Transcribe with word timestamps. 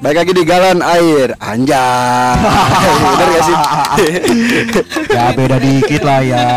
Baik 0.00 0.16
lagi 0.16 0.32
di 0.32 0.44
galon 0.48 0.80
air 0.80 1.36
Anjay 1.40 2.36
Bener 3.16 3.28
gak 3.32 3.44
sih? 3.48 3.56
ya 5.16 5.24
beda 5.36 5.56
dikit 5.60 6.02
lah 6.04 6.20
ya. 6.24 6.48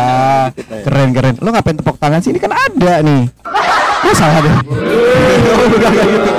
Keren 0.56 1.12
keren. 1.12 1.34
Lo 1.40 1.52
ngapain 1.52 1.76
tepuk 1.76 1.96
tangan 2.00 2.20
sih? 2.20 2.32
Ini 2.32 2.40
kan 2.40 2.52
ada 2.52 3.00
nih. 3.04 3.22
Oh 4.04 4.14
salah 4.16 4.40
deh. 4.44 4.54
Bukan 4.64 5.92
kayak 5.92 6.08
gitu. 6.08 6.30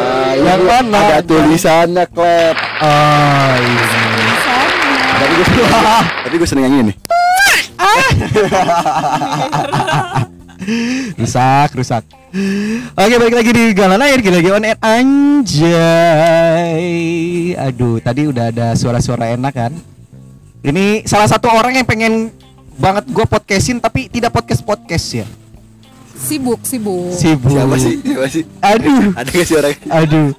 Yang 0.46 0.62
mana? 0.66 1.00
Ada 1.02 1.20
tulisannya 1.26 2.06
klep 2.10 2.56
Oh 2.86 3.54
iya. 3.58 3.86
Tapi 5.16 5.34
gue 5.34 5.48
Tapi 6.26 6.36
gue 6.38 6.50
seneng 6.50 6.66
yang 6.70 6.76
ini 6.86 6.94
rusak 11.20 11.70
rusak 11.78 12.04
oke 12.36 13.16
balik 13.16 13.32
lagi 13.32 13.52
di 13.56 13.72
galan 13.72 14.04
air 14.04 14.20
gila 14.20 14.44
lagi 14.44 14.52
on 14.52 14.68
air 14.68 14.76
anjay 14.84 15.72
aduh 17.56 18.04
tadi 18.04 18.28
udah 18.28 18.52
ada 18.52 18.76
suara-suara 18.76 19.32
enak 19.32 19.54
kan 19.56 19.72
ini 20.60 21.08
salah 21.08 21.32
satu 21.32 21.48
orang 21.48 21.80
yang 21.80 21.88
pengen 21.88 22.28
banget 22.76 23.08
gue 23.08 23.24
podcastin 23.24 23.80
tapi 23.80 24.12
tidak 24.12 24.36
podcast 24.36 24.60
podcast 24.62 25.08
ya 25.16 25.28
Sibuk, 26.16 26.64
sibuk. 26.64 27.12
sibuk 27.12 27.52
Siapa 27.52 27.76
sih? 27.76 28.00
Siapa 28.00 28.28
sih? 28.32 28.44
aduh 28.64 29.12
Ada 29.16 29.30
gak 29.30 29.46
sih 29.46 29.56
orang? 29.56 29.76
aduh 29.92 30.30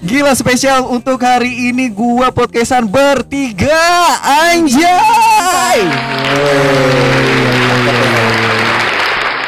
gila 0.00 0.32
spesial 0.32 0.88
untuk 0.88 1.20
hari 1.20 1.68
ini 1.68 1.88
gua 1.88 2.32
podcastan 2.32 2.84
bertiga 2.84 3.80
anjay 4.24 5.88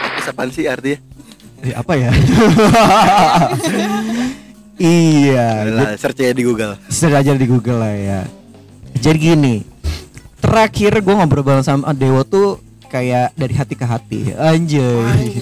Podcast 0.03 0.29
apaan 0.29 0.48
sih 0.53 0.65
artinya? 0.69 1.12
Eh, 1.62 1.75
apa 1.79 1.95
ya 1.95 2.11
iya 4.83 5.62
Lah, 5.70 5.95
search 5.95 6.19
aja 6.27 6.34
di 6.34 6.42
Google 6.42 6.75
Search 6.91 7.14
aja 7.14 7.39
di 7.39 7.47
Google 7.47 7.78
lah 7.78 7.95
ya. 7.95 8.20
Jadi 8.98 9.19
gini, 9.19 9.55
terakhir 10.39 11.00
gue 11.03 11.14
ngobrol 11.14 11.42
bareng 11.42 11.67
sama 11.67 11.91
Dewo 11.91 12.22
tuh 12.22 12.61
kayak 12.87 13.33
dari 13.34 13.55
hati 13.56 13.75
ke 13.75 13.83
hati. 13.89 14.20
Anjay. 14.37 15.33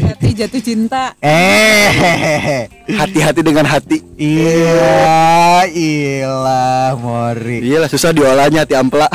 Hati 0.00 0.28
jatuh 0.32 0.62
cinta. 0.64 1.12
Eh, 1.20 2.66
Hati-hati 2.88 3.44
dengan 3.44 3.68
hati 3.68 4.00
iya, 4.16 5.68
ilah, 5.68 6.96
Mori. 6.96 7.60
Iya 7.62 7.84
lah 7.84 7.88
susah 7.92 8.10
diolahnya 8.16 8.64
hati 8.64 8.74
ampela 8.74 9.06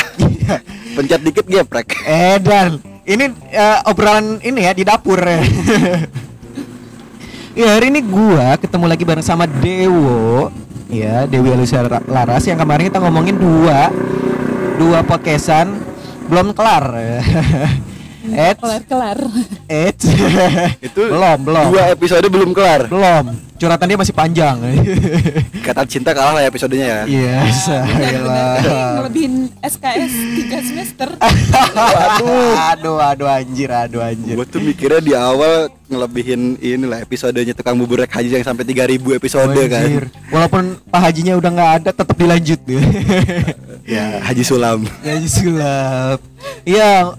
Pencet 0.95 1.19
dikit 1.25 1.43
geprek 1.43 1.91
Eh 2.07 2.39
dan 2.39 2.79
ini 3.03 3.27
eh, 3.51 3.79
obrolan 3.89 4.39
ini 4.45 4.63
ya 4.63 4.71
di 4.71 4.85
dapur 4.85 5.19
ya. 5.19 5.41
Ya 7.55 7.71
hari 7.71 7.87
ini 7.87 8.03
gua 8.03 8.59
ketemu 8.59 8.83
lagi 8.83 9.07
bareng 9.07 9.23
sama 9.23 9.47
Dewo. 9.47 10.51
Ya 10.91 11.23
Dewi 11.23 11.55
Alusia 11.55 11.87
Laras. 11.87 12.43
Yang 12.43 12.67
kemarin 12.67 12.91
kita 12.91 12.99
ngomongin 12.99 13.39
dua 13.39 13.95
dua 14.75 14.99
podcastan 15.07 15.79
belum 16.27 16.51
kelar 16.51 16.83
Et 18.33 18.55
Kelar-kelar. 18.57 19.19
Et 19.69 19.97
Itu 20.87 21.01
belum 21.05 21.39
belum 21.45 21.65
Dua 21.69 21.83
episode 21.89 22.25
belum 22.25 22.49
kelar 22.51 22.89
belum 22.89 23.25
curhatan 23.55 23.87
dia 23.87 23.97
masih 23.97 24.11
panjang 24.11 24.55
Kata 25.65 25.87
cinta 25.87 26.11
kalah 26.11 26.35
lah 26.35 26.43
episodenya 26.43 26.85
ya 26.85 26.99
Yes 27.05 27.65
Benar-benar 27.69 28.11
ayolah. 28.11 28.91
ngelebihin 28.99 29.33
SKS 29.61 30.13
3 30.51 30.67
semester. 30.67 31.09
aduh 31.15 32.51
aduh 32.53 32.97
aduh 32.99 33.27
anjir 33.29 33.69
aduh 33.69 34.03
anjir 34.03 34.35
Gue 34.35 34.47
tuh 34.47 34.59
mikirnya 34.59 34.99
di 34.99 35.13
awal 35.15 35.71
ngelebihin 35.85 36.57
inilah 36.57 36.99
episodenya 36.99 37.53
tukang 37.53 37.77
bubur 37.77 38.01
rek 38.01 38.11
haji 38.11 38.33
yang 38.33 38.45
sampai 38.45 38.65
3000 38.65 38.99
episode 39.15 39.53
kan 39.69 39.85
Anjir. 39.85 40.05
Walaupun 40.33 40.63
Pak 40.89 40.99
Hajinya 40.99 41.33
udah 41.37 41.49
nggak 41.53 41.71
ada, 41.79 41.89
tetap 41.93 42.17
dilanjut 42.17 42.59
Ya 43.85 44.17
Haji 44.19 44.43
Sulam 44.43 44.81
ya 45.05 45.13
sulap. 45.25 46.19
Iya. 46.65 47.13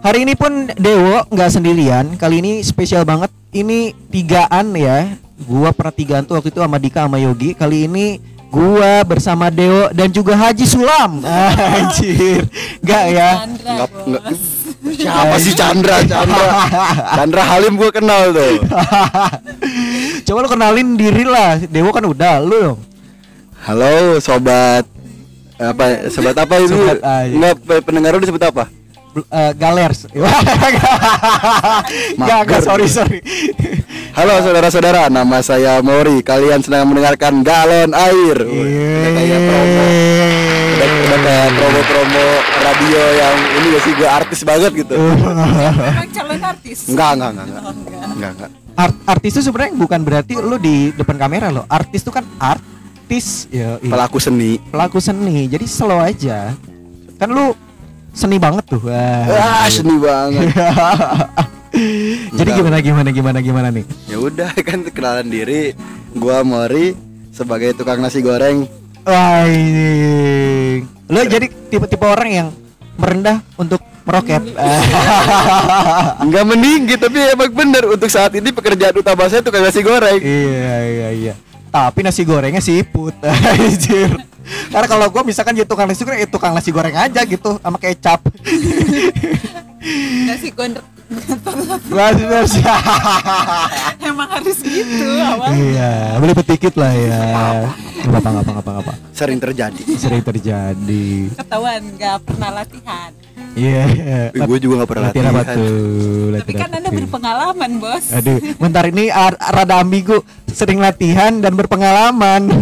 Hari 0.00 0.24
ini 0.24 0.32
pun 0.32 0.72
Dewo 0.74 1.20
nggak 1.28 1.50
sendirian. 1.52 2.16
Kali 2.16 2.40
ini 2.40 2.52
spesial 2.60 3.04
banget. 3.04 3.28
Ini 3.52 3.92
tigaan 4.08 4.72
ya. 4.72 5.12
Gua 5.40 5.72
pernah 5.72 5.92
tigaan 5.92 6.24
tuh 6.24 6.40
waktu 6.40 6.48
itu 6.48 6.60
sama 6.60 6.80
Dika 6.80 7.04
sama 7.04 7.20
Yogi. 7.20 7.52
Kali 7.52 7.84
ini 7.84 8.16
gua 8.48 9.04
bersama 9.04 9.52
Dewo 9.52 9.92
dan 9.92 10.08
juga 10.08 10.32
Haji 10.34 10.64
Sulam. 10.64 11.20
Anjir. 11.76 12.48
Enggak 12.80 13.04
ya. 13.12 13.28
Chandra, 13.44 13.72
Nggak- 13.76 13.90
nggak- 14.08 14.24
bos. 14.24 14.40
Siapa 14.80 15.36
sih 15.36 15.52
Chandra 15.52 16.00
Chandra 16.08 16.46
Chandra 17.12 17.42
Halim 17.44 17.76
gue 17.76 17.92
kenal 17.92 18.32
tuh 18.32 18.64
Coba 20.24 20.38
lu 20.40 20.48
kenalin 20.48 20.96
diri 20.96 21.28
lah. 21.28 21.60
Dewo 21.60 21.92
kan 21.92 22.00
udah 22.00 22.40
lu 22.40 22.56
dong. 22.64 22.80
Halo 23.60 24.16
sobat 24.18 24.88
apa 25.60 26.08
sobat 26.08 26.32
apa 26.32 26.54
itu 26.56 26.72
Sobat 26.72 26.96
A, 27.04 27.28
iya. 27.28 27.52
pendengar 27.84 28.16
lu 28.16 28.24
disebut 28.24 28.40
apa 28.40 28.72
Eh, 29.10 29.52
galers. 29.58 30.06
Enggak, 32.14 32.38
enggak, 32.46 32.60
sorry, 32.62 32.86
sorry. 32.86 33.18
Halo 34.14 34.38
saudara-saudara 34.38 35.10
nama 35.10 35.42
saya 35.42 35.82
Mori 35.82 36.22
kalian 36.22 36.62
sedang 36.62 36.86
mendengarkan 36.90 37.42
galon 37.42 37.90
air 37.94 38.36
udah 38.42 39.10
kayak 39.14 39.38
promo 39.40 39.84
udah, 40.70 40.88
udah 40.90 41.18
kayak 41.22 41.48
promo-promo 41.54 42.26
radio 42.58 43.02
yang 43.14 43.36
ini 43.38 43.66
gak 43.70 43.82
sih 43.86 43.92
gue 43.94 44.08
artis 44.10 44.40
banget 44.42 44.72
gitu 44.82 44.94
Emang 45.94 46.10
calon 46.10 46.40
artis. 46.42 46.78
enggak 46.90 47.10
enggak 47.16 47.30
enggak 47.30 47.46
enggak 47.46 47.62
Oh, 47.62 47.70
enggak. 47.72 48.02
enggak 48.10 48.30
enggak 48.34 48.50
Art, 48.74 48.94
artis 49.06 49.30
itu 49.36 49.42
sebenarnya 49.46 49.72
bukan 49.78 50.00
berarti 50.02 50.32
lu 50.38 50.56
di 50.56 50.90
depan 50.90 51.16
kamera 51.18 51.52
loh. 51.52 51.64
Artis 51.68 52.00
itu 52.02 52.10
kan 52.10 52.24
artis 52.38 53.46
ya 53.52 53.76
iya. 53.78 53.90
pelaku 53.90 54.18
seni 54.18 54.56
pelaku 54.70 54.98
seni. 54.98 55.46
Jadi 55.46 55.66
slow 55.68 56.00
aja. 56.00 56.54
Kan 57.14 57.28
lu 57.30 57.52
seni 58.10 58.36
banget 58.36 58.64
tuh. 58.66 58.80
Wah. 58.82 59.24
wah 59.26 59.66
seni 59.70 59.96
banget 59.96 60.50
Jadi 62.38 62.50
gimana 62.50 62.82
gimana 62.82 63.08
gimana 63.14 63.38
gimana 63.38 63.68
nih? 63.70 63.84
ya 64.10 64.18
udah 64.18 64.50
kan 64.68 64.82
kenalan 64.90 65.30
diri 65.30 65.72
gua 66.12 66.42
Mori 66.42 66.92
sebagai 67.30 67.72
tukang 67.72 68.02
nasi 68.02 68.20
goreng 68.20 68.66
Wah 69.00 69.48
ini. 69.48 70.84
Lu 71.08 71.20
jadi 71.24 71.48
tipe-tipe 71.48 72.04
orang 72.04 72.30
yang 72.30 72.48
merendah 73.00 73.40
untuk 73.56 73.80
meroket. 74.04 74.44
Enggak 76.22 76.44
meninggi 76.44 76.94
tapi 77.00 77.16
emang 77.32 77.48
bener 77.48 77.88
untuk 77.88 78.12
saat 78.12 78.36
ini 78.36 78.52
pekerjaan 78.52 78.92
utama 78.92 79.24
saya 79.32 79.40
tukang 79.40 79.64
nasi 79.64 79.80
goreng. 79.80 80.20
iya 80.20 80.76
iya 80.84 81.08
iya. 81.16 81.34
Tapi 81.70 81.98
nasi 82.02 82.22
gorengnya 82.26 82.62
siput. 82.62 83.14
Anjir. 83.54 84.10
Karena 84.74 84.86
kalau 84.90 85.06
gua 85.08 85.22
misalkan 85.22 85.54
jadi 85.54 85.66
tukang 85.66 85.86
nasi 85.86 86.02
goreng, 86.02 86.20
ya 86.20 86.28
tukang 86.28 86.52
nasi 86.52 86.70
goreng 86.74 86.96
aja 86.98 87.22
gitu 87.22 87.56
sama 87.62 87.78
kecap. 87.78 88.18
Nasi 90.26 90.50
gondrong 90.50 91.00
Nasi 91.10 92.62
emang 94.06 94.30
harus 94.30 94.62
gitu 94.62 95.06
awal. 95.18 95.50
Iya, 95.58 96.22
boleh 96.22 96.34
petikit 96.38 96.74
lah 96.78 96.94
ya. 96.94 97.22
Nggak 98.06 98.20
apa 98.22 98.28
nggak 98.30 98.44
apa 98.46 98.50
nggak 98.54 98.62
apa 98.62 98.70
nggak 98.70 98.84
apa. 98.86 98.94
Sering 99.10 99.38
terjadi. 99.42 99.82
Sering 99.98 100.22
terjadi. 100.22 101.34
Ketahuan 101.34 101.82
nggak 101.98 102.16
pernah 102.22 102.50
latihan. 102.62 103.10
Iya. 103.54 103.82
Eh, 104.30 104.46
gue 104.46 104.58
juga 104.58 104.82
nggak 104.82 104.90
pernah 104.90 105.04
latihan 105.10 105.26
apa 105.28 105.38
latihan. 105.42 105.56
tuh? 105.58 105.66
Tapi 105.66 106.32
Latihan 106.38 106.60
kan 106.60 106.70
anda 106.78 106.90
berpengalaman 106.90 107.70
bos. 107.76 108.04
Aduh, 108.14 108.38
bentar 108.56 108.84
ini 108.86 109.04
rada 109.50 109.74
ambigu. 109.78 110.18
Sering 110.46 110.78
latihan 110.78 111.32
dan 111.38 111.54
berpengalaman. 111.54 112.42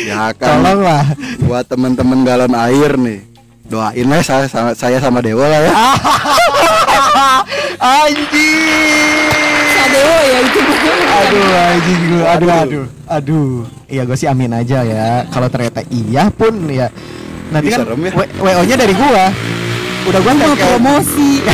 Ya 0.00 0.32
kan. 0.32 0.62
Tolonglah. 0.62 1.04
Buat 1.44 1.66
teman-teman 1.66 2.22
galon 2.22 2.54
air 2.56 2.94
nih. 2.96 3.20
Doain 3.66 4.06
lah 4.06 4.22
saya 4.22 4.46
sama, 4.46 4.70
saya 4.72 4.98
sama 4.98 5.18
Dewa 5.20 5.44
lah 5.46 5.60
ya. 5.60 5.70
Anjing. 7.78 9.30
Sadeo 9.70 10.14
ya 10.24 10.38
itu. 10.40 10.60
Aduh 11.10 11.44
anjing 11.50 12.00
lu. 12.06 12.18
Aduh 12.22 12.50
aduh. 12.50 12.84
Aduh. 13.06 13.50
Iya 13.86 14.02
gue 14.04 14.16
sih 14.16 14.26
amin 14.26 14.52
aja 14.52 14.82
ya. 14.82 15.26
Kalau 15.28 15.48
ternyata 15.50 15.80
iya 15.88 16.30
pun 16.30 16.54
ya. 16.66 16.88
Nanti 17.50 17.68
kan 17.70 17.82
ya. 17.86 18.12
WO-nya 18.38 18.76
dari 18.78 18.94
gua. 18.94 19.26
Udah 20.08 20.20
gua 20.24 20.32
Mau 20.32 20.54
promosi. 20.56 21.44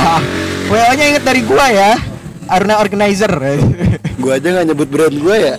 WO-nya 0.70 1.04
inget 1.14 1.24
dari 1.26 1.42
gua 1.42 1.66
ya. 1.70 1.92
Aruna 2.46 2.78
Organizer. 2.78 3.32
Gue 4.22 4.32
aja 4.32 4.48
nggak 4.48 4.66
nyebut 4.72 4.88
brand 4.88 5.12
gue 5.12 5.36
ya. 5.36 5.54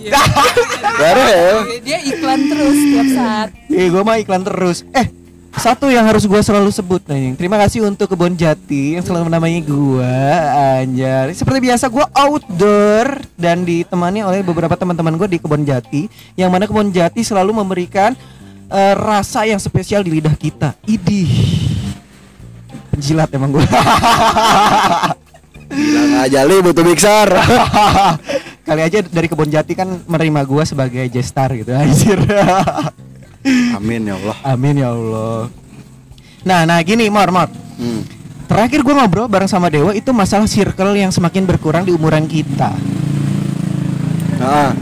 Baru 1.00 1.22
ya. 1.22 1.48
Dia 1.84 1.98
iklan 2.02 2.40
terus 2.50 2.76
tiap 2.76 3.08
saat. 3.14 3.48
Eh, 3.70 3.86
gua 3.92 4.02
mah 4.02 4.18
iklan 4.18 4.42
terus. 4.42 4.82
Eh, 4.96 5.06
satu 5.54 5.92
yang 5.92 6.08
harus 6.08 6.26
gua 6.26 6.40
selalu 6.42 6.72
sebut 6.74 7.04
nih. 7.06 7.36
Terima 7.38 7.60
kasih 7.60 7.86
untuk 7.86 8.10
Kebon 8.10 8.34
Jati 8.34 8.98
yang 8.98 9.04
selalu 9.04 9.30
menamai 9.30 9.62
gua 9.62 10.10
Anjar. 10.80 11.30
Seperti 11.36 11.70
biasa 11.70 11.86
gua 11.92 12.08
outdoor 12.16 13.22
dan 13.38 13.62
ditemani 13.62 14.24
oleh 14.24 14.40
beberapa 14.42 14.74
teman-teman 14.74 15.14
gua 15.14 15.28
di 15.30 15.38
Kebon 15.38 15.62
Jati 15.62 16.08
yang 16.34 16.50
mana 16.50 16.64
Kebon 16.66 16.90
Jati 16.90 17.20
selalu 17.22 17.52
memberikan 17.52 18.16
eh, 18.72 18.94
rasa 18.96 19.44
yang 19.44 19.60
spesial 19.60 20.00
di 20.02 20.18
lidah 20.18 20.34
kita. 20.34 20.72
Idih. 20.88 21.67
Penjilat 22.90 23.28
emang 23.32 23.54
gua. 23.54 23.64
Bilang 25.68 26.12
aja 26.24 26.40
li 26.44 26.56
butuh 26.58 26.84
mixer. 26.84 27.28
Kali 28.68 28.80
aja 28.84 28.98
dari 29.00 29.26
kebun 29.28 29.48
jati 29.48 29.72
kan 29.72 29.88
menerima 30.04 30.44
gua 30.44 30.64
sebagai 30.64 31.04
gestar 31.08 31.52
gitu 31.56 31.72
anjir. 31.72 32.20
Amin 33.76 34.08
ya 34.08 34.14
Allah. 34.16 34.36
Amin 34.44 34.74
ya 34.76 34.88
Allah. 34.92 35.48
Nah, 36.44 36.64
nah 36.64 36.78
gini, 36.84 37.08
Mor, 37.08 37.32
Mor. 37.32 37.48
Hmm. 37.78 38.02
Terakhir 38.48 38.80
gua 38.80 39.04
ngobrol 39.04 39.28
bareng 39.28 39.48
sama 39.48 39.68
Dewa 39.68 39.92
itu 39.92 40.08
masalah 40.12 40.48
circle 40.48 40.96
yang 40.96 41.12
semakin 41.12 41.44
berkurang 41.44 41.84
di 41.84 41.92
umuran 41.92 42.24
kita. 42.24 42.72
Nah, 44.40 44.72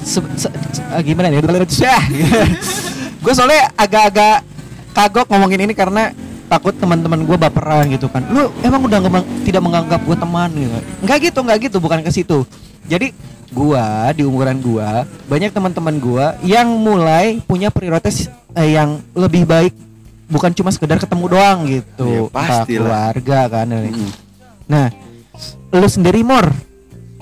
Se- 0.00 0.24
se- 0.34 0.54
se- 0.72 0.86
ah, 0.90 0.98
gimana 1.04 1.28
nih? 1.30 1.44
gue 3.20 3.32
soalnya 3.36 3.68
agak-agak 3.76 4.42
kagok 4.96 5.28
ngomongin 5.28 5.68
ini 5.68 5.74
karena 5.76 6.10
takut 6.50 6.74
teman-teman 6.74 7.22
gue 7.22 7.36
baperan 7.38 7.86
gitu 7.86 8.10
kan. 8.10 8.26
Lu 8.26 8.50
emang 8.60 8.82
udah 8.82 8.98
nggak 8.98 9.12
meng- 9.12 9.30
tidak 9.46 9.62
menganggap 9.62 10.02
gue 10.02 10.16
teman 10.18 10.50
gitu? 10.50 10.78
Enggak 11.00 11.18
gitu, 11.22 11.38
enggak 11.40 11.58
gitu, 11.62 11.76
bukan 11.78 12.02
ke 12.02 12.10
situ. 12.10 12.42
Jadi 12.84 13.14
gua 13.50 14.10
di 14.10 14.22
umuran 14.22 14.58
gua 14.58 15.02
banyak 15.26 15.50
teman-teman 15.50 15.98
gua 15.98 16.38
yang 16.40 16.70
mulai 16.70 17.38
punya 17.40 17.66
prioritas 17.66 18.26
eh, 18.54 18.74
yang 18.74 19.02
lebih 19.10 19.42
baik 19.42 19.74
bukan 20.26 20.54
cuma 20.54 20.70
sekedar 20.70 20.98
ketemu 20.98 21.26
doang 21.28 21.58
gitu. 21.66 22.06
Iya, 22.06 22.20
Entah 22.24 22.46
pastilah. 22.62 22.78
keluarga 22.78 23.38
kan. 23.50 23.66
mm, 23.66 24.10
Nah, 24.66 24.86
lu 25.68 25.86
sendiri 25.86 26.22
Mor 26.22 26.50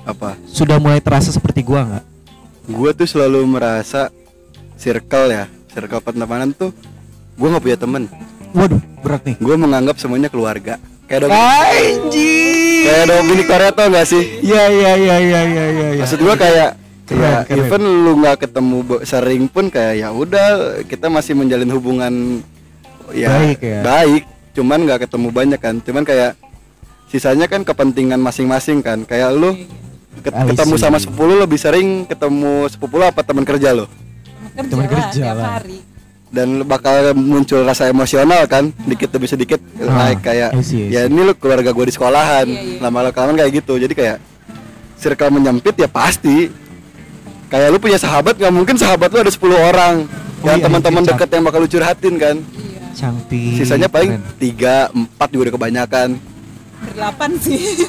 apa? 0.04 0.36
sudah 0.44 0.76
mulai 0.76 1.00
terasa 1.00 1.28
seperti 1.28 1.60
gua 1.60 1.84
nggak? 1.84 2.04
Gue 2.69 2.90
tuh 2.92 3.08
selalu 3.08 3.40
merasa 3.44 4.12
circle 4.76 5.32
ya, 5.32 5.44
circle 5.69 6.00
pertemanan 6.00 6.52
tuh 6.52 6.72
gue 7.34 7.48
nggak 7.48 7.64
punya 7.64 7.78
temen. 7.78 8.04
Waduh, 8.50 8.80
berat 9.00 9.22
nih. 9.24 9.36
Gue 9.36 9.54
menganggap 9.54 9.96
semuanya 9.96 10.26
keluarga. 10.26 10.76
Kayak 11.04 11.24
dong, 11.24 11.32
Anjing. 11.32 12.82
kayak 12.84 13.04
Dominic 13.06 13.46
Toretto 13.46 13.84
gak 13.86 14.06
sih? 14.06 14.22
Ya 14.42 14.64
ya 14.66 14.92
ya 14.92 15.16
ya 15.16 15.40
ya 15.40 15.64
ya. 15.66 15.86
ya. 15.90 16.00
Maksud 16.00 16.18
gue 16.18 16.34
kayak 16.36 16.70
Keren, 17.06 17.20
kayak 17.24 17.42
keren. 17.46 17.64
even 17.64 17.82
lu 18.04 18.12
nggak 18.18 18.36
ketemu 18.38 18.76
sering 19.02 19.48
pun 19.48 19.64
kayak 19.66 19.94
ya 19.96 20.08
udah 20.10 20.48
kita 20.84 21.08
masih 21.08 21.32
menjalin 21.32 21.70
hubungan 21.70 22.44
ya 23.10 23.32
Baik 23.34 23.58
ya. 23.58 23.80
baik. 23.80 24.22
Cuman 24.52 24.84
nggak 24.84 25.08
ketemu 25.08 25.28
banyak 25.30 25.56
kan. 25.56 25.80
Cuman 25.80 26.04
kayak 26.04 26.36
sisanya 27.06 27.48
kan 27.48 27.64
kepentingan 27.64 28.20
masing-masing 28.20 28.84
kan. 28.84 29.00
Kayak 29.02 29.32
lu 29.32 29.56
ket- 30.20 30.36
I 30.36 30.44
ketemu 30.46 30.74
see. 30.74 30.82
sama 30.82 31.00
sepupu 31.00 31.24
lu 31.24 31.40
lebih 31.40 31.56
sering 31.56 32.04
ketemu 32.04 32.68
sepupu 32.68 33.00
lu 33.00 33.08
apa 33.08 33.24
teman 33.24 33.42
kerja 33.42 33.72
lo? 33.72 33.88
kerja 34.52 34.68
Teman 34.68 34.84
lah 34.84 34.90
kerja 34.90 35.22
tiap 35.24 35.36
lah. 35.38 35.48
hari 35.56 35.78
dan 36.28 36.60
bakal 36.64 37.16
muncul 37.16 37.64
rasa 37.64 37.88
emosional 37.88 38.44
kan 38.44 38.69
dikit 38.84 39.08
demi 39.08 39.25
sedikit 39.25 39.56
Ah, 39.80 40.12
like 40.12 40.20
kayak 40.20 40.52
I 40.52 40.60
see, 40.60 40.92
I 40.92 40.92
ya 40.92 41.00
ini 41.08 41.25
lu 41.25 41.32
keluarga 41.32 41.72
gue 41.72 41.84
di 41.88 41.94
sekolahan 41.94 42.44
Iya, 42.44 42.60
iya. 42.76 42.82
lama 42.84 43.08
kelamaan 43.08 43.36
kayak 43.40 43.52
gitu. 43.64 43.80
Jadi 43.80 43.94
kayak 43.96 44.16
circle 45.00 45.32
menyempit 45.32 45.75
ya 45.78 45.88
pasti. 45.88 46.52
Kayak 47.48 47.72
lu 47.72 47.78
punya 47.80 47.96
sahabat 47.96 48.36
nggak 48.36 48.52
mungkin 48.52 48.76
sahabat 48.76 49.08
lu 49.08 49.25
ada 49.25 49.32
10 49.32 49.40
orang. 49.56 49.94
Oh 50.38 50.46
yang 50.46 50.60
iya, 50.60 50.66
teman-teman 50.69 51.02
iya, 51.02 51.08
deket 51.16 51.28
yang 51.32 51.44
bakal 51.48 51.60
lu 51.64 51.69
curhatin 51.70 52.14
kan. 52.20 52.36
Iya. 52.36 52.81
Cantik. 52.98 53.54
sisanya 53.62 53.88
paling 53.88 54.19
tiga 54.36 54.90
empat 54.92 55.28
juga 55.32 55.48
udah 55.48 55.54
kebanyakan. 55.56 56.08
Berdelapan 56.78 57.31
sih. 57.40 57.58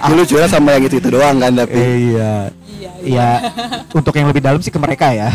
Tapi 0.00 0.12
lu 0.14 0.24
curhat 0.24 0.50
sama 0.52 0.76
yang 0.76 0.84
itu 0.86 0.96
itu 1.02 1.08
doang 1.10 1.36
kan 1.40 1.52
tapi. 1.52 1.80
Iya. 1.80 2.52
Iya 3.02 3.30
Iya, 3.40 3.50
untuk 3.90 4.12
yang 4.12 4.26
lebih 4.26 4.40
dalam 4.40 4.58
sih 4.58 4.68
ke 4.68 4.76
mereka 4.76 5.10
ya. 5.10 5.28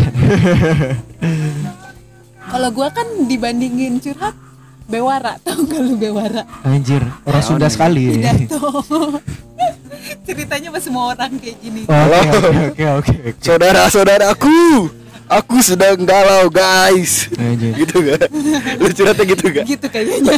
kalau 2.46 2.70
gua 2.70 2.90
kan 2.90 3.06
dibandingin 3.26 3.98
curhat 3.98 4.36
bewara 4.86 5.36
tau 5.44 5.58
gak 5.62 5.82
lu 5.82 5.96
bewara 5.96 6.46
Anjir, 6.62 7.02
orang 7.24 7.42
Naon 7.42 7.50
Sunda 7.52 7.68
sekali. 7.68 8.06
ya. 8.16 8.34
pidato 8.34 8.62
ceritanya 10.28 10.68
sama 10.70 10.80
semua 10.80 11.04
orang 11.12 11.32
kayak 11.36 11.58
gini 11.60 11.82
Oke, 11.84 11.96
oke, 11.96 12.28
oke, 12.30 12.54
oke. 12.70 12.86
oke. 12.94 13.14
saudara-saudaraku 13.40 14.60
aku 15.26 15.58
sedang 15.58 15.98
galau 16.00 16.46
guys 16.48 17.34
Anjir. 17.34 17.74
gitu 17.76 17.98
gak 18.00 18.30
lu 18.78 18.90
curhatnya 18.92 19.26
gitu 19.26 19.46
gak 19.52 19.66
gitu 19.66 19.88
kayaknya 19.90 20.38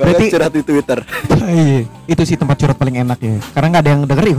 Berarti- 0.00 0.30
curhat 0.32 0.52
di 0.56 0.62
twitter 0.64 0.98
Iya, 1.50 1.80
itu 2.08 2.22
sih 2.24 2.36
tempat 2.40 2.56
curhat 2.56 2.76
paling 2.80 3.04
enak 3.04 3.18
ya. 3.20 3.36
Karena 3.52 3.66
nggak 3.68 3.82
ada 3.84 3.90
yang 3.90 4.02
dengerin. 4.08 4.38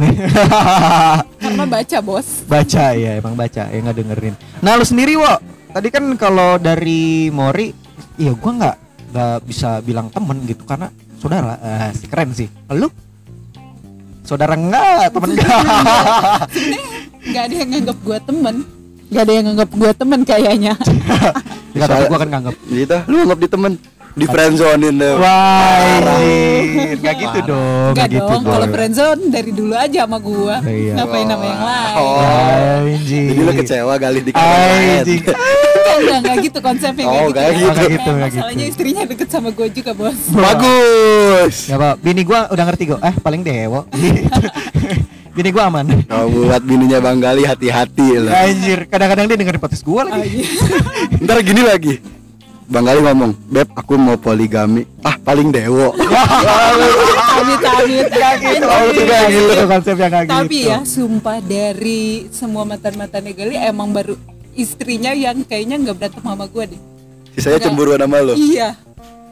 karena 1.43 1.63
baca 1.67 1.97
bos 2.01 2.27
baca 2.49 2.85
ya, 2.95 3.11
emang 3.19 3.33
baca 3.37 3.63
ya 3.69 3.77
nggak 3.77 3.97
dengerin. 4.01 4.33
Nah, 4.63 4.71
lu 4.79 4.85
sendiri, 4.87 5.19
Wo. 5.19 5.33
Tadi 5.71 5.87
kan 5.91 6.03
kalau 6.15 6.57
dari 6.57 7.29
Mori, 7.29 7.71
iya 8.15 8.31
gua 8.33 8.51
nggak 8.57 8.75
nggak 9.11 9.37
bisa 9.43 9.83
bilang 9.83 10.07
temen 10.09 10.39
gitu 10.47 10.63
karena 10.63 10.87
saudara. 11.19 11.59
Ah, 11.59 11.91
sih, 11.91 12.07
keren 12.07 12.31
sih. 12.31 12.47
Lu? 12.71 12.87
Saudara 14.23 14.55
enggak, 14.55 15.11
temen 15.11 15.35
enggak. 15.35 15.59
nggak 17.21 17.43
ada 17.45 17.53
yang 17.53 17.69
nganggap 17.69 17.97
gua 18.01 18.17
temen 18.17 18.55
nggak 19.11 19.23
ada 19.27 19.33
yang 19.35 19.45
nganggap 19.51 19.69
gua 19.75 19.91
temen 19.93 20.19
kayaknya 20.25 20.73
Enggak, 21.71 21.87
tapi 21.87 22.03
gua 22.09 22.19
kan 22.19 22.29
nganggap 22.31 22.55
gitu 22.65 22.97
lu 23.11 23.15
anggap 23.27 23.39
di 23.39 23.49
temen 23.51 23.71
di 24.11 24.25
friendzonein 24.25 24.91
deh 24.93 25.13
Wah, 25.15 26.03
anjir. 26.03 26.95
nggak 26.97 27.15
gitu 27.17 27.39
dong, 27.45 27.91
nggak 27.91 27.95
nggak 27.95 28.09
gitu 28.11 28.27
dong 28.27 28.43
kalau 28.43 28.67
friendzone 28.67 29.21
dari 29.27 29.51
dulu 29.51 29.73
aja 29.73 29.99
sama 30.03 30.17
gua 30.17 30.55
Iya. 30.61 30.93
ngapain 30.95 31.25
nama 31.25 31.45
yang 31.45 31.61
lain 31.61 31.93
Oh. 31.93 32.19
Anjir. 32.83 33.27
jadi 33.29 33.41
lu 33.41 33.51
kecewa 33.55 33.93
kali 33.95 34.19
di 34.21 34.31
Anjing. 34.31 35.21
Enggak, 35.21 35.37
enggak, 35.97 36.17
enggak 36.19 36.35
gitu 36.41 36.59
konsepnya 36.59 37.03
Oh, 37.03 37.13
enggak 37.25 37.31
nggak 37.31 37.47
gitu, 37.49 37.55
gitu. 37.55 37.61
ya. 37.61 37.71
Nggak 37.71 37.89
gitu, 37.89 38.09
nggak 38.11 38.29
Masalahnya 38.31 38.55
gitu. 38.57 38.71
istrinya 38.71 39.03
deket 39.05 39.27
sama 39.29 39.49
gue 39.49 39.67
juga 39.71 39.91
bos 39.93 40.19
bagus 40.29 41.55
Ya 41.65 41.75
pak, 41.77 41.93
bini 41.99 42.21
gua 42.21 42.39
udah 42.47 42.63
ngerti 42.65 42.83
kok. 42.87 42.99
Eh 43.01 43.15
paling 43.17 43.41
dewo. 43.41 43.87
Gitu. 43.91 44.27
bini 45.35 45.49
gua 45.49 45.63
aman. 45.65 45.87
kalau 46.03 46.27
buat 46.27 46.59
bininya 46.61 46.99
bang 46.99 47.17
Gali 47.17 47.43
hati-hati 47.43 48.19
lah 48.19 48.43
Anjir, 48.43 48.83
kadang-kadang 48.85 49.25
dia 49.25 49.37
dengerin 49.37 49.61
podcast 49.61 49.81
gua 49.81 50.03
Ah, 50.03 50.19
lagi. 50.19 50.43
iya. 50.43 50.47
ntar 51.23 51.39
gini 51.39 51.61
lagi 51.61 51.93
Bang 52.71 52.87
Gali 52.87 53.03
ngomong, 53.03 53.35
Beb 53.51 53.67
aku 53.75 53.99
mau 53.99 54.15
poligami 54.15 54.87
Ah 55.01 55.19
paling 55.19 55.51
dewo 55.51 55.91
amit 57.37 57.59
amit 57.59 58.07
gitu. 58.07 58.63
Oh, 58.63 58.81
itu 58.87 59.01
kayak 59.03 59.27
gitu. 59.27 59.51
Itu 59.51 59.65
konsepnya 59.67 60.07
kayak 60.07 60.25
gitu. 60.25 60.35
tapi 60.37 60.57
ya 60.63 60.79
sumpah 60.81 61.37
dari 61.41 62.01
semua 62.31 62.63
mantan 62.63 62.95
mantannya 62.95 63.33
Gali 63.33 63.59
emang 63.59 63.91
baru 63.91 64.15
istrinya 64.53 65.11
yang 65.11 65.43
kayaknya 65.43 65.79
nggak 65.79 65.95
berantem 65.97 66.21
sama 66.21 66.45
gue 66.45 66.63
deh 66.71 66.81
Sisanya 67.31 67.59
cemburu 67.61 67.91
sama 67.93 68.17
lu 68.19 68.35
iya 68.35 68.75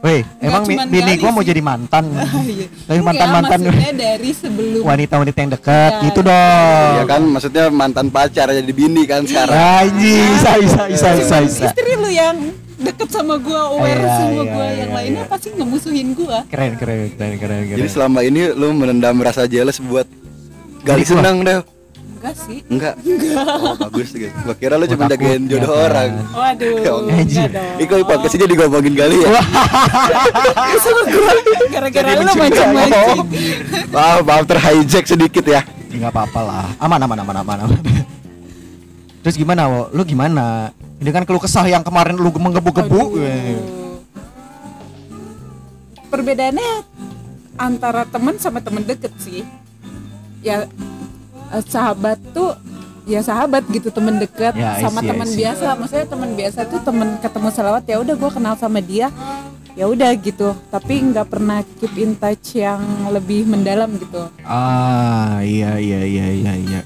Weh, 0.00 0.24
emang 0.40 0.64
bini 0.88 1.12
gua 1.16 1.28
mau 1.28 1.44
jadi 1.44 1.60
mantan. 1.60 2.08
Iya. 2.40 2.72
Tapi 2.88 3.00
mantan-mantan 3.04 3.58
maksudnya 3.60 3.92
dari 3.92 4.30
sebelum 4.32 4.80
wanita-wanita 4.80 5.38
yang 5.38 5.52
dekat 5.52 5.92
Ya. 5.92 6.00
gitu 6.08 6.20
dong. 6.24 6.88
Iya 6.96 7.04
kan 7.04 7.22
maksudnya 7.22 7.64
mantan 7.68 8.06
pacar 8.08 8.48
jadi 8.48 8.72
bini 8.72 9.04
kan 9.04 9.28
sekarang 9.28 9.52
Anjing, 9.52 10.24
bisa 10.34 10.50
bisa 10.56 10.80
bisa 10.88 11.08
bisa 11.14 11.36
bisa. 11.44 11.64
istri 11.68 11.92
lu 11.96 12.08
yang 12.08 12.36
deket 12.80 13.08
sama 13.12 13.34
gua 13.36 13.60
aware 13.76 14.00
Iya, 14.00 14.10
sama 14.16 14.30
iya, 14.32 14.42
gua. 14.52 14.64
Iya, 14.64 14.74
yang 14.80 14.92
lainnya 14.96 15.24
iya. 15.24 15.32
pasti 15.32 15.48
ngemusuhin 15.52 16.08
gua. 16.16 16.38
Keren 16.48 16.72
keren 16.80 17.12
keren 17.14 17.34
keren 17.36 17.60
keren. 17.68 17.78
Jadi 17.78 17.88
selama 17.92 18.18
ini 18.24 18.40
lu 18.56 18.72
menendam 18.72 19.16
rasa 19.20 19.44
jealous 19.44 19.78
buat 19.78 20.08
Gali 20.80 21.04
senang 21.04 21.44
deh 21.44 21.60
enggak 22.20 22.36
sih. 22.36 22.58
Enggak? 22.68 22.94
Oh 23.00 23.74
bagus 23.88 24.12
gitu. 24.12 24.36
Gua 24.44 24.52
kira 24.52 24.76
lu 24.76 24.84
cuma 24.84 25.08
jagain 25.08 25.40
jodoh 25.48 25.72
ya 25.72 25.88
orang. 25.88 26.10
Waduh 26.36 26.76
Ya, 26.84 26.92
enggak 26.92 27.48
dong. 27.48 27.76
Iko 27.80 27.94
podcast 28.04 28.36
jadi 28.36 28.54
ngomongin 28.60 28.92
Gali 28.92 29.16
ya? 29.24 29.30
Sama 30.84 31.02
gua. 31.08 31.32
Gara-gara 31.72 32.08
lu 32.12 32.24
macam-macam 32.28 32.66
Maaf 33.88 34.20
maaf 34.28 34.44
terhijack 34.44 35.04
sedikit 35.08 35.44
ya. 35.48 35.64
Enggak 35.88 36.12
apa-apa 36.12 36.40
lah. 36.44 36.66
Aman 36.76 37.00
aman 37.00 37.18
aman 37.24 37.36
aman 37.40 37.58
aman. 37.64 37.80
Terus 39.20 39.36
gimana, 39.36 39.68
Wo? 39.68 39.80
Lu 39.92 40.04
gimana? 40.04 40.72
Ini 41.00 41.10
kan 41.10 41.24
keluh 41.24 41.40
kesah 41.40 41.64
yang 41.64 41.80
kemarin 41.80 42.12
lu 42.14 42.28
menggebu-gebu. 42.28 43.16
Perbedaannya 46.12 46.70
antara 47.56 48.04
teman 48.04 48.36
sama 48.36 48.60
teman 48.60 48.84
deket 48.84 49.12
sih. 49.16 49.40
Ya 50.44 50.68
eh, 51.50 51.62
sahabat 51.64 52.20
tuh 52.36 52.52
ya 53.08 53.24
sahabat 53.24 53.64
gitu 53.72 53.88
teman 53.88 54.20
dekat 54.20 54.52
Ya, 54.52 54.76
sama 54.84 55.00
teman 55.00 55.24
biasa. 55.24 55.72
Maksudnya 55.72 56.06
teman 56.06 56.30
biasa 56.36 56.60
tuh 56.68 56.80
teman 56.84 57.08
ketemu 57.18 57.48
selawat 57.48 57.82
ya 57.88 57.96
udah 57.96 58.14
gue 58.14 58.30
kenal 58.30 58.54
sama 58.60 58.84
dia 58.84 59.08
ya 59.78 59.86
udah 59.86 60.10
gitu 60.18 60.50
tapi 60.68 60.98
nggak 60.98 61.30
pernah 61.30 61.62
keep 61.78 61.94
in 61.94 62.18
touch 62.18 62.58
yang 62.58 62.82
lebih 63.14 63.46
mendalam 63.46 63.86
gitu 63.96 64.26
Ah, 64.42 65.38
iya 65.40 65.78
iya 65.78 66.02
iya 66.04 66.26
iya 66.34 66.52
iya. 66.58 66.80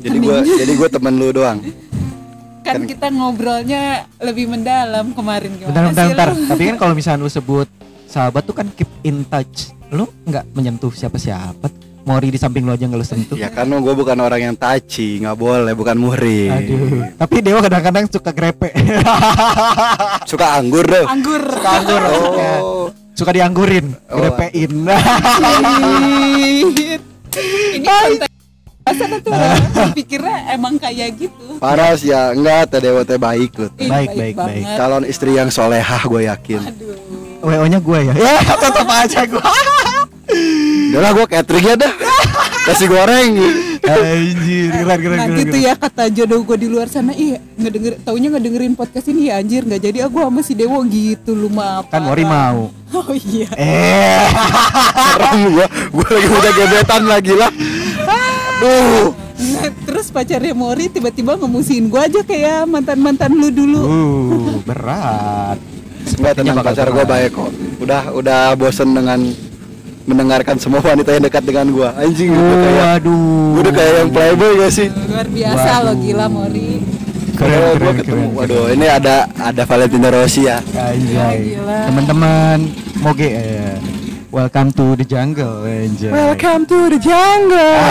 Jadi 0.00 0.16
gua 0.24 0.40
jadi 0.40 0.72
gua 0.72 0.88
temen 0.88 1.14
lu 1.20 1.28
doang 1.30 1.60
kan 2.68 2.82
kita 2.84 3.06
ngobrolnya 3.08 3.82
lebih 4.20 4.44
mendalam 4.46 5.16
kemarin 5.16 5.56
Bentar 5.56 5.88
gimana 5.88 5.88
bentar 5.88 6.04
sih 6.04 6.12
bentar. 6.12 6.28
lu? 6.28 6.44
Tapi 6.46 6.62
kan 6.68 6.76
kalau 6.76 6.94
misalnya 7.00 7.24
lu 7.24 7.32
sebut 7.32 7.68
sahabat 8.04 8.42
tuh 8.44 8.52
kan 8.52 8.66
keep 8.76 8.90
in 9.02 9.24
touch. 9.24 9.72
Lu 9.88 10.04
nggak 10.24 10.44
menyentuh 10.52 10.92
siapa-siapa. 10.92 11.68
Mori 12.04 12.32
di 12.32 12.40
samping 12.40 12.64
lu 12.64 12.72
aja 12.72 12.84
nggak 12.84 13.00
lu 13.00 13.04
sentuh. 13.04 13.36
Ya 13.36 13.48
kan 13.48 13.68
gua 13.68 13.92
bukan 13.92 14.16
orang 14.16 14.40
yang 14.40 14.56
taci 14.56 15.20
Nggak 15.20 15.36
boleh 15.36 15.76
bukan 15.76 15.92
muhrim 16.00 16.48
Aduh. 16.48 17.04
Tapi 17.20 17.44
Dewa 17.44 17.60
kadang-kadang 17.60 18.08
suka 18.08 18.32
grepe. 18.32 18.72
Suka 20.30 20.56
anggur 20.56 20.88
deh 20.88 21.04
anggur 21.04 21.40
Anggur 21.44 22.00
maksudnya. 22.00 22.52
Oh 22.60 22.88
suka 23.18 23.34
dianggurin, 23.34 23.98
Oh, 24.14 24.22
grepein. 24.22 24.86
Ini 27.74 28.37
Masa 28.98 29.16
tuh 29.18 29.30
orang 29.30 29.90
pikirnya 29.98 30.36
emang 30.50 30.74
kayak 30.76 31.10
gitu 31.16 31.46
Parah 31.56 31.94
sih 31.94 32.08
ya, 32.08 32.30
enggak 32.30 32.68
teh 32.68 32.80
Dewa 32.80 33.02
teh 33.02 33.16
baik 33.16 33.50
loh. 33.56 33.70
Ih, 33.76 33.86
Baik, 33.86 34.10
baik, 34.10 34.34
baik. 34.34 34.62
banget. 34.64 34.76
Calon 34.76 35.04
istri 35.04 35.30
yang 35.32 35.48
solehah 35.48 36.02
gue 36.02 36.22
yakin. 36.24 36.60
Aduh 36.64 36.94
WO-nya 37.40 37.78
gue 37.78 37.98
ya. 38.04 38.14
Ya, 38.14 38.34
tetap 38.62 38.86
aja 38.88 39.22
gue. 39.24 39.42
Udah 40.88 41.00
lah 41.00 41.10
gue 41.12 41.26
catering 41.28 41.66
ya 41.66 41.76
dah. 41.76 41.92
Nasi 42.64 42.84
goreng. 42.84 43.32
Anjir, 43.80 44.68
keren 44.74 44.98
keren 44.98 45.16
Nanti 45.16 45.40
keren. 45.40 45.48
tuh 45.48 45.60
ya 45.60 45.72
kata 45.72 46.02
jodoh 46.10 46.44
gue 46.44 46.56
di 46.58 46.68
luar 46.68 46.86
sana 46.86 47.10
Iya 47.10 47.40
ngedenger, 47.56 48.04
taunya 48.04 48.28
ngedengerin 48.28 48.74
podcast 48.74 49.08
ini 49.08 49.30
ya 49.30 49.40
anjir 49.40 49.64
nggak 49.64 49.80
jadi 49.80 49.98
aku 50.04 50.20
sama 50.20 50.40
si 50.42 50.52
Dewo 50.52 50.76
gitu 50.84 51.32
lu 51.32 51.48
mah 51.48 51.86
Kan 51.86 52.04
Mori 52.04 52.22
mau. 52.22 52.68
Oh 52.90 53.08
iya 53.14 53.48
Eh. 53.54 54.28
Gue. 55.48 55.64
Gue 55.90 56.06
lagi 56.10 56.28
udah 56.28 56.52
gebetan 56.54 57.02
lagi 57.06 57.32
lah. 57.32 57.50
Duh. 58.58 59.08
Nah, 59.38 59.70
Terus 59.86 60.10
pacarnya 60.10 60.50
Mori 60.52 60.90
tiba-tiba 60.90 61.38
ngemusihin 61.38 61.86
gue 61.86 62.00
aja 62.00 62.20
kayak 62.20 62.66
mantan-mantan 62.66 63.30
lu 63.30 63.48
dulu 63.48 63.78
Uh, 63.80 64.58
berat. 64.62 65.58
Enggak 66.08 66.34
tenang 66.36 66.58
pacar 66.58 66.88
gue 66.88 67.04
baik 67.04 67.30
kok. 67.32 67.50
Udah 67.78 68.10
udah 68.10 68.40
bosen 68.54 68.90
dengan 68.90 69.20
mendengarkan 70.04 70.56
semua 70.56 70.80
wanita 70.80 71.12
yang 71.12 71.22
dekat 71.22 71.44
dengan 71.44 71.70
gue. 71.70 71.88
Anjing 71.88 72.28
gue 72.28 72.56
kayak 72.58 72.98
Waduh. 72.98 73.46
gue 73.54 73.60
udah 73.62 73.74
kayak 73.74 73.92
yang 73.94 74.10
playboy 74.10 74.50
gak 74.58 74.72
sih? 74.72 74.88
Luar 74.90 75.28
biasa 75.28 75.70
lo 75.84 75.92
gila 75.96 76.26
Mori 76.26 76.70
Keren, 77.38 77.54
keren, 77.78 77.78
keren, 77.78 78.02
keren. 78.02 78.28
waduh 78.34 78.66
ini 78.66 78.90
ada 78.90 79.30
ada 79.38 79.62
Valentino 79.62 80.10
Rossi 80.10 80.50
ya. 80.50 80.58
Teman-teman, 81.86 82.66
moge 82.98 83.30
eh, 83.30 83.78
welcome 84.30 84.68
to 84.72 84.96
the 84.96 85.04
jungle, 85.04 85.64
anjay. 85.64 86.12
to 86.68 86.78
the 86.92 86.98
jungle. 87.00 87.84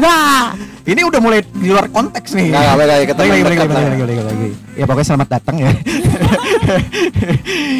Nah, 0.00 0.56
ini 0.84 1.00
udah 1.04 1.20
mulai 1.20 1.40
di 1.44 1.68
luar 1.72 1.88
konteks 1.88 2.36
nih. 2.36 2.52
Kita 2.52 3.20
lagi, 3.20 3.40
lagi, 3.40 3.56
lagi, 3.56 3.56
lagi, 3.56 3.74
lagi, 3.74 4.04
lagi, 4.04 4.22
lagi. 4.24 4.48
Ya 4.74 4.84
pokoknya 4.84 5.06
selamat 5.14 5.28
datang 5.28 5.56
ya. 5.60 5.70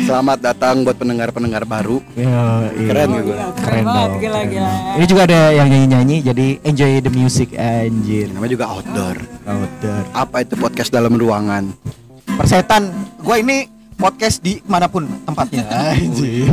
Selamat 0.04 0.38
datang 0.44 0.84
buat 0.84 0.96
pendengar-pendengar 1.00 1.64
baru. 1.64 1.98
Ya, 2.14 2.68
iya. 2.76 2.88
Keren 2.92 3.08
Oh, 3.08 3.20
Keren 3.24 3.54
Keren 3.56 3.84
banget 3.84 4.12
gila 4.20 4.40
gila. 4.44 4.72
Ini 5.00 5.04
juga 5.08 5.22
ada 5.24 5.40
yang 5.52 5.68
nyanyi-nyanyi, 5.72 6.16
jadi 6.20 6.46
enjoy 6.60 6.92
the 7.00 7.12
music 7.12 7.48
anjir. 7.56 8.28
Namanya 8.28 8.52
juga 8.52 8.66
outdoor. 8.68 9.16
Outdoor. 9.48 10.02
Apa 10.12 10.44
itu 10.44 10.54
podcast 10.60 10.92
dalam 10.92 11.16
ruangan? 11.16 11.72
Persetan, 12.36 12.92
gua 13.24 13.40
ini 13.40 13.73
podcast 13.94 14.42
di 14.42 14.60
mana 14.66 14.86
pun 14.86 15.06
tempatnya. 15.24 15.64
Anjir. 15.94 16.50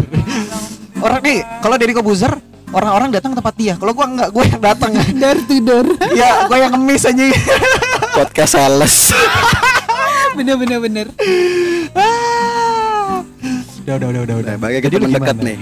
Orang 1.02 1.22
nih, 1.26 1.42
kalau 1.60 1.76
dari 1.82 1.92
Kobuzer, 1.92 2.32
orang-orang 2.72 3.10
datang 3.10 3.34
ke 3.34 3.38
tempat 3.42 3.56
dia. 3.58 3.74
Kalau 3.76 3.92
gua 3.92 4.08
enggak, 4.08 4.30
gua 4.30 4.44
yang 4.46 4.62
datang. 4.62 4.92
Door 5.22 5.38
to 5.50 5.56
door 5.60 5.86
ya, 6.14 6.46
gua 6.46 6.58
yang 6.58 6.72
ngemis 6.78 7.04
aja. 7.10 7.26
Podcast 8.18 8.54
sales. 8.56 8.96
Bener 10.32 10.56
bener 10.56 10.80
bener 10.80 11.08
Ah. 11.92 13.20
udah, 13.84 13.96
udah, 14.00 14.08
udah, 14.08 14.22
udah, 14.24 14.36
udah. 14.40 14.54
Nah, 14.56 14.58
bagi 14.62 14.80
mendekat 14.88 15.36
gimana? 15.36 15.48
nih. 15.52 15.58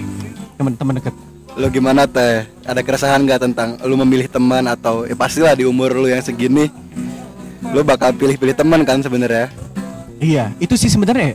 Temen-temen 0.60 0.94
dekat. 1.02 1.14
Lu 1.58 1.66
gimana 1.68 2.02
teh? 2.06 2.46
Ada 2.62 2.80
keresahan 2.86 3.26
nggak 3.26 3.40
tentang 3.42 3.68
lu 3.82 3.98
memilih 3.98 4.30
teman 4.30 4.62
atau 4.70 5.02
ya 5.02 5.18
pastilah 5.18 5.58
di 5.58 5.66
umur 5.66 5.90
lu 5.98 6.06
yang 6.06 6.22
segini 6.22 6.70
lu 7.74 7.82
bakal 7.82 8.14
pilih-pilih 8.14 8.54
teman 8.54 8.86
kan 8.86 9.02
sebenarnya. 9.02 9.50
Iya, 10.20 10.52
itu 10.60 10.76
sih 10.76 10.90
sebenarnya. 10.92 11.34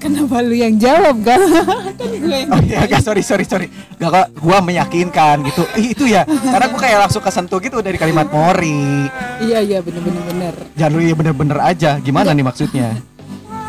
Kenapa 0.00 0.40
lu 0.40 0.56
yang 0.56 0.80
jawab 0.80 1.20
gal? 1.20 1.36
kan 2.00 2.08
gue 2.08 2.32
yang 2.32 2.48
Oh 2.48 2.60
iya, 2.64 2.88
gak, 2.88 3.04
sorry, 3.04 3.20
sorry, 3.20 3.44
sorry. 3.44 3.68
Gak, 3.94 4.08
kok, 4.08 4.26
gua 4.40 4.58
meyakinkan 4.58 5.44
gitu. 5.44 5.62
Ih, 5.76 5.92
itu 5.92 6.08
ya, 6.08 6.24
karena 6.24 6.66
gua 6.66 6.80
kayak 6.80 6.98
langsung 7.04 7.20
kesentuh 7.20 7.60
gitu 7.60 7.78
dari 7.78 8.00
kalimat 8.00 8.24
Mori. 8.26 9.04
Iya 9.38 9.60
iya 9.60 9.78
bener 9.78 10.00
bener 10.00 10.24
bener 10.24 10.54
Jangan 10.72 10.92
lu 10.92 11.00
ya 11.00 11.14
bener-bener 11.14 11.58
aja. 11.60 11.90
Gimana 11.98 12.32
nih 12.32 12.44
maksudnya? 12.44 12.88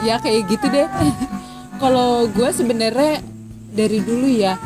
Ya 0.02 0.18
kayak 0.18 0.50
gitu 0.50 0.66
deh 0.66 0.90
Kalau 1.82 2.26
gue 2.26 2.50
sebenarnya 2.50 3.22
dari 3.70 4.02
dulu 4.02 4.26
ya 4.26 4.58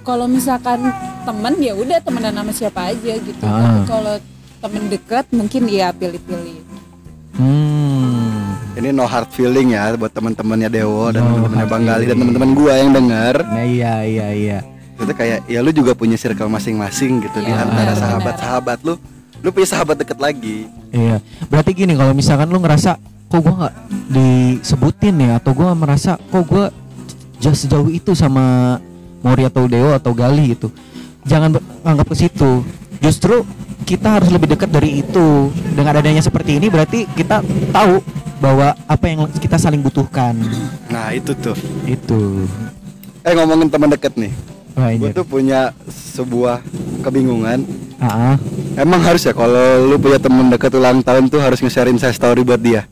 Kalau 0.00 0.30
misalkan 0.30 0.86
temen 1.26 1.58
ya 1.58 1.74
udah 1.74 1.98
temenan 1.98 2.30
sama 2.30 2.52
siapa 2.54 2.94
aja 2.94 3.18
gitu 3.18 3.42
Ah. 3.42 3.50
Tapi 3.50 3.80
kalau 3.90 4.14
temen 4.62 4.86
dekat 4.86 5.26
mungkin 5.34 5.66
ya 5.66 5.90
pilih-pilih 5.90 6.62
Hmm. 7.34 8.19
Ini 8.70 8.94
no 8.94 9.02
hard 9.02 9.28
feeling 9.30 9.74
ya 9.74 9.92
buat 9.94 10.10
teman-temannya 10.10 10.70
Dewo 10.70 11.10
dan 11.10 11.20
No 11.20 11.36
teman-temannya 11.36 11.58
hard 11.58 11.70
Bang 11.70 11.84
Gali 11.84 12.04
dan 12.06 12.16
teman-teman 12.16 12.50
gua 12.54 12.72
yang 12.74 12.90
denger. 12.90 13.34
Nah, 13.42 13.64
iya, 13.64 13.94
iya, 14.02 14.26
iya. 14.30 14.58
Itu 14.94 15.10
kayak 15.10 15.44
ya 15.44 15.58
lu 15.58 15.70
juga 15.70 15.92
punya 15.92 16.14
circle 16.14 16.46
masing-masing 16.46 17.18
gitu 17.20 17.38
di 17.40 17.50
Iya, 17.50 17.64
antara 17.64 17.92
sahabat-sahabat 17.94 18.78
lu. 18.82 18.94
Lu 19.40 19.48
punya 19.50 19.68
sahabat 19.68 19.96
deket 19.96 20.16
lagi. 20.16 20.70
Iya. 20.90 21.18
Berarti 21.46 21.70
gini 21.72 21.92
kalau 21.94 22.12
misalkan 22.12 22.46
lu 22.46 22.58
ngerasa 22.58 22.94
kok 23.26 23.40
gua 23.40 23.54
nggak 23.58 23.74
disebutin 24.08 25.14
ya 25.18 25.30
atau 25.36 25.50
gua 25.50 25.74
merasa 25.74 26.14
kok 26.20 26.44
gua 26.44 26.70
j- 27.38 27.56
sejauh 27.56 27.88
itu 27.88 28.14
sama 28.14 28.78
Mori 29.20 29.44
atau 29.44 29.66
Dewa 29.66 29.98
atau 29.98 30.14
Gali 30.14 30.54
itu. 30.54 30.70
Jangan 31.24 31.58
anggap 31.82 32.06
ke 32.06 32.16
situ. 32.16 32.62
Justru 33.00 33.42
kita 33.82 34.20
harus 34.20 34.30
lebih 34.30 34.54
dekat 34.54 34.70
dari 34.70 35.02
itu. 35.02 35.50
Dengan 35.74 35.98
adanya 35.98 36.22
seperti 36.22 36.56
ini 36.56 36.70
berarti 36.70 37.04
kita 37.10 37.42
tahu 37.72 37.98
bahwa 38.40 38.72
apa 38.88 39.04
yang 39.06 39.28
kita 39.36 39.60
saling 39.60 39.84
butuhkan. 39.84 40.34
Nah, 40.88 41.12
itu 41.12 41.36
tuh. 41.36 41.54
Itu. 41.84 42.48
Eh 43.20 43.36
ngomongin 43.36 43.68
teman 43.68 43.92
deket 43.92 44.16
nih. 44.16 44.32
Wah, 44.74 44.90
Gue 44.96 45.12
tuh 45.12 45.28
punya 45.28 45.76
sebuah 45.86 46.64
kebingungan. 47.04 47.62
Ah, 48.00 48.32
ah. 48.32 48.36
Emang 48.80 49.04
harus 49.04 49.20
ya 49.28 49.36
kalau 49.36 49.84
lu 49.84 50.00
punya 50.00 50.16
temen 50.16 50.48
deket 50.48 50.72
ulang 50.72 51.04
tahun 51.04 51.28
tuh 51.28 51.36
harus 51.36 51.60
nge-sharein 51.60 52.00
saya 52.00 52.16
story 52.16 52.40
buat 52.40 52.62
dia 52.62 52.88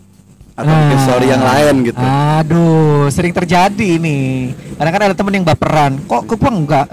atau 0.59 0.75
mungkin 0.75 0.99
Ah. 0.99 1.05
story 1.07 1.27
yang 1.31 1.39
lain 1.39 1.75
gitu. 1.87 2.03
Aduh, 2.03 3.07
sering 3.15 3.31
terjadi 3.31 3.91
nih. 3.97 4.51
Kadang 4.75 4.93
kan 4.93 5.03
ada 5.07 5.15
temen 5.15 5.33
yang 5.39 5.47
baperan. 5.47 6.03
Kok 6.03 6.23
ke 6.27 6.35
gua 6.35 6.51
enggak? 6.51 6.87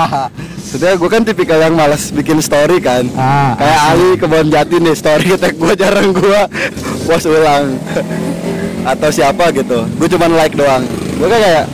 Sebenarnya 0.68 0.96
gue 1.00 1.08
kan 1.08 1.22
tipikal 1.24 1.58
yang 1.64 1.72
malas 1.72 2.12
bikin 2.12 2.44
story 2.44 2.76
kan. 2.76 3.08
Ah, 3.16 3.56
Kayak 3.56 3.80
Ali 3.88 4.08
kebon 4.20 4.52
jati 4.52 4.76
nih 4.76 4.92
story 4.92 5.32
tag 5.40 5.56
gue 5.56 5.72
jarang 5.72 6.12
gue 6.12 6.40
post 7.08 7.24
ulang 7.24 7.80
atau 8.84 9.08
siapa 9.08 9.48
gitu. 9.56 9.88
Gue 9.96 10.08
cuman 10.12 10.36
like 10.36 10.52
doang. 10.52 10.84
Gue 11.16 11.26
kan 11.26 11.40
kayak 11.40 11.66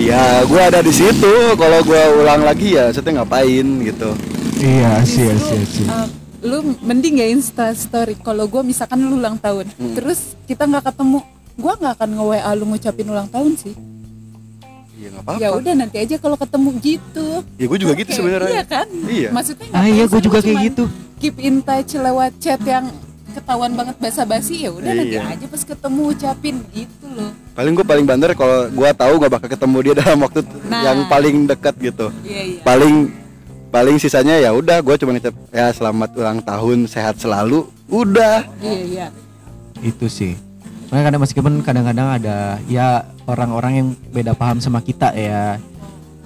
Iya, 0.00 0.48
gue 0.48 0.60
ada 0.60 0.80
di 0.80 0.92
situ. 0.92 1.32
Kalau 1.56 1.80
gue 1.84 2.02
ulang 2.20 2.40
lagi 2.40 2.72
ya, 2.72 2.88
saya 2.88 3.20
ngapain 3.20 3.68
gitu. 3.84 4.16
iya 4.60 5.00
sih, 5.04 5.24
iya 5.24 5.36
sih, 5.36 5.60
sih. 5.64 5.88
Lu 6.40 6.56
mending 6.78 7.16
ya 7.16 7.26
insta 7.26 7.68
story 7.70 8.16
Kalau 8.16 8.44
gue 8.44 8.62
misalkan 8.62 9.00
lu 9.00 9.16
ulang 9.16 9.36
tahun 9.36 9.68
Hmm. 9.72 9.92
Terus 9.92 10.18
kita 10.44 10.64
nggak 10.64 10.88
ketemu 10.88 11.20
Gue 11.54 11.72
nggak 11.74 11.92
akan 11.94 12.08
nge-WA 12.14 12.50
lu 12.54 12.64
ngucapin 12.66 13.06
ulang 13.06 13.26
tahun 13.26 13.52
sih 13.54 13.74
Iya 14.94 15.08
nggak 15.10 15.22
apa-apa. 15.22 15.40
Ya 15.40 15.48
udah 15.50 15.72
nanti 15.74 15.96
aja 15.96 16.16
kalau 16.16 16.36
ketemu 16.36 16.68
gitu 16.78 17.26
Ya 17.54 17.64
gue 17.66 17.78
juga 17.78 17.92
gitu 17.94 18.10
Oke, 18.10 18.16
sebenarnya. 18.16 18.50
Iya 18.50 18.64
kan 18.64 18.86
Iya. 19.02 19.28
Maksudnya 19.30 19.66
Ah, 19.70 19.84
iya, 19.84 20.04
lu 20.04 20.18
juga 20.18 20.38
kayak 20.38 20.58
gitu. 20.66 20.84
Keep 21.18 21.36
in 21.38 21.60
touch 21.60 21.92
lewat 21.94 22.32
chat 22.36 22.60
yang 22.62 22.88
ketahuan 23.30 23.70
banget 23.72 23.94
basa-basi 23.96 24.58
ya 24.58 24.70
udah 24.70 24.90
nanti 24.90 25.14
Iya. 25.14 25.22
aja 25.30 25.46
pas 25.46 25.62
ketemu 25.62 26.02
ucapin 26.08 26.56
gitu 26.68 27.06
loh 27.06 27.30
Paling 27.52 27.72
gue 27.72 27.86
paling 27.86 28.02
bandar 28.02 28.34
kalau 28.34 28.66
gue 28.66 28.90
tahu 28.92 29.12
gak 29.18 29.30
bakal 29.30 29.48
ketemu 29.48 29.76
dia 29.80 29.94
dalam 30.02 30.18
waktu 30.18 30.40
Nah. 30.66 30.82
yang 30.82 30.98
paling 31.06 31.46
dekat 31.46 31.74
gitu. 31.78 32.10
iya 32.20 32.42
iya 32.48 32.60
Paling 32.60 32.94
paling 33.70 33.96
sisanya 33.96 34.36
ya 34.36 34.50
udah 34.50 34.82
gue 34.82 34.94
cuma 34.98 35.14
ngecap 35.14 35.34
ya 35.54 35.70
selamat 35.70 36.10
ulang 36.18 36.42
tahun 36.42 36.90
sehat 36.90 37.22
selalu 37.22 37.70
udah 37.86 38.46
iya 38.60 38.80
iya 38.82 39.06
Itu 39.80 40.12
sih. 40.12 40.36
Makanya 40.92 41.04
kadang 41.08 41.22
meskipun 41.24 41.54
kadang-kadang 41.64 42.20
ada 42.20 42.60
ya 42.68 43.08
orang-orang 43.24 43.72
yang 43.72 43.88
beda 44.12 44.36
paham 44.36 44.60
sama 44.60 44.84
kita 44.84 45.08
ya. 45.16 45.56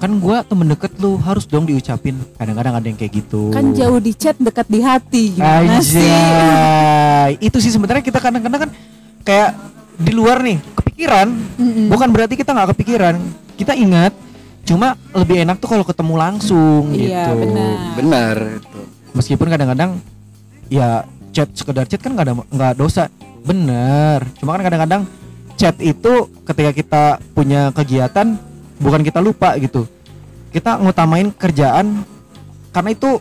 Kan 0.02 0.18
gua 0.18 0.42
temen 0.42 0.66
deket 0.66 0.98
lu 0.98 1.14
harus 1.22 1.46
dong 1.46 1.62
diucapin. 1.62 2.18
Kadang-kadang 2.34 2.74
ada 2.74 2.82
yang 2.82 2.98
kayak 2.98 3.14
gitu. 3.14 3.54
kan 3.54 3.70
jauh 3.70 4.02
di 4.02 4.10
chat 4.10 4.34
dekat 4.42 4.66
di 4.66 4.82
hati 4.82 5.38
gimana 5.38 5.78
sih 5.78 6.02
Anjay. 6.02 7.30
Itu 7.46 7.62
sih 7.62 7.70
sebenarnya 7.70 8.02
kita 8.02 8.18
kadang-kadang 8.18 8.66
kan 8.66 8.70
kayak 9.22 9.54
di 10.02 10.10
luar 10.10 10.42
nih 10.42 10.58
kepikiran. 10.74 11.30
Mm-mm. 11.30 11.86
Bukan 11.94 12.08
berarti 12.10 12.34
kita 12.34 12.50
nggak 12.58 12.74
kepikiran. 12.74 13.14
Kita 13.54 13.78
ingat. 13.78 14.10
Cuma 14.64 14.96
lebih 15.12 15.44
enak 15.44 15.60
tuh 15.60 15.68
kalau 15.68 15.84
ketemu 15.84 16.14
langsung 16.16 16.88
Iya, 16.90 17.28
gitu. 17.28 17.32
benar. 17.38 17.74
benar 17.94 18.36
itu. 18.56 18.78
Meskipun 19.12 19.46
kadang-kadang 19.46 19.90
ya 20.66 21.04
chat 21.30 21.48
sekedar 21.52 21.84
chat 21.84 22.00
kan 22.00 22.16
nggak 22.16 22.26
ada 22.26 22.34
nggak 22.48 22.72
dosa. 22.74 23.12
Bener. 23.44 24.24
Cuma 24.40 24.56
kan 24.56 24.64
kadang-kadang 24.64 25.02
chat 25.54 25.76
itu 25.78 26.12
ketika 26.42 26.70
kita 26.72 27.02
punya 27.30 27.68
kegiatan 27.70 28.40
bukan 28.76 29.00
kita 29.00 29.20
lupa 29.20 29.52
gitu. 29.56 29.84
Kita 30.48 30.80
ngutamain 30.80 31.28
kerjaan 31.30 32.02
karena 32.70 32.90
itu 32.90 33.20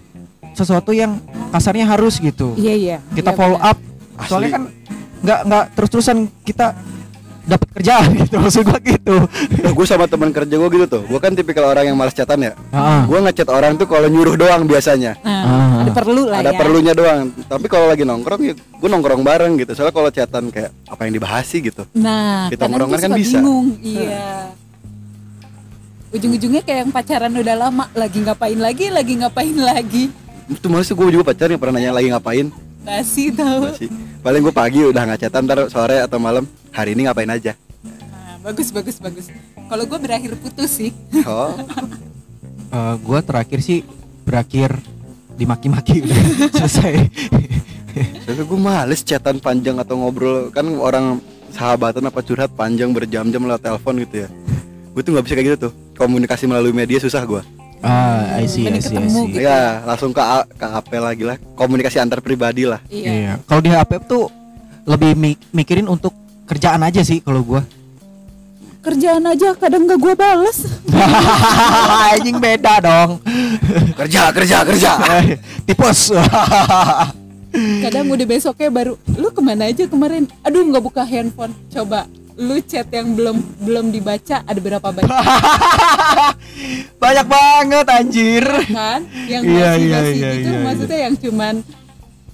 sesuatu 0.53 0.89
yang 0.89 1.17
kasarnya 1.49 1.85
harus 1.85 2.17
gitu 2.17 2.53
iya 2.53 2.73
iya 2.73 2.97
kita 3.11 3.33
Iya, 3.33 3.37
follow 3.37 3.57
benar. 3.57 3.73
up 3.73 3.77
soalnya 4.25 4.49
Asli. 4.49 4.53
kan 4.53 4.63
nggak 5.23 5.39
nggak 5.45 5.63
terus 5.73 5.89
terusan 5.89 6.17
kita 6.41 6.65
dapat 7.43 7.67
kerjaan 7.75 8.09
gitu 8.23 8.35
maksud 8.37 8.63
gua 8.63 8.79
gitu 8.79 9.15
Nah, 9.59 9.71
gue 9.71 9.85
sama 9.85 10.05
teman 10.05 10.29
kerja 10.29 10.51
gue 10.53 10.69
gitu 10.71 10.85
tuh. 10.89 11.03
Gue 11.03 11.19
kan 11.19 11.31
tipikal 11.31 11.63
orang 11.65 11.87
yang 11.87 11.95
malas 11.95 12.11
chatan 12.11 12.39
ya. 12.41 12.51
Ah. 12.69 13.03
Gue 13.03 13.19
ngechat 13.19 13.47
orang 13.47 13.75
tuh 13.75 13.83
kalau 13.83 14.07
nyuruh 14.07 14.35
doang 14.35 14.63
biasanya. 14.63 15.15
Ah. 15.21 15.83
ada 15.83 15.91
perlu 15.91 16.23
lah 16.25 16.39
Ada 16.39 16.51
ya. 16.51 16.59
perlunya 16.59 16.93
doang. 16.93 17.31
Tapi 17.43 17.65
kalau 17.65 17.87
lagi 17.87 18.03
nongkrong 18.03 18.41
ya 18.41 18.53
gue 18.55 18.89
nongkrong 18.89 19.21
bareng 19.21 19.53
gitu. 19.57 19.71
Soalnya 19.73 19.91
kalau 19.91 20.09
chatan 20.09 20.43
kayak 20.49 20.71
apa 20.83 21.01
yang 21.03 21.13
dibahas 21.15 21.45
sih 21.45 21.59
gitu. 21.59 21.83
Nah, 21.93 22.47
Kita 22.47 22.67
nongkrong 22.67 22.91
kan 22.97 23.11
bisa. 23.13 23.39
bingung. 23.39 23.75
Iya. 23.79 24.51
Ujung-ujungnya 26.11 26.61
kayak 26.61 26.79
yang 26.85 26.91
pacaran 26.91 27.33
udah 27.33 27.55
lama, 27.57 27.85
lagi 27.91 28.21
ngapain 28.21 28.55
lagi, 28.55 28.85
lagi 28.87 29.13
ngapain 29.17 29.55
lagi. 29.55 30.13
Itu 30.45 30.69
maksud 30.69 30.93
gue 30.93 31.07
juga 31.09 31.25
pacar 31.25 31.49
yang 31.49 31.57
pernah 31.57 31.79
nanya 31.79 31.91
lagi 31.91 32.07
ngapain. 32.07 32.47
Nasi 32.83 33.31
tahu. 33.31 33.71
Masih. 33.71 33.89
Paling 34.23 34.41
gue 34.41 34.55
pagi 34.55 34.79
udah 34.87 35.03
nggak 35.03 35.27
chatan 35.27 35.43
ntar 35.43 35.67
sore 35.67 35.99
atau 35.99 36.15
malam 36.17 36.47
hari 36.71 36.95
ini 36.95 37.05
ngapain 37.05 37.27
aja. 37.27 37.59
Nah, 37.83 38.39
bagus 38.39 38.71
bagus 38.71 38.95
bagus. 38.97 39.27
Kalau 39.67 39.83
gue 39.83 39.99
berakhir 39.99 40.31
putus 40.39 40.71
sih. 40.79 40.91
Oh, 41.27 41.51
Eh, 42.73 42.95
gua 43.05 43.21
terakhir 43.21 43.61
sih 43.61 43.85
berakhir 44.25 44.73
dimaki-maki 45.37 46.01
udah 46.01 46.17
selesai 46.57 47.05
Soalnya 48.25 48.43
gue 48.49 48.59
males 48.59 49.05
chatan 49.05 49.37
panjang 49.37 49.77
atau 49.77 50.01
ngobrol 50.01 50.49
kan 50.49 50.65
orang 50.81 51.21
sahabatan 51.53 52.09
apa 52.09 52.25
curhat 52.25 52.49
panjang 52.57 52.89
berjam-jam 52.89 53.45
lewat 53.45 53.61
telepon 53.61 54.01
gitu 54.01 54.25
ya. 54.25 54.29
Gue 54.97 55.05
tuh 55.05 55.13
nggak 55.13 55.25
bisa 55.29 55.33
kayak 55.37 55.47
gitu 55.53 55.57
tuh. 55.69 55.73
Komunikasi 55.93 56.49
melalui 56.49 56.73
media 56.73 56.97
susah 56.97 57.21
gue. 57.29 57.45
Ah 57.83 58.39
I 58.39 58.47
see 58.47 58.65
I 58.65 58.79
see, 58.79 58.95
I 58.95 59.05
see. 59.05 59.27
gitu. 59.29 59.43
Ya 59.43 59.83
langsung 59.83 60.09
ke 60.09 60.23
ke 60.55 60.65
AP 60.65 60.91
lagi 60.95 61.23
lah. 61.23 61.37
Komunikasi 61.53 61.99
antar 61.99 62.19
pribadi 62.19 62.63
lah. 62.63 62.79
Iya. 62.87 63.09
Iya. 63.11 63.33
Kalau 63.43 63.59
di 63.59 63.69
HP 63.69 63.91
tuh 64.03 64.31
lebih 64.83 65.13
mi- 65.13 65.39
mikirin 65.51 65.85
untuk 65.85 66.15
kerjaan 66.43 66.81
aja 66.81 66.99
sih 66.99 67.19
kalau 67.19 67.43
gua. 67.43 67.61
Kerjaan 68.83 69.23
aja 69.23 69.55
kadang 69.55 69.87
gak 69.87 69.95
gue 69.95 70.11
bales. 70.11 70.67
Anjing 72.11 72.35
beda 72.35 72.83
dong. 72.83 73.23
Kerja 73.95 74.27
kerja 74.31 74.57
kerja. 74.63 74.91
Tipes. 75.67 76.11
Kadang 77.85 78.09
udah 78.09 78.25
besoknya 78.25 78.73
baru, 78.73 78.97
lu 79.13 79.29
ke 79.29 79.37
mana 79.37 79.69
aja 79.69 79.85
kemarin? 79.85 80.25
Aduh 80.41 80.65
nggak 80.65 80.81
buka 80.81 81.05
handphone. 81.05 81.53
Coba 81.69 82.09
lu 82.35 82.57
chat 82.59 82.89
yang 82.89 83.13
belum 83.13 83.37
belum 83.59 83.85
dibaca 83.89 84.41
ada 84.41 84.57
berapa 84.57 84.87
banyak 84.89 85.09
Banyak 86.97 87.27
banget 87.27 87.85
anjir. 87.89 88.45
kan? 88.65 89.03
Yang 89.27 89.43
Iya, 89.43 89.67
masih 89.69 89.83
iya, 89.83 89.93
masih 89.93 90.15
iya, 90.15 90.29
gitu, 90.33 90.49
iya, 90.49 90.59
maksudnya 90.63 90.99
yang 90.99 91.15
cuman 91.15 91.55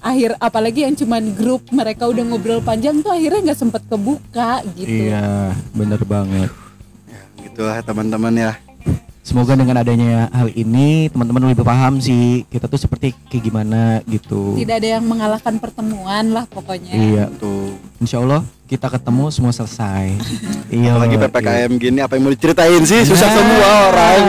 akhir 0.00 0.30
apalagi 0.40 0.80
yang 0.88 0.94
cuman 0.96 1.22
grup 1.34 1.62
mereka 1.68 2.08
udah 2.08 2.24
ngobrol 2.24 2.62
panjang 2.62 3.02
tuh 3.02 3.12
akhirnya 3.12 3.50
nggak 3.50 3.58
sempet 3.58 3.82
kebuka 3.84 4.62
gitu. 4.72 5.10
Iya, 5.10 5.52
bener 5.74 6.00
banget. 6.06 6.50
Ya, 7.04 7.20
gitulah 7.42 7.78
teman-teman 7.82 8.32
ya. 8.32 8.52
Semoga 9.20 9.52
dengan 9.52 9.78
adanya 9.78 10.26
hal 10.32 10.48
ini 10.50 11.06
teman-teman 11.06 11.52
lebih 11.52 11.62
paham 11.62 12.00
sih 12.00 12.42
kita 12.48 12.66
tuh 12.66 12.80
seperti 12.80 13.12
kayak 13.28 13.44
gimana 13.44 14.00
gitu. 14.08 14.56
Tidak 14.56 14.74
ada 14.74 14.88
yang 14.98 15.04
mengalahkan 15.04 15.60
pertemuan 15.60 16.32
lah 16.32 16.48
pokoknya. 16.48 16.94
Iya, 16.94 17.24
Tuh. 17.36 17.76
Insya 18.00 18.16
Allah 18.18 18.40
kita 18.64 18.88
ketemu 18.88 19.28
semua 19.28 19.52
selesai. 19.52 20.16
iya. 20.72 20.96
Apalagi 20.96 21.16
iya. 21.20 21.24
PPKM 21.28 21.70
gini 21.76 21.98
apa 22.00 22.16
yang 22.16 22.22
mau 22.24 22.32
diceritain 22.32 22.82
sih? 22.82 23.04
Susah 23.04 23.28
Nah, 23.28 23.36
semua 23.36 23.68
orang. 23.92 24.20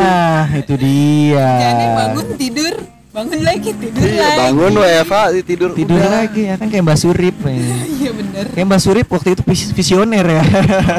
itu 0.60 0.74
dia. 0.76 1.48
Jadi 1.64 1.86
bangun 1.96 2.28
tidur, 2.36 2.74
bangun 3.12 3.44
lagi 3.44 3.76
tidur 3.76 4.08
Iya, 4.08 4.24
lagi. 4.24 4.40
bangun 4.40 4.72
WFA 4.74 5.22
tidur. 5.44 5.70
Tidur 5.76 6.00
udah. 6.00 6.12
lagi 6.16 6.42
ya 6.48 6.56
kan 6.56 6.68
kayak 6.68 6.84
Mbak 6.88 6.96
Surip. 6.98 7.36
ya. 7.44 7.52
Iya 7.84 8.10
bener. 8.16 8.44
Kayak 8.56 8.66
Mbak 8.72 8.80
Surip 8.80 9.08
waktu 9.08 9.30
itu 9.36 9.44
vis- 9.44 9.72
visioner 9.76 10.26
ya. 10.26 10.44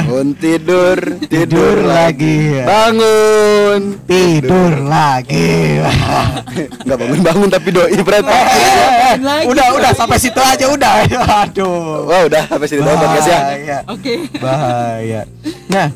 Bangun 0.05 0.29
tidur, 0.37 0.99
tidur, 1.25 1.49
Tidur 1.49 1.77
lagi. 1.89 2.37
lagi. 2.53 2.69
Bangun. 2.69 3.81
Tidur 4.05 4.73
lagi. 4.85 5.53
Enggak 6.85 6.99
bangun-bangun 7.01 7.49
tapi 7.49 7.69
doi 7.71 7.97
berarti. 7.99 8.29
Lagi. 9.13 9.45
udah, 9.45 9.67
udah 9.77 9.91
sampai 9.93 10.17
situ 10.17 10.37
aja 10.37 10.69
udah. 10.69 10.93
Aduh. 11.49 12.09
Wah, 12.09 12.29
udah 12.29 12.43
sampai 12.45 12.67
doang 12.77 12.97
podcast 12.99 13.29
ya. 13.29 13.41
Oke. 13.89 14.25
Bahaya. 14.37 15.25
Nah, 15.69 15.89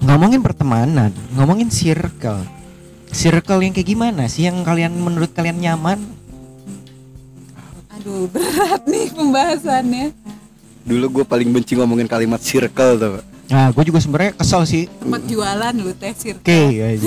ngomongin 0.00 0.42
pertemanan, 0.42 1.10
ngomongin 1.34 1.70
circle. 1.70 2.42
Circle 3.16 3.64
yang 3.64 3.72
kayak 3.72 3.88
gimana 3.88 4.28
sih 4.28 4.44
yang 4.44 4.60
kalian 4.60 4.92
menurut 4.92 5.32
kalian 5.32 5.56
nyaman? 5.56 5.96
Aduh 7.90 8.28
berat 8.28 8.84
nih 8.84 9.08
pembahasannya. 9.08 10.12
Dulu 10.84 11.04
gue 11.10 11.24
paling 11.24 11.48
benci 11.48 11.74
ngomongin 11.74 12.04
kalimat 12.04 12.38
circle 12.38 12.92
tuh. 12.94 13.10
Pak. 13.16 13.24
Nah, 13.46 13.70
gue 13.70 13.84
juga 13.84 13.98
sebenarnya 13.98 14.32
kesel 14.36 14.62
sih. 14.66 14.84
Tempat 15.00 15.22
jualan 15.24 15.72
lu 15.72 15.94
teh 15.94 16.12
sir. 16.12 16.34
Oke, 16.34 16.60
aja. 16.76 17.06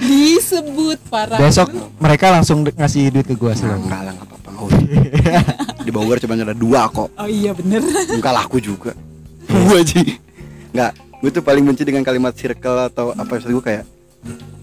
Disebut 0.00 0.98
parah. 1.06 1.36
besok 1.36 1.68
mereka 1.98 2.30
langsung 2.30 2.64
ngasih 2.64 3.10
duit 3.12 3.26
ke 3.26 3.34
gue 3.34 3.44
Nah, 3.46 3.58
selalu. 3.58 3.82
enggak 3.84 4.00
lah, 4.00 4.12
enggak 4.14 4.28
apa-apa. 4.30 4.48
usah. 4.62 4.82
Di 5.80 5.90
Bogor 5.90 6.16
cuma 6.16 6.34
ada 6.34 6.56
dua 6.56 6.88
kok. 6.88 7.12
Oh 7.12 7.28
iya 7.28 7.52
bener. 7.52 7.82
Enggak 8.08 8.32
laku 8.32 8.56
juga. 8.56 8.96
Gue 9.44 9.84
aja. 9.84 10.00
Enggak, 10.70 10.92
gue 10.96 11.30
tuh 11.30 11.42
paling 11.42 11.62
benci 11.62 11.82
dengan 11.84 12.00
kalimat 12.00 12.32
circle 12.32 12.88
atau 12.88 13.12
apa 13.12 13.26
maksud 13.28 13.50
gue 13.50 13.60
kayak 13.60 13.84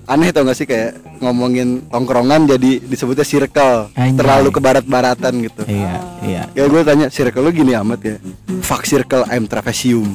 aneh 0.06 0.32
tau 0.32 0.42
gak 0.42 0.56
sih 0.56 0.64
kayak 0.64 0.92
ngomongin 1.20 1.84
tongkrongan 1.86 2.48
jadi 2.48 2.80
disebutnya 2.80 3.22
circle 3.22 3.92
Anjay. 3.92 4.16
terlalu 4.16 4.50
ke 4.50 4.60
barat-baratan 4.60 5.34
gitu 5.42 5.62
Iya, 5.68 5.94
iya. 6.22 6.42
kayak 6.48 6.68
gue 6.70 6.82
tanya 6.82 7.08
circle 7.08 7.44
lu 7.44 7.52
gini 7.52 7.76
amat 7.76 8.00
ya 8.02 8.16
fuck 8.62 8.84
circle 8.84 9.28
I'm 9.28 9.46
trapesium 9.46 10.08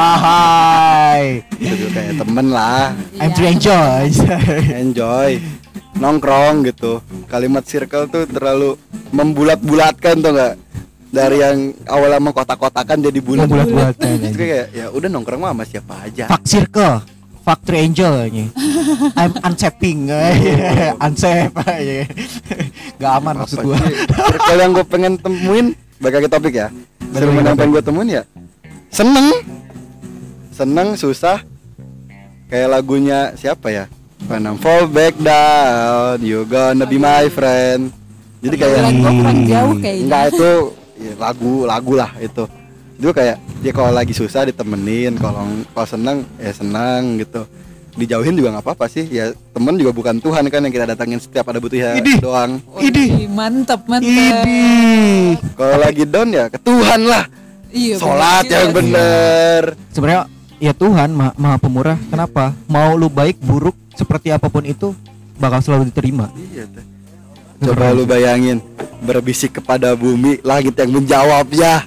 Hai. 0.00 1.44
gitu 1.54 1.86
kayak 1.90 2.16
temen 2.16 2.46
lah 2.48 2.96
I'm 3.16 3.30
to 3.30 3.44
enjoy. 3.44 4.08
enjoy 4.82 5.30
nongkrong 5.94 6.64
gitu 6.64 7.04
kalimat 7.26 7.62
circle 7.62 8.08
tuh 8.08 8.24
terlalu 8.24 8.80
membulat-bulatkan 9.10 10.16
tuh 10.18 10.32
nggak 10.32 10.54
dari 11.10 11.36
yang 11.36 11.58
awalnya 11.84 12.16
mau 12.18 12.30
kotak-kotakan 12.30 13.02
jadi 13.02 13.18
bulat 13.18 13.44
Membulat-bulatkan, 13.44 14.08
Terus 14.14 14.30
anjing. 14.30 14.40
kayak 14.40 14.66
ya 14.70 14.86
udah 14.88 15.08
nongkrong 15.10 15.36
mah 15.38 15.52
sama 15.52 15.64
siapa 15.66 15.94
aja 16.00 16.24
Fuck 16.30 16.46
circle. 16.46 16.96
Factory 17.40 17.88
Angel 17.88 18.28
ini. 18.28 18.44
I'm 19.16 19.32
unsapping. 19.44 20.12
Unsafe. 21.00 21.50
Gak 23.00 23.12
aman 23.16 23.34
maksud 23.40 23.64
Apa 23.64 23.66
gua. 23.66 23.76
circle 24.50 24.58
yang 24.60 24.70
gue 24.76 24.86
pengen 24.86 25.12
temuin 25.16 25.66
balik 26.00 26.14
lagi 26.20 26.28
topik 26.28 26.54
ya 26.56 26.68
lagi 27.12 27.24
yang 27.24 27.56
pengen 27.56 27.72
gue 27.72 27.82
temuin 27.84 28.08
ya 28.08 28.22
seneng 28.88 29.28
seneng 30.52 30.88
susah 30.96 31.40
kayak 32.48 32.68
lagunya 32.72 33.32
siapa 33.36 33.68
ya 33.72 33.84
When 34.28 34.44
I'm 34.44 34.60
fall 34.60 34.84
back 34.84 35.16
down 35.16 36.20
you 36.20 36.44
gonna 36.44 36.84
be 36.84 37.00
my 37.00 37.32
friend 37.32 37.88
jadi 38.40 38.54
kayak 38.56 38.76
Lagu 38.80 38.96
gua 39.00 39.12
kurang 39.12 39.40
jauh 39.44 39.74
kayaknya. 39.76 40.04
Enggak 40.04 40.24
itu 40.32 40.50
ya, 40.96 41.12
lagu 41.20 41.52
lagu 41.68 41.92
lah 41.92 42.10
itu. 42.16 42.44
Itu 43.00 43.16
kayak 43.16 43.40
ya 43.64 43.72
kalau 43.72 43.96
lagi 43.96 44.12
susah 44.12 44.44
ditemenin, 44.44 45.16
kalau 45.16 45.48
kalau 45.72 45.88
senang 45.88 46.20
ya 46.36 46.52
senang 46.52 47.16
gitu. 47.16 47.48
Dijauhin 47.96 48.36
juga 48.36 48.52
nggak 48.54 48.64
apa-apa 48.68 48.86
sih. 48.92 49.08
Ya 49.08 49.32
temen 49.56 49.74
juga 49.80 49.96
bukan 49.96 50.20
Tuhan 50.20 50.44
kan 50.52 50.60
yang 50.60 50.70
kita 50.70 50.84
datangin 50.84 51.16
setiap 51.16 51.48
ada 51.48 51.58
butuh 51.58 51.80
ya 51.80 51.90
Idih. 51.96 52.20
doang. 52.20 52.60
Idih. 52.76 53.26
Mantep. 53.32 53.80
Idih. 53.88 55.40
Kalau 55.56 55.76
lagi 55.80 56.04
down 56.04 56.28
ya 56.28 56.52
ke 56.52 56.60
Tuhan 56.60 57.00
lah. 57.08 57.24
Iya. 57.72 57.96
Sholat 57.96 58.44
bener 58.44 58.52
yang 58.52 58.68
juga. 58.68 58.78
bener. 58.84 59.62
Sebenarnya 59.96 60.22
ya 60.60 60.72
Tuhan 60.76 61.08
ma 61.16 61.32
maha 61.40 61.56
pemurah. 61.56 61.98
Kenapa? 62.12 62.52
Mau 62.68 63.00
lu 63.00 63.08
baik 63.08 63.40
buruk 63.40 63.74
seperti 63.96 64.28
apa 64.28 64.52
pun 64.52 64.62
itu 64.68 64.92
bakal 65.40 65.64
selalu 65.64 65.88
diterima. 65.88 66.28
Iya 66.36 66.68
teh. 66.68 66.84
Coba 67.60 67.92
lu 67.92 68.08
bayangin 68.08 68.60
berbisik 69.04 69.60
kepada 69.60 69.92
bumi, 69.92 70.40
langit 70.40 70.72
yang 70.76 70.96
menjawab 70.96 71.44
ya. 71.52 71.84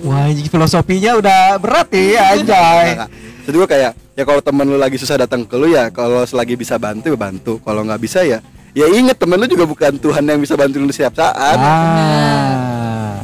Wah, 0.00 0.24
ini 0.26 0.48
filosofinya 0.48 1.20
udah 1.20 1.60
berat 1.60 1.88
ya, 1.92 2.22
anjay. 2.32 2.88
Enggak. 2.96 3.08
Jadi 3.40 3.54
gue 3.56 3.68
kayak 3.68 3.92
ya 4.14 4.22
kalau 4.22 4.40
temen 4.40 4.64
lu 4.64 4.76
lagi 4.76 4.94
susah 4.94 5.16
datang 5.18 5.42
ke 5.42 5.56
lu 5.56 5.66
ya 5.66 5.88
kalau 5.90 6.22
selagi 6.22 6.54
bisa 6.54 6.76
bantu 6.76 7.10
ya 7.10 7.18
bantu. 7.18 7.58
Kalau 7.60 7.82
nggak 7.82 8.00
bisa 8.00 8.20
ya 8.22 8.38
ya 8.70 8.86
inget 8.86 9.18
temen 9.18 9.34
lu 9.34 9.48
juga 9.48 9.66
bukan 9.66 9.98
Tuhan 9.98 10.22
yang 10.22 10.38
bisa 10.38 10.54
bantu 10.54 10.78
lu 10.78 10.92
setiap 10.92 11.16
saat. 11.16 11.56
Ah. 11.58 13.18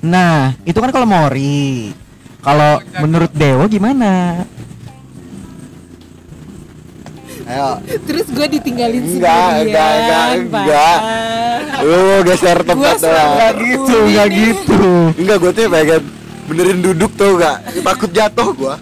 Nah, 0.00 0.54
itu 0.62 0.78
kan 0.78 0.90
kalau 0.90 1.06
Mori. 1.06 1.90
Kalau 2.42 2.78
menurut 2.98 3.30
Dewa 3.30 3.64
gimana? 3.66 4.42
Ayo, 7.42 7.82
Terus 8.06 8.26
gue 8.30 8.46
ditinggalin 8.50 9.02
Enggak, 9.02 9.34
sendirian. 9.34 9.66
enggak, 9.66 9.90
enggak, 9.98 10.26
enggak. 10.62 10.98
lu 11.82 12.02
geser 12.22 12.58
tempat 12.62 12.96
doang. 12.98 13.30
Enggak 13.34 13.52
gitu, 13.58 13.96
enggak 14.00 14.26
Ini. 14.26 14.38
gitu. 14.38 14.82
Enggak, 15.18 15.36
gue 15.38 15.50
tuh 15.50 15.62
pengen 15.66 16.02
benerin 16.48 16.78
duduk 16.82 17.12
tuh 17.14 17.38
gak 17.38 17.62
takut 17.82 18.10
jatuh 18.10 18.48
gua. 18.54 18.76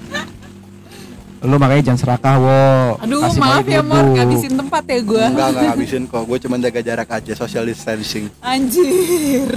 Lu 1.40 1.56
makanya 1.56 1.88
jangan 1.88 2.00
serakah, 2.04 2.34
wo. 2.36 2.60
Aduh 3.00 3.24
Kasih 3.24 3.40
maaf 3.40 3.64
ya 3.64 3.80
Mor, 3.80 4.12
ngabisin 4.12 4.60
tempat 4.60 4.84
ya 4.84 5.00
gue. 5.00 5.24
Enggak, 5.24 5.48
enggak 5.48 5.64
ngabisin 5.72 6.02
kok. 6.04 6.22
Gue 6.28 6.36
cuma 6.36 6.60
jaga 6.60 6.80
jarak 6.84 7.08
aja, 7.08 7.32
social 7.32 7.64
distancing. 7.64 8.28
Anjir. 8.44 9.48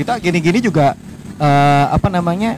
Kita 0.00 0.16
gini-gini 0.16 0.64
juga 0.64 0.96
eh, 1.36 1.86
apa 1.92 2.08
namanya 2.08 2.56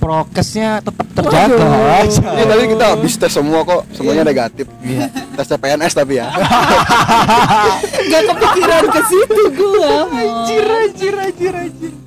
prokesnya 0.00 0.80
tetap 0.80 1.04
terjaga 1.12 1.60
Waduh. 1.60 2.00
aja. 2.00 2.24
Ini 2.32 2.44
tadi 2.48 2.64
kita 2.72 2.84
habis 2.96 3.12
tes 3.20 3.32
semua 3.32 3.60
kok, 3.60 3.92
semuanya 3.92 4.24
negatif. 4.24 4.64
Iya. 4.80 5.12
Tes 5.12 5.48
PNS 5.52 5.92
tapi 5.92 6.16
ya. 6.16 6.32
Gak 8.12 8.22
kepikiran 8.24 8.84
ke 8.88 9.00
situ 9.04 9.42
gua. 9.52 9.92
Anjir, 10.16 10.64
anjir, 10.64 11.14
anjir, 11.20 11.52
anjir. 11.52 12.03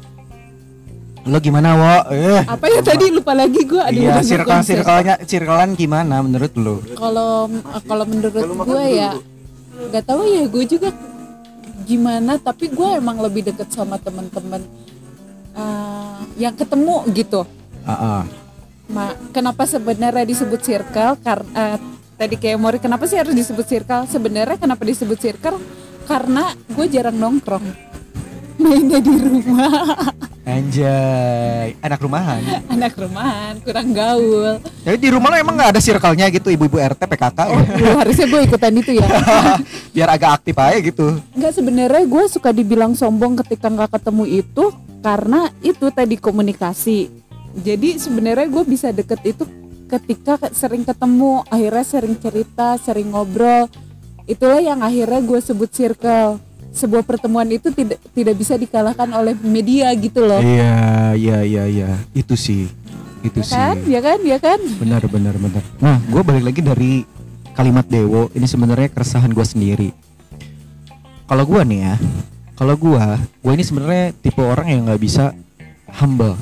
Lo 1.27 1.37
gimana, 1.43 1.75
Wo? 1.75 1.95
Eh. 2.15 2.41
Apa 2.47 2.65
ya 2.71 2.79
tadi 2.79 3.11
lupa 3.11 3.35
lagi 3.35 3.67
gua. 3.67 3.91
Aduh, 3.91 3.99
Iya, 3.99 4.23
circle 4.23 4.63
circle-nya 4.63 5.15
circlean 5.27 5.75
gimana 5.75 6.23
menurut 6.23 6.51
lo? 6.55 6.79
Kalau 6.95 7.51
kalau 7.83 8.03
menurut 8.07 8.31
gue 8.33 8.83
ya 8.87 9.11
nggak 9.77 10.03
tahu 10.09 10.25
ya 10.25 10.43
gue 10.49 10.63
juga 10.65 10.89
gimana 11.85 12.41
tapi 12.41 12.73
gue 12.73 12.89
emang 12.97 13.21
lebih 13.21 13.45
deket 13.45 13.69
sama 13.69 14.01
teman-teman 14.01 14.63
eh, 15.53 16.19
yang 16.39 16.55
ketemu 16.55 17.03
gitu. 17.11 17.43
Heeh. 17.85 18.21
Ma, 18.87 19.11
kenapa 19.35 19.67
sebenarnya 19.67 20.23
disebut 20.23 20.63
circle? 20.63 21.19
Karena 21.19 21.75
tadi 22.15 22.35
kayak 22.39 22.57
Mori 22.57 22.79
kenapa 22.79 23.03
sih 23.03 23.19
harus 23.19 23.35
disebut 23.35 23.67
circle? 23.67 24.07
Sebenarnya 24.07 24.55
kenapa 24.55 24.87
disebut 24.87 25.19
circle? 25.19 25.59
Karena 26.07 26.55
gue 26.71 26.87
jarang 26.87 27.19
nongkrong, 27.19 27.86
mainnya 28.57 28.97
di 28.97 29.13
rumah, 29.13 29.93
Anjay, 30.43 31.75
anak 31.77 31.99
rumahan. 31.99 32.41
anak 32.67 32.93
rumahan, 32.93 33.53
kurang 33.59 33.91
gaul. 33.91 34.57
Jadi 34.81 34.97
di 34.97 35.09
rumah 35.09 35.27
lo 35.27 35.37
emang 35.37 35.55
nggak 35.55 35.71
ada 35.71 35.79
circle-nya 35.79 36.27
gitu, 36.29 36.49
ibu-ibu 36.49 36.77
RT, 36.77 37.01
PKK 37.03 37.39
Oh, 37.45 37.59
ya? 37.75 37.93
harusnya 37.97 38.25
gue 38.25 38.41
ikutan 38.43 38.73
itu 38.73 38.91
ya. 38.95 39.07
Biar 39.93 40.09
agak 40.09 40.31
aktif 40.37 40.55
aja 40.55 40.77
gitu. 40.79 41.19
Nggak 41.31 41.53
sebenarnya 41.53 42.03
gue 42.03 42.23
suka 42.27 42.49
dibilang 42.49 42.93
sombong 42.93 43.37
ketika 43.37 43.67
nggak 43.67 43.91
ketemu 43.93 44.23
itu 44.39 44.65
karena 44.99 45.39
itu 45.59 45.85
tadi 45.87 46.15
komunikasi. 46.15 46.99
Jadi 47.53 47.97
sebenarnya 47.97 48.45
gue 48.45 48.63
bisa 48.63 48.89
deket 48.89 49.19
itu 49.25 49.43
ketika 49.85 50.39
ke- 50.39 50.53
sering 50.53 50.81
ketemu, 50.81 51.43
akhirnya 51.45 51.83
sering 51.83 52.15
cerita, 52.15 52.75
sering 52.77 53.09
ngobrol. 53.09 53.67
Itulah 54.23 54.59
yang 54.59 54.79
akhirnya 54.79 55.21
gue 55.21 55.39
sebut 55.39 55.69
circle. 55.69 56.39
Sebuah 56.77 57.01
pertemuan 57.01 57.49
itu 57.49 57.73
tidak 57.73 57.97
tidak 58.13 58.35
bisa 58.37 58.53
dikalahkan 58.53 59.09
oleh 59.17 59.33
media 59.41 59.89
gitu 59.97 60.21
loh. 60.21 60.37
Iya, 60.37 61.17
iya, 61.17 61.37
iya, 61.41 61.63
iya. 61.65 61.89
Itu 62.13 62.37
sih. 62.37 62.69
Itu 63.25 63.41
Ya 63.41 63.49
kan? 63.49 63.75
Ya 63.89 63.99
kan? 64.05 64.19
Ya 64.21 64.37
kan? 64.37 64.59
Benar, 64.77 65.01
benar, 65.09 65.33
benar. 65.41 65.63
Nah, 65.81 65.97
gue 66.05 66.21
balik 66.21 66.43
lagi 66.45 66.61
dari 66.61 66.91
kalimat 67.57 67.89
Dewo. 67.89 68.29
Ini 68.37 68.45
sebenarnya 68.45 68.93
keresahan 68.93 69.33
gue 69.33 69.41
sendiri. 69.41 69.89
Kalau 71.27 71.43
gue 71.43 71.61
nih 71.65 71.79
ya, 71.81 71.95
kalau 72.55 72.77
gue, 72.77 73.03
gue 73.43 73.51
ini 73.51 73.65
sebenarnya 73.65 74.15
tipe 74.21 74.39
orang 74.39 74.69
yang 74.69 74.87
nggak 74.87 75.01
bisa 75.01 75.35
humble 75.99 76.37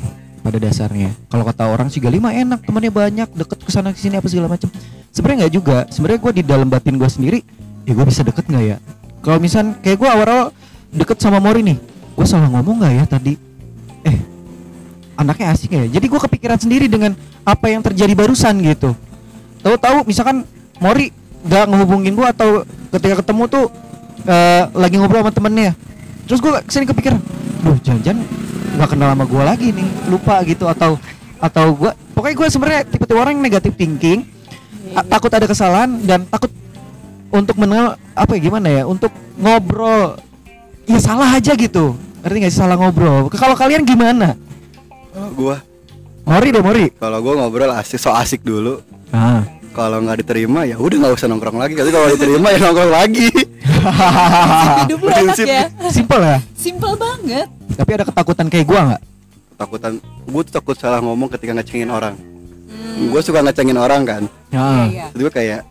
pada 0.45 0.61
dasarnya. 0.61 1.09
Kalau 1.31 1.41
kata 1.41 1.65
orang 1.65 1.89
sih 1.89 1.97
Galima 1.97 2.29
enak, 2.29 2.61
temannya 2.61 2.93
banyak, 2.93 3.29
deket 3.33 3.59
ke 3.65 3.71
sana 3.73 3.89
ke 3.89 3.97
sini 3.97 4.21
apa 4.21 4.29
segala 4.29 4.51
macam. 4.51 4.69
Sebenarnya 5.09 5.47
nggak 5.47 5.53
juga. 5.57 5.77
Sebenarnya 5.89 6.19
gue 6.21 6.31
di 6.37 6.43
dalam 6.45 6.67
batin 6.69 7.01
gue 7.01 7.09
sendiri, 7.09 7.39
ya 7.87 7.97
gue 7.97 8.05
bisa 8.05 8.21
deket 8.21 8.45
nggak 8.45 8.63
ya? 8.63 8.77
Kalau 9.25 9.41
misal 9.41 9.73
kayak 9.81 9.97
gue 9.97 10.05
awal-awal 10.05 10.53
deket 10.93 11.17
sama 11.17 11.41
Mori 11.41 11.65
nih, 11.65 11.81
gue 12.13 12.25
salah 12.29 12.45
ngomong 12.53 12.77
nggak 12.77 12.93
ya 12.93 13.05
tadi? 13.09 13.33
Eh, 14.05 14.17
anaknya 15.17 15.49
asik 15.49 15.73
ya. 15.73 15.89
Jadi 15.89 16.05
gue 16.05 16.19
kepikiran 16.29 16.61
sendiri 16.61 16.85
dengan 16.85 17.17
apa 17.41 17.73
yang 17.73 17.81
terjadi 17.81 18.13
barusan 18.13 18.61
gitu. 18.61 18.93
Tahu-tahu 19.65 20.05
misalkan 20.05 20.45
Mori 20.77 21.09
gak 21.49 21.65
ngehubungin 21.73 22.13
gue 22.13 22.27
atau 22.29 22.69
ketika 22.93 23.25
ketemu 23.25 23.43
tuh 23.49 23.65
eh, 24.29 24.69
lagi 24.77 25.01
ngobrol 25.01 25.25
sama 25.25 25.33
temennya. 25.33 25.73
Terus 26.29 26.37
gue 26.37 26.53
ke 26.61 26.69
sini 26.69 26.85
kepikiran, 26.85 27.17
duh 27.65 27.77
jangan-jangan 27.81 28.21
nggak 28.77 28.89
kenal 28.93 29.09
sama 29.13 29.25
gue 29.25 29.43
lagi 29.45 29.67
nih, 29.73 29.89
lupa 30.09 30.41
gitu 30.45 30.69
atau 30.69 31.01
atau 31.41 31.65
gue 31.73 31.91
pokoknya 32.13 32.35
gue 32.37 32.47
sebenarnya 32.49 32.81
tipe-tipe 32.89 33.17
orang 33.17 33.37
yang 33.37 33.45
negatif 33.45 33.73
thinking, 33.77 34.25
takut 35.09 35.29
ada 35.33 35.45
kesalahan 35.45 36.01
dan 36.05 36.25
takut 36.29 36.49
untuk 37.35 37.55
mengenal 37.55 37.95
apa 38.11 38.31
ya 38.33 38.41
gimana 38.41 38.67
ya 38.67 38.83
untuk 38.83 39.11
ngobrol 39.35 40.15
ya 40.85 40.97
salah 40.97 41.29
aja 41.31 41.53
gitu 41.53 41.93
ngerti 42.21 42.37
nggak 42.39 42.51
sih 42.51 42.59
salah 42.59 42.75
ngobrol 42.75 43.27
kalau 43.29 43.53
kalian 43.53 43.83
gimana 43.83 44.33
gua 45.33 45.59
Mori 46.23 46.49
deh 46.49 46.59
Mori 46.59 46.85
kalau 46.91 47.21
gua 47.21 47.33
ngobrol 47.37 47.69
asik 47.71 47.99
so 47.99 48.09
asik 48.09 48.41
dulu. 48.41 48.81
ah 49.11 49.45
Kalau 49.71 49.99
nggak 49.99 50.23
diterima 50.23 50.63
ya 50.63 50.75
udah 50.75 50.97
nggak 50.97 51.13
usah 51.13 51.27
nongkrong 51.27 51.59
lagi. 51.59 51.75
Tapi 51.75 51.91
kalau 51.91 52.07
diterima 52.07 52.47
ya 52.49 52.63
nongkrong 52.63 52.93
lagi. 52.95 53.27
Hidup 54.81 54.99
lu 54.99 55.09
enak 55.09 55.35
Prinsip. 55.35 55.45
ya. 55.45 55.63
simple 55.91 56.23
ya 56.23 56.37
Simple 56.55 56.95
banget. 56.95 57.47
tapi 57.75 57.89
ada 57.91 58.03
ketakutan 58.03 58.47
kayak 58.47 58.65
gua 58.65 58.79
nggak 58.87 59.01
Takutan, 59.55 59.91
gue 60.25 60.41
tuh 60.43 60.53
takut 60.55 60.75
salah 60.75 60.99
ngomong 60.99 61.27
ketika 61.29 61.55
ngecengin 61.55 61.87
orang. 61.87 62.15
Gue 63.07 63.19
suka 63.19 63.39
ngecengin 63.39 63.75
orang 63.75 64.03
kan. 64.03 64.23
ya 64.49 64.67
Iya. 64.87 65.05
Jadi 65.11 65.21
gue 65.21 65.33
kayak 65.33 65.61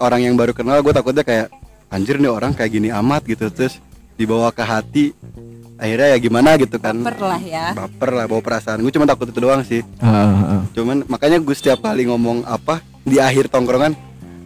orang 0.00 0.20
yang 0.24 0.34
baru 0.34 0.56
kenal 0.56 0.80
gue 0.80 0.90
takutnya 0.96 1.22
kayak 1.22 1.46
anjir 1.92 2.16
nih 2.16 2.32
orang 2.32 2.56
kayak 2.56 2.72
gini 2.72 2.88
amat 2.88 3.22
gitu 3.28 3.52
terus 3.52 3.78
dibawa 4.16 4.48
ke 4.50 4.64
hati 4.64 5.06
akhirnya 5.80 6.08
ya 6.12 6.18
gimana 6.20 6.50
gitu 6.60 6.76
kan. 6.76 6.96
Baper 7.00 7.24
lah 7.24 7.40
ya. 7.40 7.72
baper 7.72 8.10
lah 8.12 8.24
bawa 8.28 8.40
perasaan. 8.44 8.84
Gue 8.84 8.92
cuma 8.92 9.08
takut 9.08 9.28
itu 9.32 9.40
doang 9.40 9.64
sih. 9.64 9.80
Ah, 10.00 10.60
ah, 10.60 10.62
cuman 10.76 11.08
makanya 11.08 11.40
gue 11.40 11.56
setiap 11.56 11.80
kali 11.80 12.04
ngomong 12.04 12.44
apa 12.44 12.84
di 13.00 13.16
akhir 13.16 13.48
tongkrongan 13.48 13.96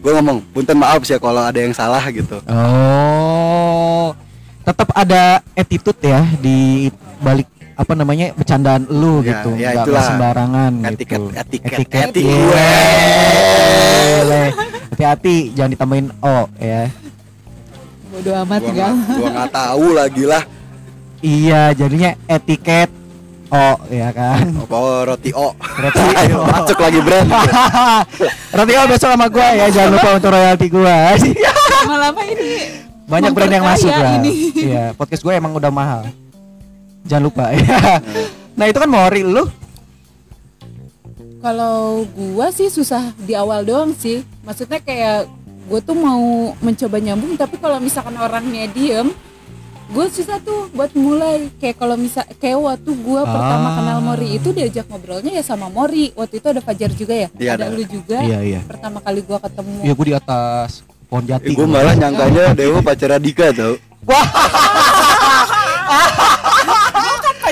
gue 0.04 0.12
ngomong 0.20 0.44
punten 0.52 0.76
maaf 0.76 1.00
sih 1.02 1.16
kalau 1.18 1.42
ada 1.42 1.58
yang 1.58 1.74
salah 1.74 2.04
gitu. 2.12 2.38
Oh. 2.46 4.14
Tetap 4.64 4.88
ada 4.96 5.44
attitude 5.52 6.00
ya 6.00 6.24
di 6.40 6.88
balik 7.20 7.50
apa 7.74 7.92
namanya 7.92 8.30
bercandaan 8.32 8.86
lu 8.86 9.18
Ya, 9.20 9.42
gitu. 9.42 9.50
ya 9.58 9.68
nggak 9.74 9.84
itulah. 9.86 10.04
sembarangan 10.06 10.72
Etiket, 10.86 11.18
gitu. 11.18 11.22
etiket, 11.34 11.72
etiket 11.74 12.06
etik 12.10 12.22
iya. 12.22 12.36
gue. 14.22 14.42
Hati-hati 14.94 15.36
jangan 15.52 15.70
ditambahin 15.74 16.06
o 16.22 16.38
ya. 16.56 16.82
Bodo 18.14 18.30
amat 18.46 18.60
gue 18.62 18.72
gal. 18.72 18.94
nggak 18.94 19.18
gua 19.18 19.30
nggak 19.34 19.50
tahu 19.50 19.86
lagi 19.90 20.24
lah. 20.24 20.42
Iya 21.18 21.62
jadinya 21.74 22.10
etiket 22.26 22.90
o 23.50 23.68
ya 23.90 24.08
kan. 24.14 24.44
Apa 24.54 24.78
roti 25.04 25.30
o. 25.34 25.50
Berarti 25.58 26.02
Ayo, 26.22 26.38
masuk 26.46 26.78
lagi 26.78 27.00
brand 27.02 27.28
Roti 28.56 28.72
O 28.72 28.82
besok 28.86 29.08
sama 29.10 29.26
gua 29.26 29.48
ya. 29.50 29.66
Jangan 29.66 29.90
lupa 29.98 30.08
untuk 30.14 30.30
royalti 30.30 30.66
gua. 30.70 30.98
Lama-lama 31.82 32.22
ini 32.22 32.50
banyak 33.04 33.30
brand 33.36 33.52
yang 33.52 33.66
masuk 33.68 33.92
lah. 33.92 34.16
iya 34.56 34.96
podcast 34.96 35.20
gue 35.20 35.28
emang 35.36 35.52
udah 35.52 35.68
mahal 35.68 36.08
jangan 37.04 37.22
lupa 37.22 37.52
ya. 37.52 38.00
Nah 38.52 38.64
itu 38.64 38.76
kan 38.76 38.86
Mori 38.86 39.20
lu? 39.20 39.44
Kalau 41.38 42.02
gua 42.08 42.48
sih 42.48 42.66
susah 42.66 43.12
di 43.18 43.32
awal 43.32 43.62
doang 43.62 43.92
sih. 43.92 44.22
Maksudnya 44.42 44.78
kayak 44.78 45.26
gue 45.64 45.78
tuh 45.78 45.92
mau 45.92 46.50
mencoba 46.58 46.98
nyambung 46.98 47.34
tapi 47.34 47.56
kalau 47.56 47.78
misalkan 47.78 48.14
orangnya 48.14 48.66
diem 48.66 49.10
gue 49.86 50.06
susah 50.08 50.38
tuh 50.38 50.66
buat 50.70 50.94
mulai. 50.94 51.46
Kayak 51.54 51.76
kalau 51.76 51.94
misal 51.94 52.24
kayak 52.34 52.56
waktu 52.56 52.90
gua 52.98 53.22
pertama 53.22 53.66
Ah. 53.66 53.74
kenal 53.76 53.98
Mori 54.00 54.34
itu 54.34 54.50
diajak 54.50 54.86
ngobrolnya 54.86 55.30
ya 55.30 55.40
sama 55.40 55.68
Mori. 55.68 56.10
Waktu 56.10 56.38
itu 56.38 56.46
ada 56.48 56.58
Fajar 56.58 56.90
juga 56.90 57.14
ya? 57.14 57.28
Iya, 57.34 57.50
ada 57.54 57.62
ada. 57.68 57.72
lu 57.72 57.82
juga? 57.84 58.18
Iya 58.18 58.38
iya. 58.40 58.58
Pertama 58.64 58.98
kali 58.98 59.20
gua 59.20 59.38
ketemu. 59.38 59.82
Iya 59.82 59.92
gue 59.92 60.06
di 60.06 60.14
atas 60.14 60.82
pohon 61.04 61.22
jati. 61.22 61.52
Gue 61.52 61.64
malah 61.64 61.92
nyangkanya 61.92 62.54
Dewo 62.54 62.80
pacar 62.80 63.12
Radika 63.12 63.52
tau 63.52 63.76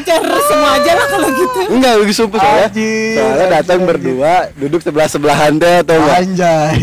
pacar 0.02 0.20
semua 0.50 0.70
aja 0.82 0.92
lah 0.98 1.06
kalau 1.06 1.28
gitu. 1.30 1.60
Enggak 1.70 1.92
gue 2.02 2.14
sumpah 2.14 2.38
soalnya. 2.42 2.68
Anjir, 2.68 3.14
soalnya 3.14 3.46
datang 3.62 3.78
anjir, 3.78 3.88
berdua 3.94 4.34
duduk 4.58 4.80
sebelah 4.82 5.08
sebelahan 5.08 5.52
teh 5.62 5.74
atau 5.86 5.94
enggak 5.94 6.18
anjay. 6.26 6.78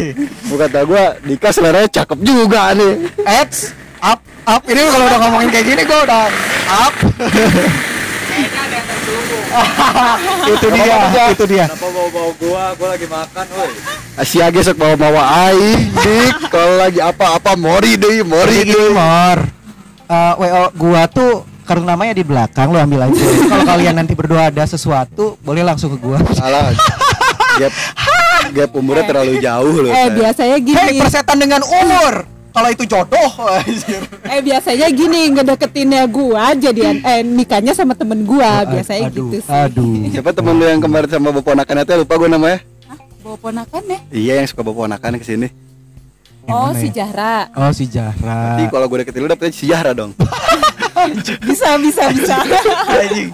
Gue 0.47 0.57
kata 0.57 0.79
gue 0.87 1.03
Dika 1.27 1.49
sebenarnya 1.51 1.87
cakep 1.91 2.19
juga 2.23 2.71
nih. 2.71 2.93
X 3.27 3.75
up 3.99 4.19
up. 4.47 4.61
Ini 4.63 4.79
kalau 4.87 5.05
udah 5.05 5.19
ngomongin 5.19 5.49
kayak 5.51 5.65
gini 5.67 5.81
gue 5.83 5.99
udah 6.07 6.23
up. 6.71 6.95
Itu 10.49 10.67
dia 10.69 11.25
itu 11.33 11.43
dia. 11.49 11.65
Kenapa 11.65 11.89
bawa-bawa 11.89 12.31
gua? 12.37 12.63
Gua 12.77 12.87
lagi 12.93 13.07
makan, 13.09 13.45
woi. 13.57 13.71
Asia 14.13 14.45
gesek 14.53 14.77
bawa 14.77 14.93
bawa 14.93 15.23
aing 15.49 15.89
dik. 15.89 16.53
Kalau 16.53 16.77
lagi 16.77 17.01
apa-apa 17.01 17.57
mori 17.57 17.97
deh 17.97 18.21
mori 18.21 18.61
deh 18.69 18.93
Mor 18.93 19.41
Eh, 20.09 20.33
WO 20.41 20.63
gua 20.73 21.05
tuh 21.05 21.45
karung 21.69 21.85
namanya 21.85 22.17
di 22.17 22.25
belakang 22.25 22.73
lo 22.73 22.81
ambil 22.81 23.05
aja. 23.05 23.21
Kalau 23.45 23.61
kalian 23.69 23.93
nanti 23.93 24.17
berdua 24.17 24.49
ada 24.49 24.65
sesuatu 24.65 25.37
boleh 25.45 25.61
langsung 25.61 25.93
ke 25.93 26.01
gua. 26.01 26.17
Salah. 26.33 26.73
Gap 27.61 27.73
gap 28.49 28.69
umurnya 28.73 29.05
terlalu 29.05 29.37
jauh 29.37 29.85
loh 29.85 29.93
eh 29.93 30.09
Say. 30.09 30.17
biasanya 30.17 30.57
hei 30.57 30.65
gini 30.65 30.91
persetan 30.97 31.37
dengan 31.37 31.61
umur. 31.61 32.25
Kalau 32.49 32.69
itu 32.73 32.83
jodoh 32.89 33.29
anjir. 33.45 34.01
eh 34.25 34.41
biasanya 34.41 34.87
gini 34.89 35.29
ngedeketinnya 35.29 36.09
gua 36.09 36.57
jadian 36.57 37.05
eh 37.05 37.21
nikahnya 37.21 37.77
sama 37.77 37.93
temen 37.93 38.25
gua. 38.25 38.65
Biasanya 38.65 39.13
aduh, 39.13 39.29
gitu 39.29 39.37
sih. 39.45 39.53
aduh. 39.53 39.93
Siapa 40.09 40.33
temen 40.33 40.57
lu 40.57 40.65
yang 40.65 40.81
kemarin 40.81 41.05
sama 41.05 41.29
bapak 41.29 41.53
ponakannya? 41.53 41.85
Teh 41.85 41.97
lupa 42.01 42.17
gue 42.17 42.29
namanya. 42.33 42.59
Bawa 43.21 43.37
ponakan 43.37 43.83
ya? 43.85 43.99
Iya 44.09 44.33
yang 44.41 44.47
suka 44.49 44.65
bawa 44.65 44.89
ponakan 44.89 45.21
ke 45.21 45.25
sini. 45.27 45.47
Oh 46.49 46.73
si 46.73 46.89
ya? 46.89 47.05
Jahra 47.05 47.45
oh 47.53 47.69
si 47.69 47.85
Jahra 47.85 48.57
Tapi 48.57 48.73
kalau 48.73 48.89
gue 48.89 49.05
deketin 49.05 49.21
lu 49.21 49.29
dapetnya 49.29 49.53
sejarah 49.53 49.93
dong 49.93 50.17
bisa 51.11 51.69
bisa 51.75 52.03
bisa 52.09 52.35
Anjing. 52.87 53.29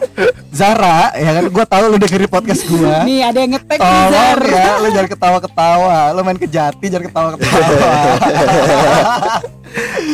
Zara, 0.50 1.12
ya 1.14 1.32
kan 1.34 1.46
gua 1.50 1.66
tahu 1.66 1.84
lu 1.90 1.98
dengerin 1.98 2.28
podcast 2.28 2.64
gua. 2.66 3.04
nih 3.04 3.20
ada 3.24 3.38
yang 3.38 3.52
ngetek 3.54 3.76
nih, 3.76 3.84
Tolong 3.84 4.12
Zar. 4.12 4.40
ya, 4.42 4.72
lu 4.80 4.88
jangan 4.90 5.10
ketawa-ketawa. 5.10 5.98
Lu 6.12 6.20
main 6.22 6.38
ke 6.38 6.48
Jati 6.48 6.86
jangan 6.86 7.06
ketawa-ketawa. 7.06 7.68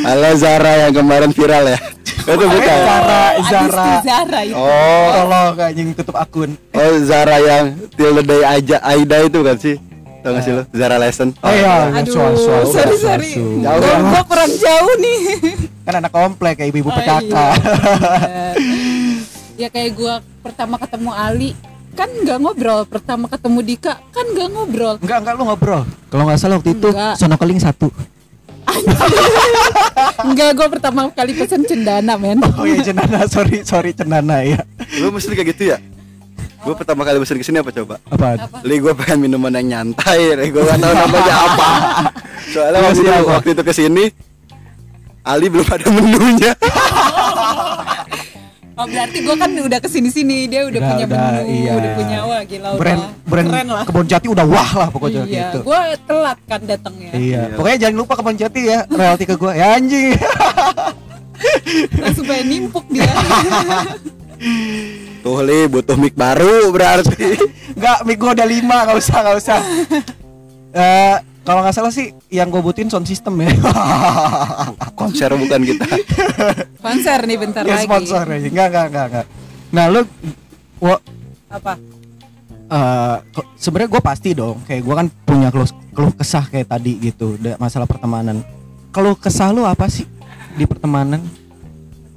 Halo 0.01 0.31
Zara 0.33 0.71
yang 0.81 0.93
kemarin 0.95 1.29
viral 1.29 1.65
ya. 1.67 1.79
Itu 2.21 2.33
bukan. 2.39 2.77
Zara, 2.81 3.23
Zara. 3.43 3.85
Zara 4.01 4.39
itu 4.41 4.53
Oh, 4.53 5.07
Tolong 5.11 5.53
anjing 5.59 5.89
tutup 5.93 6.15
akun. 6.15 6.57
oh 6.71 6.93
Zara 7.01 7.37
yang 7.37 7.65
till 7.91 8.13
the 8.13 8.23
day 8.23 8.41
aja 8.41 8.77
Aida 8.81 9.21
itu 9.21 9.39
kan 9.39 9.55
sih? 9.55 9.77
Tau 10.21 10.33
gak 10.33 10.43
sih 10.43 10.53
lo? 10.53 10.63
Zara 10.69 10.97
lesson. 10.97 11.33
Oh 11.39 11.49
iya, 11.49 11.89
aduh 11.91 12.13
sorry 12.67 12.93
sorry. 12.95 13.29
Jauh 13.57 13.77
ya. 13.79 13.97
gua 13.99 14.21
kurang 14.23 14.51
jauh 14.51 14.93
nih 14.97 15.19
Kan 15.81 15.93
anak 15.97 16.11
komplek 16.11 16.53
kayak 16.57 16.69
ibu-ibu 16.69 16.89
Oh, 16.89 16.95
PKK. 16.95 17.33
iya. 17.33 17.45
ya 19.61 19.67
kayak 19.69 19.91
gua 19.93 20.13
pertama 20.41 20.75
ketemu 20.75 21.11
Ali 21.11 21.51
kan 21.91 22.07
nggak 22.07 22.37
ngobrol 22.39 22.81
pertama 22.87 23.27
ketemu 23.27 23.59
Dika 23.61 23.93
kan 24.09 24.25
nggak 24.25 24.47
ngobrol 24.49 24.95
Enggak, 24.97 25.17
enggak 25.21 25.33
lu 25.35 25.43
ngobrol. 25.43 25.81
Kalau 26.07 26.23
nggak 26.23 26.39
salah 26.39 26.55
waktu 26.57 26.71
itu 26.73 26.89
Enggak. 26.89 27.15
sonokeling 27.17 27.59
satu. 27.59 27.89
Enggak, 30.21 30.49
gue 30.53 30.67
pertama 30.69 31.09
kali 31.11 31.31
pesen 31.35 31.65
cendana 31.65 32.15
men 32.15 32.39
Oh 32.59 32.65
iya 32.65 32.79
cendana, 32.81 33.25
sorry, 33.27 33.61
sorry 33.61 33.91
cendana 33.91 34.41
ya. 34.41 34.61
Lu 34.97 35.11
mesti 35.11 35.33
kayak 35.33 35.49
gitu 35.51 35.75
ya? 35.75 35.77
Gue 36.61 36.77
pertama 36.77 37.01
kali 37.01 37.17
pesen 37.17 37.35
ke 37.35 37.45
sini 37.45 37.57
apa 37.57 37.73
coba? 37.73 37.97
Apaan? 38.07 38.37
Li 38.61 38.77
gue 38.77 38.93
pengen 38.93 39.17
minuman 39.19 39.51
yang 39.51 39.67
nyantai, 39.67 40.37
gue 40.37 40.61
gak 40.61 40.77
tahu 40.77 40.93
namanya 40.93 41.35
apa. 41.35 41.67
Soalnya 42.53 42.79
waktu 42.81 43.01
apa? 43.03 43.31
waktu 43.35 43.49
itu 43.51 43.63
ke 43.63 43.73
sini, 43.73 44.03
Ali 45.21 45.47
belum 45.47 45.67
ada 45.67 45.85
menunya. 45.87 46.51
Oh 48.71 48.87
berarti 48.87 49.21
gue 49.21 49.35
kan 49.35 49.51
udah 49.51 49.77
ke 49.77 49.85
sini-sini 49.85 50.49
Dia 50.49 50.65
udah, 50.65 50.79
Udah, 50.81 50.89
punya 50.89 51.05
udah, 51.05 51.17
menu 51.21 51.53
iya. 51.53 51.71
Udah 51.75 51.91
punya, 51.93 52.17
wah 52.23 52.41
gila 52.41 52.69
Brand 52.79 53.01
udah 53.03 53.11
brand 53.29 53.47
Keren 53.51 53.67
lah 53.67 53.83
Kebon 53.85 54.07
Jati 54.09 54.27
udah 54.31 54.45
wah 54.47 54.71
lah 54.73 54.89
pokoknya 54.89 55.21
Iya, 55.21 55.41
gitu. 55.53 55.59
gue 55.69 55.81
telat 56.07 56.37
kan 56.49 56.61
datangnya 56.65 57.09
Iya. 57.13 57.41
Iya. 57.51 57.55
Pokoknya 57.59 57.77
jangan 57.77 57.95
lupa 57.99 58.13
Kebon 58.17 58.37
Jati 58.39 58.61
ya, 58.65 58.79
royalti 58.89 59.23
ke 59.27 59.35
gua. 59.37 59.51
Ya 59.53 59.75
anjing. 59.75 60.17
Langsung 61.93 62.25
pengen 62.25 62.47
nimpuk 62.47 62.85
dia 62.89 63.05
Tuh 65.21 65.41
Li 65.45 65.59
butuh 65.69 65.97
mic 65.99 66.17
baru 66.17 66.73
berarti. 66.73 67.37
Enggak, 67.77 67.97
mic 68.01 68.17
gua 68.17 68.31
udah 68.33 68.47
lima, 68.49 68.77
enggak 68.87 68.97
usah, 68.97 69.17
enggak 69.21 69.37
usah. 69.37 69.59
Eh, 70.73 71.15
kalau 71.41 71.65
nggak 71.65 71.73
salah 71.73 71.89
sih 71.89 72.13
yang 72.29 72.53
gue 72.53 72.61
butuhin 72.61 72.87
sound 72.87 73.09
system 73.09 73.41
ya. 73.41 73.49
Konser 74.99 75.33
bukan 75.33 75.61
kita. 75.65 75.85
Konser 76.85 77.19
nih 77.25 77.37
bentar 77.37 77.65
ya 77.65 77.81
lagi 77.81 77.87
sponsor 77.89 78.25
aja. 78.29 78.45
Enggak, 78.45 78.67
enggak, 78.69 78.85
enggak, 78.87 79.05
enggak. 79.09 79.25
Nah, 79.71 79.85
lu 79.89 80.01
wa, 80.77 80.95
Apa? 81.49 81.73
eh, 82.67 83.17
ke- 83.33 83.49
sebenarnya 83.57 83.89
gue 83.89 84.01
pasti 84.01 84.29
dong 84.31 84.61
kayak 84.63 84.81
gue 84.81 84.95
kan 84.95 85.07
punya 85.23 85.49
keluh, 85.49 85.69
keluh 85.91 86.13
kesah 86.13 86.45
kayak 86.45 86.69
tadi 86.69 86.99
gitu 87.01 87.35
masalah 87.57 87.85
pertemanan 87.85 88.43
keluh 88.91 89.15
kesah 89.15 89.51
lu 89.51 89.63
apa 89.63 89.87
sih 89.87 90.05
di 90.55 90.63
pertemanan 90.63 91.23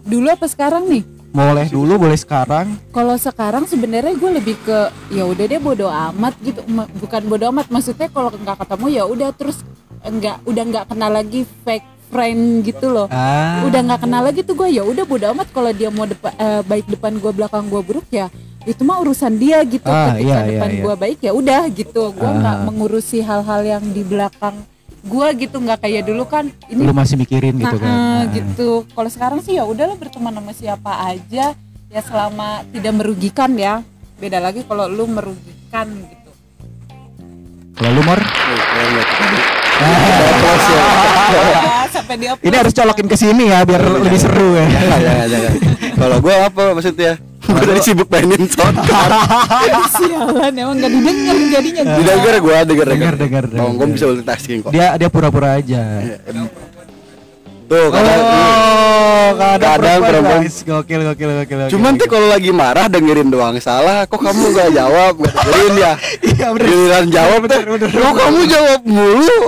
Dulu 0.05 0.29
apa 0.29 0.45
sekarang 0.45 0.85
nih? 0.85 1.01
Boleh 1.35 1.67
dulu 1.67 1.99
boleh 1.99 2.15
sekarang. 2.15 2.79
Kalau 2.95 3.19
sekarang 3.19 3.67
sebenarnya 3.67 4.15
gue 4.15 4.31
lebih 4.39 4.55
ke 4.63 4.79
ya 5.11 5.27
udah 5.27 5.45
deh 5.45 5.59
bodo 5.59 5.91
amat 5.91 6.39
gitu. 6.39 6.63
Bukan 6.95 7.23
bodo 7.27 7.51
amat 7.51 7.67
maksudnya 7.75 8.07
kalau 8.07 8.31
nggak 8.31 8.63
ketemu 8.63 8.87
ya 8.89 9.05
udah 9.05 9.31
terus 9.35 9.59
enggak 10.07 10.39
udah 10.47 10.63
nggak 10.63 10.85
kenal 10.87 11.11
lagi 11.11 11.43
fake 11.67 11.91
friend 12.15 12.63
gitu 12.63 12.87
loh. 12.87 13.11
Ah. 13.11 13.67
Udah 13.67 13.83
nggak 13.83 14.07
kenal 14.07 14.23
lagi 14.23 14.47
tuh 14.47 14.55
gue 14.55 14.71
ya 14.71 14.87
udah 14.87 15.03
bodo 15.03 15.27
amat. 15.35 15.51
Kalau 15.51 15.75
dia 15.75 15.91
mau 15.91 16.07
depa- 16.07 16.39
eh, 16.39 16.63
baik 16.63 16.87
depan 16.87 17.19
gue 17.19 17.33
belakang 17.35 17.67
gue 17.67 17.83
buruk 17.83 18.07
ya 18.15 18.31
itu 18.65 18.81
mah 18.81 19.03
urusan 19.03 19.35
dia 19.37 19.59
gitu. 19.67 19.91
Ah, 19.91 20.15
ketika 20.15 20.23
iya, 20.25 20.39
iya, 20.41 20.49
depan 20.57 20.71
iya. 20.71 20.83
gue 20.87 20.95
baik 20.97 21.19
ya 21.21 21.33
udah 21.35 21.63
gitu. 21.69 22.03
Gue 22.15 22.31
nggak 22.31 22.57
Ah. 22.57 22.65
mengurusi 22.65 23.19
hal-hal 23.21 23.61
yang 23.61 23.85
di 23.91 24.07
belakang 24.07 24.55
gue 25.05 25.27
gitu 25.39 25.57
nggak 25.59 25.81
kayak 25.81 26.03
dulu 26.03 26.25
kan 26.25 26.49
ini 26.67 26.81
lu 26.81 26.93
masih 26.93 27.15
mikirin 27.15 27.55
gitu 27.55 27.77
kan 27.77 27.85
Nah, 27.85 28.03
Ah. 28.17 28.33
gitu. 28.33 28.69
Kalau 28.89 29.11
sekarang 29.11 29.39
sih 29.39 29.55
ya 29.55 29.65
udahlah 29.65 29.95
berteman 29.95 30.33
sama 30.33 30.51
siapa 30.51 30.93
aja 31.05 31.53
ya 31.87 32.01
selama 32.01 32.65
tidak 32.67 32.93
merugikan 32.95 33.53
ya. 33.55 33.85
Beda 34.17 34.39
lagi 34.39 34.65
kalau 34.65 34.87
lu 34.87 35.05
merugikan 35.07 35.87
gitu. 35.93 36.31
kalau 37.75 37.91
lu 37.91 38.03
mor 38.03 38.21
Sampai 41.95 42.15
dia 42.19 42.31
ini 42.37 42.55
harus 42.55 42.73
colokin 42.73 43.07
ke 43.07 43.15
sini 43.15 43.49
ya 43.49 43.63
biar 43.63 43.81
lebih 43.81 44.19
seru 44.19 44.55
ya 44.55 44.67
Jangan, 44.67 44.99
jangan, 44.99 45.27
jangan. 45.29 45.53
Kalau 45.95 46.17
gue 46.19 46.35
apa 46.35 46.63
maksudnya? 46.75 47.13
Gue 47.45 47.63
tadi 47.63 47.81
sibuk 47.87 48.09
mainin 48.09 48.45
soundcard. 48.45 49.13
sialan 49.95 50.53
emang 50.53 50.77
gak 50.77 50.91
didengar 50.91 51.37
jadinya. 51.53 51.83
Didengar 51.95 52.35
gue, 52.37 52.57
denger 52.67 52.87
Dengar, 52.89 53.15
dengar, 53.15 53.45
Oh, 53.61 53.71
gue 53.73 53.87
bisa 53.93 54.05
multitasking 54.07 54.59
kok. 54.61 54.71
dia 54.73 54.97
dia 54.97 55.07
pura-pura 55.07 55.55
aja 55.55 55.81
Tuh, 57.65 57.89
kadang 57.89 58.21
oh 58.21 59.29
kadang, 59.35 59.57
Kadang 59.57 59.81
perempuan, 59.81 60.05
perempuan. 60.05 60.41
guys. 60.43 60.57
gokil 60.61 61.01
gokil 61.03 61.31
gokil 61.35 61.59
gokil, 61.59 61.71
Cuman 61.73 61.93
tuh 61.97 62.07
kalau 62.07 62.29
lagi 62.29 62.51
marah 62.51 62.87
dengerin 62.87 63.29
doang 63.29 63.57
salah, 63.59 64.05
kok 64.05 64.21
kamu 64.21 64.53
gak 64.53 64.71
jawab? 64.71 65.13
Gak 65.17 65.33
dengerin 65.35 65.75
ya. 65.75 65.93
iya 66.29 66.47
bener 66.51 66.67
Giliran 66.67 67.07
jawab 67.09 67.41
tuh, 67.43 67.61
kok 67.89 68.15
kamu 68.15 68.41
jawab 68.47 68.81
mulu? 68.85 69.41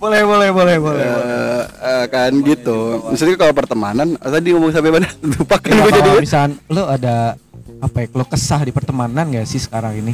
boleh 0.00 0.22
boleh 0.24 0.48
boleh 0.48 0.76
boleh 0.78 1.04
Eh, 1.04 1.62
eh, 1.82 2.04
kan 2.06 2.32
gitu. 2.40 3.04
Maksudnya 3.04 3.36
kalau 3.36 3.52
pertemanan, 3.52 4.16
tadi 4.16 4.48
ngomong 4.50 4.70
sampai 4.70 4.90
mana? 4.90 5.08
Lupa 5.28 5.56
kan 5.58 5.70
Ya, 5.70 5.82
gue 5.82 5.92
jadi. 5.92 6.10
misal 6.18 6.48
lu 6.66 6.82
ada 6.82 7.36
apa 7.76 7.96
ya 7.98 8.06
lo 8.10 8.24
kesah 8.24 8.60
di 8.60 8.70
pertemanan 8.70 9.26
gak 9.26 9.44
sih 9.44 9.58
sekarang 9.58 9.98
ini 9.98 10.12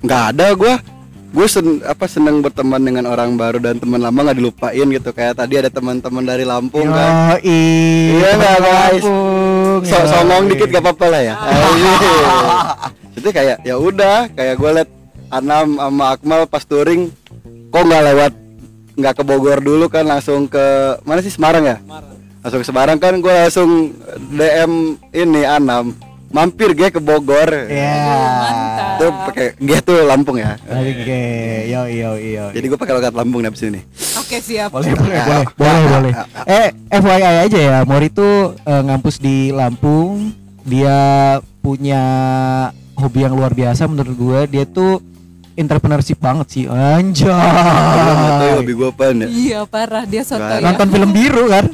Nggak 0.00 0.22
ada 0.30 0.46
gue. 0.54 0.74
Gue 1.30 1.46
sen, 1.46 1.78
apa 1.86 2.10
seneng 2.10 2.42
berteman 2.42 2.82
dengan 2.82 3.06
orang 3.06 3.38
baru 3.38 3.62
dan 3.62 3.78
teman 3.78 4.02
lama 4.02 4.18
nggak 4.26 4.38
dilupain 4.38 4.86
gitu. 4.90 5.10
Kayak 5.14 5.38
tadi 5.38 5.62
ada 5.62 5.70
teman-teman 5.70 6.26
dari 6.26 6.42
Lampung 6.42 6.90
kan. 6.90 7.38
Yoi, 7.38 8.18
Iya 8.18 8.30
nggak 8.34 8.56
guys? 8.58 9.04
Lampung, 9.06 9.80
So, 9.86 9.96
yoi. 9.96 10.08
songong 10.10 10.44
dikit 10.50 10.68
gak 10.74 10.82
apa-apa 10.82 11.06
lah 11.06 11.20
ya. 11.22 11.34
Itu 13.18 13.28
kayak 13.30 13.62
ya 13.62 13.78
udah, 13.78 14.26
kayak 14.34 14.54
gue 14.58 14.70
liat 14.82 14.90
Anam 15.30 15.78
sama 15.78 16.04
Akmal 16.10 16.42
pas 16.50 16.66
touring, 16.66 17.14
kok 17.70 17.82
nggak 17.86 18.02
lewat 18.10 18.32
nggak 18.98 19.14
ke 19.14 19.22
Bogor 19.22 19.62
dulu 19.62 19.86
kan 19.86 20.02
langsung 20.04 20.50
ke 20.50 20.98
mana 21.06 21.22
sih 21.22 21.30
Semarang 21.30 21.62
ya? 21.62 21.78
Langsung 22.42 22.60
ke 22.60 22.66
Semarang 22.66 22.98
kan 22.98 23.14
gue 23.16 23.30
langsung 23.30 23.94
DM 24.34 24.98
ini 25.14 25.42
Anam 25.46 25.94
mampir 26.30 26.72
gue 26.72 26.88
ke 26.88 27.00
Bogor. 27.02 27.50
Iya. 27.66 27.94
Mantap. 27.98 28.98
Tuh 29.02 29.10
pakai 29.30 29.46
gue 29.58 29.78
tuh 29.82 29.98
Lampung 30.06 30.38
ya. 30.38 30.54
Oke, 30.62 31.22
yo 31.66 31.90
yo 31.90 32.10
yo. 32.16 32.44
Jadi 32.54 32.66
gue 32.70 32.78
pakai 32.78 32.94
logat 32.94 33.12
Lampung 33.12 33.42
di 33.42 33.50
sini. 33.58 33.80
Oke 34.18 34.38
siap. 34.38 34.70
boleh 34.70 34.94
boleh 34.94 35.18
boleh 35.26 35.46
boleh 35.58 35.88
boleh. 35.90 36.12
Eh 36.46 36.68
FYI 36.88 37.36
aja 37.50 37.58
ya, 37.58 37.78
Mori 37.82 38.08
itu 38.08 38.54
eh, 38.54 38.82
ngampus 38.86 39.18
di 39.18 39.50
Lampung. 39.50 40.32
Dia 40.62 40.96
punya 41.60 42.02
hobi 42.94 43.26
yang 43.26 43.34
luar 43.34 43.52
biasa 43.52 43.90
menurut 43.90 44.14
gua. 44.14 44.40
Dia 44.46 44.64
tuh 44.64 45.02
entrepreneurship 45.60 46.16
banget 46.16 46.46
sih. 46.48 46.62
Gue 46.64 46.74
tahu 46.74 46.96
Anjay. 46.96 48.52
hobi 48.56 48.72
gue 48.72 48.88
apaan 48.88 49.16
ya. 49.20 49.28
Iya 49.28 49.60
parah 49.64 50.04
dia 50.04 50.22
soto 50.24 50.40
ya. 50.42 50.58
Nonton 50.60 50.88
film 50.88 51.10
biru 51.12 51.44
kan? 51.46 51.64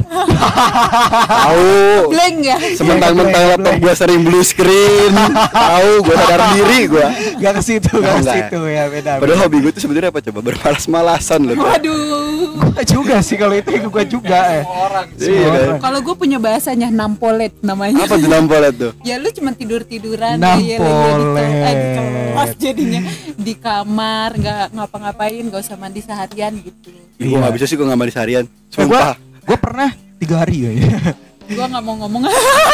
Tahu. 1.26 2.10
Blank 2.10 2.36
ya. 2.42 2.56
Sementang-mentang 2.74 3.44
laptop 3.54 3.74
gue 3.78 3.94
sering 3.94 4.20
blue 4.22 4.42
screen. 4.42 5.12
Tahu 5.48 5.90
gue 6.02 6.14
sadar 6.16 6.40
diri 6.54 6.80
gue. 6.86 7.06
Gak 7.38 7.52
ke 7.54 7.62
situ, 7.62 7.92
gak 7.94 8.14
ke 8.16 8.22
ya? 8.22 8.32
situ 8.34 8.60
ya 8.66 8.84
beda. 8.88 9.10
Padahal 9.18 9.38
hobi 9.46 9.56
gue 9.62 9.72
tuh 9.72 9.82
sebenarnya 9.82 10.10
apa 10.10 10.20
coba? 10.20 10.38
Bermalas-malasan 10.42 11.40
loh. 11.44 11.54
Tuh. 11.54 11.64
Waduh. 11.64 11.94
Gua 12.56 12.82
juga 12.82 13.16
sih 13.20 13.36
kalau 13.36 13.52
itu 13.52 13.68
gua 13.86 14.04
juga 14.04 14.38
eh. 14.52 14.64
Iya 15.18 15.48
kan? 15.48 15.68
Kalau 15.80 15.98
gue 16.00 16.14
punya 16.14 16.36
bahasanya 16.36 16.88
nampolet 16.88 17.52
namanya. 17.60 18.04
Apa 18.04 18.16
tuh 18.16 18.28
nampolet 18.28 18.74
tuh? 18.74 18.92
ya 19.00 19.16
lu 19.16 19.28
cuma 19.30 19.52
tidur 19.52 19.80
tiduran 19.82 20.36
Nampolet. 20.36 21.46
di 21.46 21.84
kelas 21.96 22.52
jadinya 22.56 23.00
di 23.32 23.54
kamar 23.76 24.30
nggak 24.34 24.66
ngapa-ngapain 24.72 25.42
nggak 25.42 25.60
usah 25.60 25.76
mandi 25.76 26.00
seharian 26.00 26.52
gitu 26.56 26.88
Ih, 27.16 27.26
Gue 27.26 27.36
Iya. 27.36 27.44
gak 27.44 27.54
bisa 27.54 27.64
sih 27.64 27.74
gue 27.74 27.84
gak 27.84 27.96
mandi 27.96 28.12
seharian. 28.12 28.44
Eh, 28.44 28.48
gua 28.48 28.72
Sumpah. 28.76 29.14
gua 29.42 29.56
pernah 29.58 29.88
tiga 30.16 30.36
hari 30.38 30.56
ya. 30.62 30.72
gua 31.48 31.64
nggak 31.66 31.82
mau 31.82 31.94
ngomong 31.98 32.22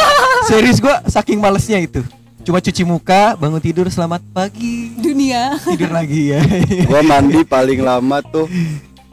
Serius 0.48 0.78
gua 0.78 1.02
saking 1.04 1.38
malesnya 1.38 1.78
itu. 1.78 2.02
Cuma 2.42 2.58
cuci 2.58 2.82
muka, 2.82 3.38
bangun 3.38 3.62
tidur, 3.62 3.86
selamat 3.86 4.18
pagi, 4.28 4.90
dunia 4.96 5.54
tidur 5.62 5.94
lagi 5.94 6.34
ya. 6.34 6.42
Gue 6.82 7.00
mandi 7.00 7.42
paling 7.44 7.78
lama 7.78 8.18
tuh 8.20 8.50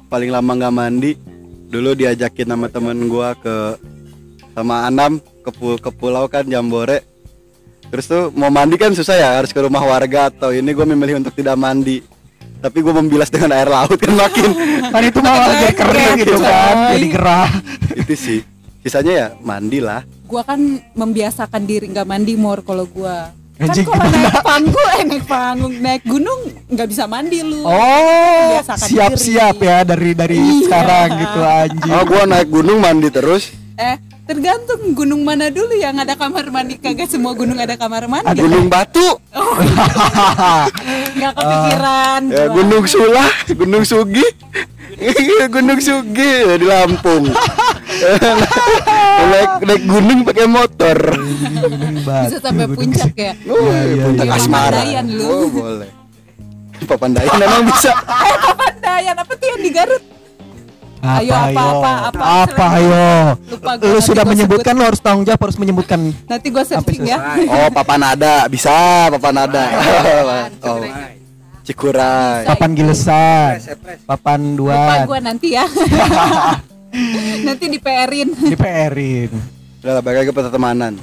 paling 0.08 0.30
lama 0.30 0.50
nggak 0.52 0.74
mandi 0.74 1.14
dulu 1.70 1.94
diajakin 1.94 2.48
sama 2.48 2.66
temen 2.66 3.06
gue 3.06 3.30
ke 3.38 3.56
sama 4.52 4.82
Anam 4.84 5.22
ke, 5.40 5.52
pu- 5.52 5.78
ke 5.78 5.90
pulau 5.92 6.26
kan 6.26 6.42
Jambore 6.44 7.06
terus 7.90 8.06
tuh 8.06 8.30
mau 8.34 8.50
mandi 8.50 8.78
kan 8.78 8.94
susah 8.94 9.16
ya 9.18 9.30
harus 9.38 9.50
ke 9.50 9.60
rumah 9.60 9.82
warga 9.82 10.30
atau 10.30 10.50
ini 10.50 10.70
gue 10.70 10.86
memilih 10.86 11.18
untuk 11.18 11.34
tidak 11.34 11.58
mandi 11.58 12.06
tapi 12.60 12.80
gue 12.80 12.94
membilas 12.94 13.28
dengan 13.28 13.56
air 13.56 13.66
laut 13.66 13.98
kan 13.98 14.14
makin 14.14 14.50
kan 14.94 15.02
itu 15.02 15.20
malah 15.20 15.48
jadi 15.58 15.76
kering 15.76 16.14
gitu 16.22 16.36
kan, 16.38 16.76
jadi 16.94 17.08
gerah. 17.10 17.50
itu 17.96 18.14
sih 18.16 18.42
Sisanya 18.80 19.12
ya 19.12 19.28
mandi 19.44 19.84
lah. 19.84 20.08
Gua 20.24 20.40
kan 20.40 20.56
membiasakan 20.96 21.68
diri 21.68 21.92
nggak 21.92 22.08
mandi 22.08 22.40
mor 22.40 22.64
kalau 22.64 22.88
gua. 22.88 23.28
Kan 23.60 23.76
kalau 23.76 24.08
naik 24.08 24.40
panggung, 24.40 24.90
eh 24.96 25.04
naik 25.04 25.26
panggung, 25.28 25.74
naik 25.84 26.04
gunung 26.08 26.42
nggak 26.72 26.88
bisa 26.88 27.04
mandi 27.04 27.44
lu. 27.44 27.68
Oh, 27.68 28.56
Biasakan 28.56 28.88
siap-siap 28.88 29.56
diri. 29.60 29.68
ya 29.68 29.78
dari 29.84 30.10
dari 30.16 30.38
Iya. 30.40 30.64
sekarang 30.64 31.08
gitu 31.20 31.40
anjing. 31.44 31.92
Oh, 31.92 32.04
gua 32.08 32.24
naik 32.24 32.48
gunung 32.48 32.80
mandi 32.80 33.12
terus. 33.12 33.52
Eh, 33.76 34.00
tergantung 34.30 34.94
gunung 34.94 35.26
mana 35.26 35.50
dulu 35.50 35.74
yang 35.74 35.98
ada 35.98 36.14
kamar 36.14 36.54
mandi. 36.54 36.78
Kagak 36.78 37.10
semua 37.10 37.34
gunung 37.34 37.58
ada 37.58 37.74
kamar 37.74 38.06
mandi. 38.06 38.38
Gunung 38.38 38.70
Batu, 38.70 39.18
Nggak 41.18 41.34
kepikiran. 41.34 42.22
ya 42.30 42.46
gua. 42.46 42.56
Gunung 42.62 42.86
Sulah, 42.86 43.32
Gunung 43.50 43.82
Sugi. 43.82 44.28
gunung 45.56 45.82
Sugi 45.82 46.34
di 46.62 46.66
Lampung. 46.70 47.26
naik 49.34 49.52
naik 49.66 49.84
gunung 49.90 50.20
pakai 50.22 50.46
motor. 50.46 50.98
Bisa 52.30 52.38
sampai 52.38 52.70
puncak 52.70 53.14
ya. 53.18 53.34
Oh, 53.50 53.66
iya, 53.66 54.06
puncak 54.14 54.28
iya. 54.30 54.38
asmara. 54.38 54.80
Oh, 55.26 55.50
boleh. 55.50 55.90
Papandayan 56.86 57.42
emang 57.42 57.66
bisa. 57.70 57.92
Eh, 57.98 58.36
Papandayan 58.46 59.16
apa 59.18 59.34
tuh 59.34 59.48
yang 59.50 59.62
di 59.66 59.72
Garut? 59.74 60.04
Ayo, 61.00 61.32
apa, 61.32 61.48
ayo? 61.48 61.60
apa, 61.80 61.92
apa, 62.12 62.24
apa 62.44 62.66
ayo? 62.76 63.08
Lupa 63.48 63.72
gua, 63.80 63.88
Lu 63.88 64.00
sudah 64.04 64.28
gua 64.28 64.32
menyebutkan 64.36 64.74
lu 64.76 64.84
harus 64.84 65.00
tanggung 65.00 65.24
jawab 65.24 65.40
harus 65.40 65.56
menyebutkan 65.56 66.12
Nanti 66.28 66.48
gue 66.52 66.64
searching 66.64 67.08
ya. 67.08 67.40
Oh, 67.48 67.72
papanada 67.72 68.52
bisa, 68.52 69.08
papanada. 69.08 69.64
oh. 70.60 70.84
Cikuray. 71.64 72.50
papan 72.50 72.70
gilesan, 72.74 73.62
papan 74.04 74.42
Lupa 74.58 74.74
dua, 74.98 75.06
gue 75.06 75.20
nanti 75.22 75.48
ya. 75.54 75.70
nanti 77.48 77.66
di 77.70 77.78
PR-in. 77.78 78.34
di 78.34 78.58
PR-in. 78.58 79.30
Udah 79.80 79.94
lah, 79.96 80.02
balik 80.02 80.18
lagi 80.20 80.30
ke 80.30 80.36
pertemanan. 80.36 80.94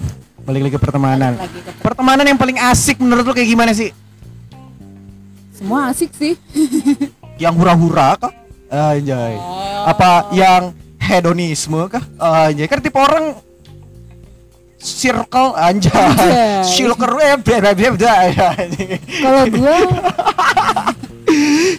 Balik 0.42 0.60
lagi 0.66 0.74
ke 0.74 0.82
pertemanan. 0.82 1.32
Lagi 1.38 1.60
ke- 1.62 1.72
Pertemanan 1.80 2.26
yang 2.26 2.36
paling 2.36 2.58
asik 2.58 2.98
menurut 2.98 3.22
lu 3.22 3.32
kayak 3.32 3.46
gimana 3.46 3.72
sih? 3.72 3.94
Semua 5.54 5.88
asik 5.88 6.10
sih. 6.12 6.34
Yang 7.38 7.54
hura-hura 7.56 8.18
kah? 8.18 8.32
Anjay. 8.76 9.34
Oh. 9.34 9.88
Apa 9.88 10.28
yang 10.30 10.70
hedonisme 11.00 11.88
kah? 11.88 12.04
Anjay, 12.18 12.66
kan 12.66 12.78
tipe 12.78 12.96
orang 12.96 13.32
circle 14.76 15.56
anjay. 15.56 15.90
Anjay. 15.90 16.62
Circle 16.62 17.16
beda 17.40 17.70
beda 17.72 18.10
anjay. 18.28 19.00
Kalau 19.00 19.42
gue 19.48 19.76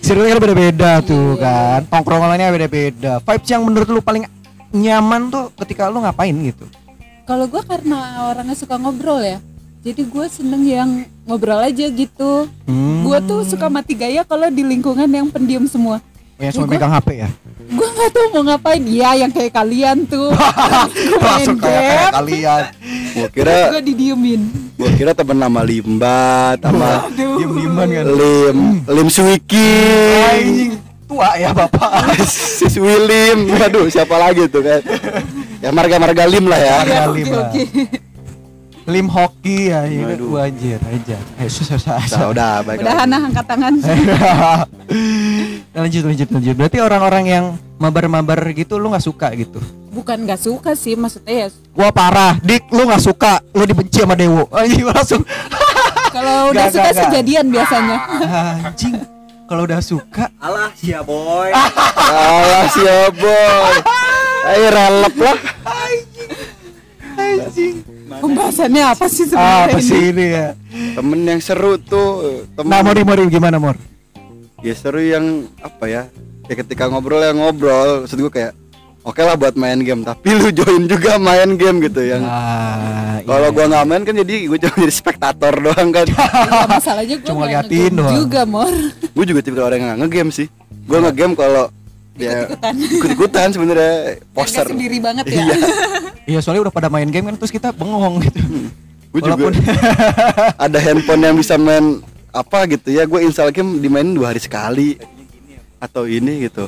Circle 0.04 0.28
kan 0.28 0.40
beda-beda 0.40 0.92
tuh 1.02 1.36
Iya. 1.36 1.44
kan. 1.44 1.80
Tongkrongannya 1.88 2.48
beda-beda. 2.52 3.12
Vibes 3.20 3.48
yang 3.48 3.64
menurut 3.64 3.88
lu 3.88 4.02
paling 4.02 4.28
nyaman 4.70 5.32
tuh 5.32 5.50
ketika 5.64 5.88
lu 5.88 6.04
ngapain 6.04 6.36
gitu. 6.44 6.68
kalau 7.24 7.44
gue 7.44 7.60
karena 7.60 8.32
orangnya 8.32 8.56
suka 8.56 8.80
ngobrol 8.80 9.20
ya. 9.20 9.44
Jadi 9.84 10.04
gue 10.04 10.26
seneng 10.28 10.64
yang 10.64 10.90
ngobrol 11.24 11.60
aja 11.60 11.84
gitu. 11.88 12.48
Hmm. 12.64 13.04
Gue 13.04 13.20
tuh 13.22 13.44
suka 13.44 13.68
mati 13.68 13.96
gaya 13.96 14.24
kalau 14.24 14.48
di 14.48 14.64
lingkungan 14.64 15.08
yang 15.08 15.28
pendiam 15.28 15.68
semua. 15.68 16.00
Yang 16.38 16.54
cuma 16.54 16.68
pegang 16.70 16.92
HP 16.92 17.10
ya. 17.18 17.30
Gue 17.68 17.88
nggak 17.90 18.10
tahu 18.14 18.26
mau 18.32 18.44
ngapain. 18.46 18.84
Ya 18.86 19.10
yang 19.18 19.32
kayak 19.34 19.52
kalian 19.52 20.06
tuh. 20.06 20.30
Langsung 21.26 21.58
kayak, 21.58 21.82
kayak 21.82 22.12
kalian. 22.14 22.64
Gua 23.18 23.28
kira 23.34 23.56
Gue 23.74 23.82
didiemin. 23.84 24.42
gua 24.78 24.90
kira 24.94 25.12
temen 25.12 25.36
nama 25.36 25.66
Limbat 25.66 26.62
sama 26.62 27.10
Diem-dieman 27.12 27.88
kan. 27.90 28.06
Lim 28.08 28.58
Lim 28.86 29.08
Swiki. 29.10 29.74
Anjing 30.24 30.74
tua 31.08 31.30
ya 31.36 31.50
bapak. 31.52 32.14
si 32.72 32.78
Wilim. 32.78 33.50
Waduh, 33.52 33.90
siapa 33.90 34.16
lagi 34.16 34.46
tuh 34.46 34.62
kan? 34.62 34.82
Ya 35.58 35.74
marga-marga 35.74 36.24
Lim 36.30 36.46
lah 36.46 36.60
ya. 36.62 36.76
Marga 36.84 36.94
Ya, 36.94 37.04
Lim. 37.10 37.28
Lim 38.88 39.12
hoki 39.12 39.68
ya, 39.68 39.84
ini 39.84 40.00
Waduh. 40.16 40.28
gua 40.32 40.42
anjir 40.48 40.80
aja. 40.80 41.20
Ayo 41.36 41.50
susah 41.52 41.76
susah. 41.76 42.00
Nah, 42.08 42.28
udah 42.32 42.52
baik 42.64 42.80
Udah. 42.80 42.96
Hana 43.04 43.18
angkat 43.28 43.46
tangan. 43.46 43.74
lanjut 45.76 46.04
lanjut 46.08 46.28
lanjut. 46.32 46.56
Berarti 46.56 46.78
orang-orang 46.80 47.24
yang 47.28 47.46
mabar-mabar 47.78 48.40
gitu 48.56 48.80
lu 48.80 48.88
nggak 48.88 49.04
suka 49.04 49.28
gitu. 49.36 49.60
Bukan 49.92 50.24
nggak 50.24 50.40
suka 50.40 50.72
sih, 50.72 50.96
maksudnya 50.96 51.36
ya. 51.36 51.48
Gua 51.76 51.92
parah, 51.92 52.40
Dik 52.40 52.72
lu 52.72 52.88
nggak 52.88 53.04
suka, 53.04 53.44
lu 53.52 53.68
dibenci 53.68 54.00
sama 54.00 54.16
Dewo. 54.16 54.48
Anjing 54.56 54.82
gua 54.82 54.96
langsung 54.96 55.22
Kalau 56.16 56.50
udah 56.50 56.66
Nggak, 56.66 56.74
suka 56.74 56.92
sejadian 57.04 57.46
biasanya. 57.52 57.98
anjing. 58.64 58.96
Kalau 59.46 59.64
udah 59.64 59.80
suka, 59.80 60.32
Alah 60.40 60.72
sia 60.74 61.04
boy. 61.04 61.52
Alah 61.52 62.68
siap 62.68 63.12
boy. 63.16 63.74
Ayo 64.48 64.68
relep 64.72 65.16
lah. 65.18 65.38
Anjing. 67.18 67.76
Pembahasannya 68.08 68.84
apa 68.86 69.06
sih 69.06 69.24
Ah, 69.26 69.28
sebenarnya? 69.28 69.66
apa 69.68 69.80
sih 69.80 70.00
ini 70.08 70.26
ya? 70.28 70.48
Temen 70.94 71.20
yang 71.24 71.40
seru 71.40 71.76
tuh. 71.78 72.10
Temen 72.54 72.68
Nah, 72.68 72.80
Mori 72.82 73.02
Mori 73.02 73.24
gimana, 73.28 73.58
Mor? 73.58 73.76
ya 74.58 74.74
seru 74.74 74.98
yang 75.00 75.26
apa 75.58 75.86
ya? 75.86 76.02
Kayak 76.44 76.58
ketika 76.64 76.88
ngobrol 76.88 77.20
ya 77.20 77.32
ngobrol. 77.32 78.04
Maksud 78.04 78.18
gue 78.18 78.32
kayak 78.32 78.54
oke 79.04 79.20
lah 79.20 79.36
buat 79.36 79.54
main 79.54 79.78
game. 79.80 80.02
Tapi 80.02 80.28
lu 80.38 80.50
join 80.50 80.86
juga 80.86 81.18
main 81.18 81.52
game 81.54 81.78
gitu 81.82 82.02
yang. 82.02 82.24
Ah, 82.24 83.20
Kalau 83.22 83.44
iya. 83.44 83.54
gua 83.54 83.66
nggak 83.68 83.86
main 83.86 84.02
kan 84.02 84.16
jadi 84.18 84.36
gue 84.46 84.58
cuma 84.58 84.76
jadi 84.78 84.94
spektator 84.94 85.54
doang 85.66 85.90
kan. 85.92 86.08
Iya, 86.08 86.66
masalahnya 86.66 87.16
gue 87.18 87.28
Cuma 87.28 87.44
liatin 87.46 87.92
doang. 87.94 88.16
juga 88.18 88.42
mor. 88.44 88.72
gue 89.04 89.26
juga 89.26 89.42
tipe 89.42 89.58
orang 89.58 89.78
yang 89.78 89.88
nggak 89.90 90.00
ngegame 90.02 90.32
sih. 90.32 90.48
Gue 90.88 90.98
ngegame 90.98 91.36
kalau 91.36 91.68
ya 92.16 92.48
Ikut-ikutan. 92.48 92.74
ikut-ikutan 92.80 93.48
sebenarnya 93.52 93.94
poster. 94.32 94.66
Sendiri 94.66 94.98
banget 94.98 95.26
ya. 95.28 95.44
Iya. 95.44 95.56
Iya, 96.28 96.44
soalnya 96.44 96.68
udah 96.68 96.74
pada 96.76 96.92
main 96.92 97.08
game 97.08 97.32
kan 97.32 97.40
terus 97.40 97.56
kita 97.56 97.72
bengong 97.72 98.20
gitu. 98.28 98.44
Gue 99.16 99.24
juga 99.24 99.40
Walaupun 99.40 99.56
ada 100.68 100.78
handphone 100.84 101.24
yang 101.24 101.40
bisa 101.40 101.56
main 101.56 102.04
apa 102.36 102.68
gitu 102.68 102.92
ya. 102.92 103.08
Gue 103.08 103.24
install 103.24 103.56
game 103.56 103.80
dimainin 103.80 104.12
dua 104.12 104.36
hari 104.36 104.44
sekali 104.44 105.00
atau 105.80 106.04
ini 106.04 106.52
gitu. 106.52 106.68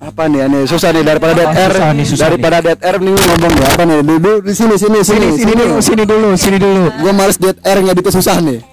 Apa 0.00 0.32
nih 0.32 0.48
aneh 0.48 0.64
susah 0.64 0.96
nih 0.96 1.04
daripada 1.04 1.36
dead 1.36 1.52
air 1.52 1.76
Susah 1.76 1.92
nih, 1.92 2.06
susah 2.08 2.32
daripada 2.32 2.64
dead 2.64 2.80
air 2.80 2.96
nih 3.04 3.12
ngomong 3.12 3.52
nih 3.52 3.66
apa 3.68 3.84
nih 3.84 4.00
dulu 4.00 4.40
di 4.40 4.56
sini 4.56 4.80
sini 4.80 5.04
sini 5.04 5.28
sini 5.36 5.52
dulu, 5.52 5.76
sini 5.76 6.08
dulu, 6.08 6.32
sini 6.40 6.56
dulu. 6.56 6.88
Gue 7.04 7.12
males 7.12 7.36
dead 7.36 7.60
air 7.62 7.78
ngeditnya 7.84 8.12
susah 8.18 8.40
nih. 8.42 8.64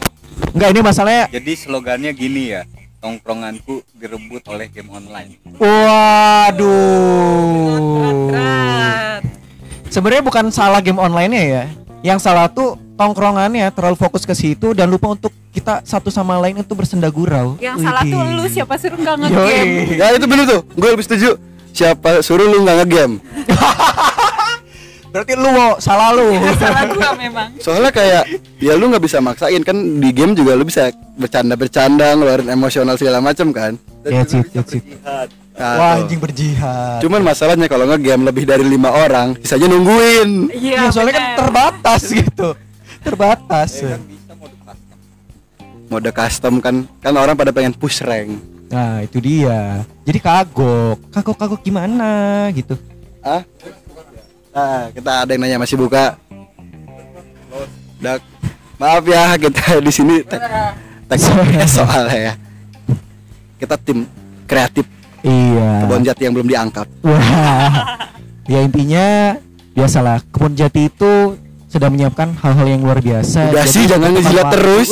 Enggak 0.56 0.70
ini 0.74 0.82
masalahnya 0.82 1.30
Jadi 1.30 1.52
slogannya 1.54 2.16
gini 2.16 2.58
ya. 2.58 2.64
Tongkronganku 2.98 3.86
direbut 3.94 4.42
oleh 4.50 4.74
game 4.74 4.90
online. 4.90 5.38
Waduh. 5.62 6.66
Sebenarnya 9.98 10.22
bukan 10.22 10.54
salah 10.54 10.78
game 10.78 11.02
online-nya 11.02 11.42
ya. 11.42 11.64
Yang 12.06 12.30
salah 12.30 12.46
tuh 12.46 12.78
tongkrongannya 13.02 13.66
terlalu 13.74 13.98
fokus 13.98 14.30
ke 14.30 14.38
situ 14.38 14.78
dan 14.78 14.94
lupa 14.94 15.10
untuk 15.10 15.34
kita 15.50 15.82
satu 15.82 16.14
sama 16.14 16.38
lain 16.38 16.62
itu 16.62 16.70
bersenda 16.78 17.10
gurau. 17.10 17.58
Yang 17.58 17.82
salah 17.82 18.06
tuh 18.06 18.22
lu 18.22 18.46
siapa 18.46 18.78
suruh 18.78 18.94
nggak 18.94 19.16
nge-game. 19.26 19.74
Yoi. 19.90 19.98
Ya 19.98 20.14
itu 20.14 20.30
bener 20.30 20.46
tuh. 20.46 20.62
Gue 20.78 20.94
lebih 20.94 21.02
setuju. 21.02 21.42
Siapa 21.74 22.22
suruh 22.22 22.46
lu 22.46 22.62
nggak 22.62 22.78
ngegame? 22.86 23.18
Berarti 25.18 25.34
lu 25.34 25.50
mau 25.50 25.82
salah 25.82 26.14
lu. 26.14 26.30
Salah 26.62 26.84
gua 26.94 27.18
memang. 27.18 27.50
Soalnya 27.58 27.90
kayak 27.90 28.38
ya 28.62 28.78
lu 28.78 28.94
nggak 28.94 29.02
bisa 29.02 29.18
maksain 29.18 29.66
kan 29.66 29.74
di 29.74 30.14
game 30.14 30.38
juga 30.38 30.54
lu 30.54 30.62
bisa 30.62 30.94
bercanda-bercanda 31.18 32.14
ngeluarin 32.14 32.54
emosional 32.54 33.02
segala 33.02 33.18
macam 33.18 33.50
kan. 33.50 33.74
Ya, 34.06 34.22
cit, 34.22 34.46
ya, 34.54 34.62
cit. 34.62 34.86
Nah, 35.58 35.74
Wah, 35.82 35.94
anjing 35.98 36.22
berjihad. 36.22 37.02
Cuman 37.02 37.26
masalahnya 37.26 37.66
kalau 37.66 37.90
ngegame 37.90 38.30
lebih 38.30 38.46
dari 38.46 38.62
lima 38.62 38.94
orang, 38.94 39.34
sisanya 39.42 39.74
nungguin. 39.74 40.54
Iya, 40.54 40.94
soalnya 40.94 41.18
kan 41.18 41.26
terbatas 41.34 42.02
gitu. 42.22 42.54
Terbatas. 43.02 43.72
Mode 45.90 46.14
custom 46.14 46.62
kan, 46.62 46.86
kan 47.02 47.14
orang 47.18 47.34
pada 47.34 47.50
pengen 47.50 47.74
push 47.74 48.06
rank. 48.06 48.38
Nah, 48.70 49.02
itu 49.02 49.18
dia. 49.18 49.82
Jadi 50.06 50.20
kagok. 50.22 51.02
Kagok-kagok 51.10 51.62
gimana 51.66 52.46
gitu. 52.54 52.78
Ah? 53.26 53.42
Ah, 54.54 54.94
kita 54.94 55.26
ada 55.26 55.30
yang 55.34 55.42
nanya 55.42 55.58
masih 55.58 55.80
buka. 55.80 56.22
Dak. 57.98 58.22
Maaf 58.78 59.02
ya, 59.10 59.34
kita 59.42 59.82
di 59.82 59.90
sini 59.90 60.22
tek 60.22 60.38
soalnya 61.66 62.18
ya. 62.30 62.34
Kita 63.58 63.74
tim 63.82 64.06
kreatif 64.46 64.86
Iya. 65.28 65.70
kebon 65.84 66.04
jati 66.04 66.22
yang 66.24 66.34
belum 66.34 66.48
diangkat. 66.48 66.88
Wah. 67.04 68.08
ya 68.48 68.64
intinya 68.64 69.36
biasalah 69.76 70.24
kebun 70.32 70.56
jati 70.56 70.88
itu 70.88 71.36
sedang 71.68 71.92
menyiapkan 71.92 72.32
hal-hal 72.40 72.68
yang 72.68 72.82
luar 72.82 73.04
biasa. 73.04 73.52
Udah 73.52 73.68
Jadi 73.68 73.76
sih 73.76 73.84
jangan 73.86 74.10
ngejilat 74.16 74.46
apa- 74.48 74.54
terus. 74.56 74.90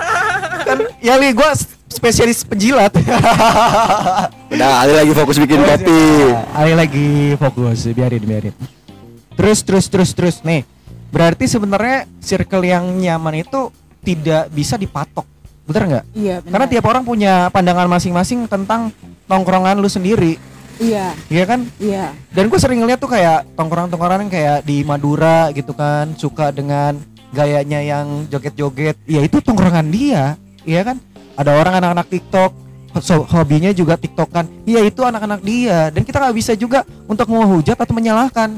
kan 0.66 0.78
ya 0.98 1.14
li 1.16 1.30
gua 1.30 1.54
spesialis 1.86 2.42
penjilat. 2.42 2.90
Udah, 4.52 4.70
Ali 4.82 4.92
lagi 4.98 5.12
fokus 5.14 5.36
bikin 5.38 5.62
kopi. 5.62 6.02
Ayo 6.58 6.74
lagi 6.74 7.08
fokus, 7.38 7.86
biarin 7.90 8.22
biarin. 8.22 8.54
Terus 9.38 9.62
terus 9.62 9.86
terus 9.86 10.10
terus 10.12 10.36
nih. 10.42 10.66
Berarti 11.10 11.46
sebenarnya 11.46 12.06
circle 12.22 12.66
yang 12.66 12.86
nyaman 12.86 13.42
itu 13.42 13.70
tidak 14.02 14.50
bisa 14.50 14.74
dipatok. 14.74 15.26
Bener 15.66 15.82
nggak? 15.86 16.04
Iya 16.14 16.34
benar. 16.42 16.50
Karena 16.50 16.66
tiap 16.66 16.84
orang 16.86 17.02
punya 17.06 17.34
pandangan 17.50 17.86
masing-masing 17.86 18.46
tentang 18.46 18.90
nongkrongan 19.30 19.78
lu 19.78 19.86
sendiri. 19.86 20.34
Iya, 20.80 21.12
Iya 21.28 21.44
kan? 21.44 21.60
iya. 21.76 22.10
Dan 22.32 22.48
gue 22.48 22.56
sering 22.56 22.80
ngeliat 22.80 22.98
tuh 22.98 23.12
kayak 23.12 23.52
tongkrongan-tongkrongan 23.52 24.26
yang 24.26 24.32
kayak 24.32 24.58
di 24.64 24.80
Madura 24.80 25.52
gitu 25.52 25.76
kan, 25.76 26.16
suka 26.16 26.48
dengan 26.50 26.96
gayanya 27.30 27.84
yang 27.84 28.24
joget-joget. 28.26 28.96
Ya 29.04 29.20
itu 29.20 29.38
tongkrongan 29.38 29.92
dia, 29.92 30.40
iya 30.64 30.80
kan? 30.82 30.96
Ada 31.36 31.52
orang 31.52 31.84
anak-anak 31.84 32.08
TikTok, 32.08 32.50
so- 33.04 33.28
hobinya 33.28 33.70
juga 33.70 34.00
TikTokan. 34.00 34.64
Iya 34.64 34.80
itu 34.82 35.04
anak-anak 35.04 35.44
dia. 35.44 35.92
Dan 35.92 36.00
kita 36.00 36.16
nggak 36.16 36.36
bisa 36.40 36.52
juga 36.56 36.80
untuk 37.04 37.28
menghujat 37.28 37.76
atau 37.76 37.92
menyalahkan, 37.92 38.56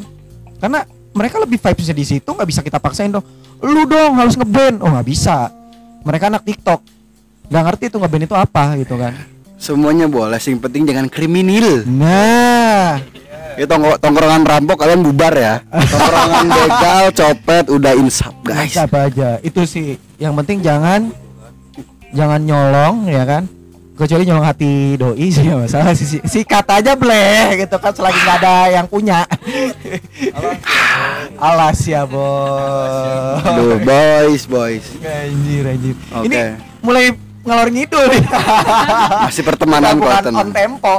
karena 0.62 0.86
mereka 1.12 1.42
lebih 1.42 1.58
vibesnya 1.58 1.92
di 1.92 2.06
situ 2.06 2.30
nggak 2.30 2.48
bisa 2.48 2.62
kita 2.62 2.78
paksain 2.78 3.10
dong. 3.10 3.26
Lu 3.58 3.82
dong 3.82 4.14
harus 4.14 4.38
ngeband, 4.38 4.78
oh 4.78 4.94
nggak 4.94 5.06
bisa. 5.10 5.50
Mereka 6.06 6.30
anak 6.30 6.46
TikTok, 6.46 6.80
nggak 7.50 7.62
ngerti 7.66 7.84
itu 7.90 7.98
ngeband 7.98 8.24
itu 8.30 8.36
apa 8.38 8.78
gitu 8.78 8.94
kan. 8.94 9.10
Semuanya 9.62 10.10
boleh, 10.10 10.36
sing 10.36 10.58
penting 10.58 10.82
jangan 10.84 11.06
kriminal. 11.06 11.86
Nah, 11.86 12.98
Ya 13.52 13.62
tongk- 13.62 14.00
tongkrongan 14.00 14.42
rampok 14.42 14.74
kalian 14.76 15.04
bubar 15.04 15.30
ya. 15.30 15.60
Tongkrongan 15.62 16.46
begal, 16.58 17.04
copet 17.12 17.64
udah 17.68 17.92
insap 17.94 18.32
guys. 18.42 18.74
apa 18.74 19.06
aja 19.06 19.36
itu 19.40 19.62
sih 19.62 19.86
yang 20.16 20.32
penting 20.34 20.58
jangan 20.58 21.12
jangan 22.10 22.40
nyolong 22.40 23.06
ya 23.06 23.22
kan 23.22 23.44
kecuali 23.92 24.24
nyolong 24.24 24.42
hati 24.42 24.96
doi 24.96 25.28
sih 25.28 25.44
nggak 25.44 25.60
masalah 25.62 25.92
sih 25.92 26.08
Si- 26.08 26.24
sikat 26.24 26.64
aja 26.66 26.92
bleh 26.92 27.60
gitu 27.60 27.76
kan 27.76 27.92
selagi 27.92 28.16
nggak 28.18 28.38
ada 28.40 28.56
yang 28.72 28.86
punya 28.86 29.28
alas 31.38 31.78
ya 31.82 32.08
Aduh, 32.08 33.78
boys, 33.78 34.42
boys. 34.44 34.84
anjir 34.98 35.64
anjir 35.66 35.94
Oke. 36.10 36.24
ini 36.24 36.38
mulai 36.80 37.04
ngalor 37.42 37.68
ngidul 37.68 38.04
nih 38.06 38.22
Masih 39.26 39.42
pertemanan 39.42 39.94
kok, 39.94 40.04
bukan 40.04 40.14
on 40.14 40.24
tenang. 40.24 40.50
tempo 40.52 40.94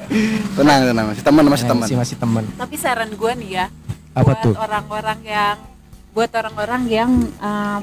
Tenang, 0.56 0.80
tenang. 0.84 1.06
Masih 1.08 1.22
teman, 1.22 1.44
masih 1.46 1.66
teman. 1.66 1.82
masih 1.82 1.96
masih 1.96 2.16
teman 2.16 2.44
Tapi 2.54 2.74
saran 2.74 3.10
gue 3.10 3.32
nih 3.36 3.50
ya, 3.52 3.66
Apa 4.12 4.22
buat 4.24 4.38
tuh? 4.40 4.54
orang-orang 4.56 5.18
yang 5.22 5.56
buat 6.10 6.30
orang-orang 6.32 6.82
yang 6.86 7.10
uh, 7.38 7.78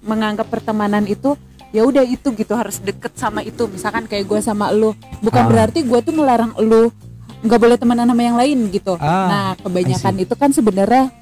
menganggap 0.00 0.46
pertemanan 0.46 1.04
itu 1.04 1.36
ya 1.68 1.82
udah 1.82 2.00
itu 2.02 2.30
gitu 2.30 2.52
harus 2.52 2.78
deket 2.78 3.12
sama 3.14 3.40
itu 3.40 3.66
misalkan 3.66 4.04
kayak 4.04 4.24
gue 4.24 4.40
sama 4.40 4.70
lu 4.70 4.92
bukan 5.18 5.42
Ah. 5.42 5.50
berarti 5.50 5.82
gue 5.82 5.98
tuh 5.98 6.14
melarang 6.14 6.56
lu 6.56 6.88
nggak 7.38 7.58
boleh 7.58 7.76
temenan 7.76 8.06
sama 8.06 8.22
yang 8.22 8.32
lain 8.34 8.70
gitu 8.70 8.96
Ah, 8.96 9.28
nah 9.28 9.46
kebanyakan 9.58 10.14
itu 10.16 10.32
kan 10.32 10.50
sebenarnya 10.50 11.12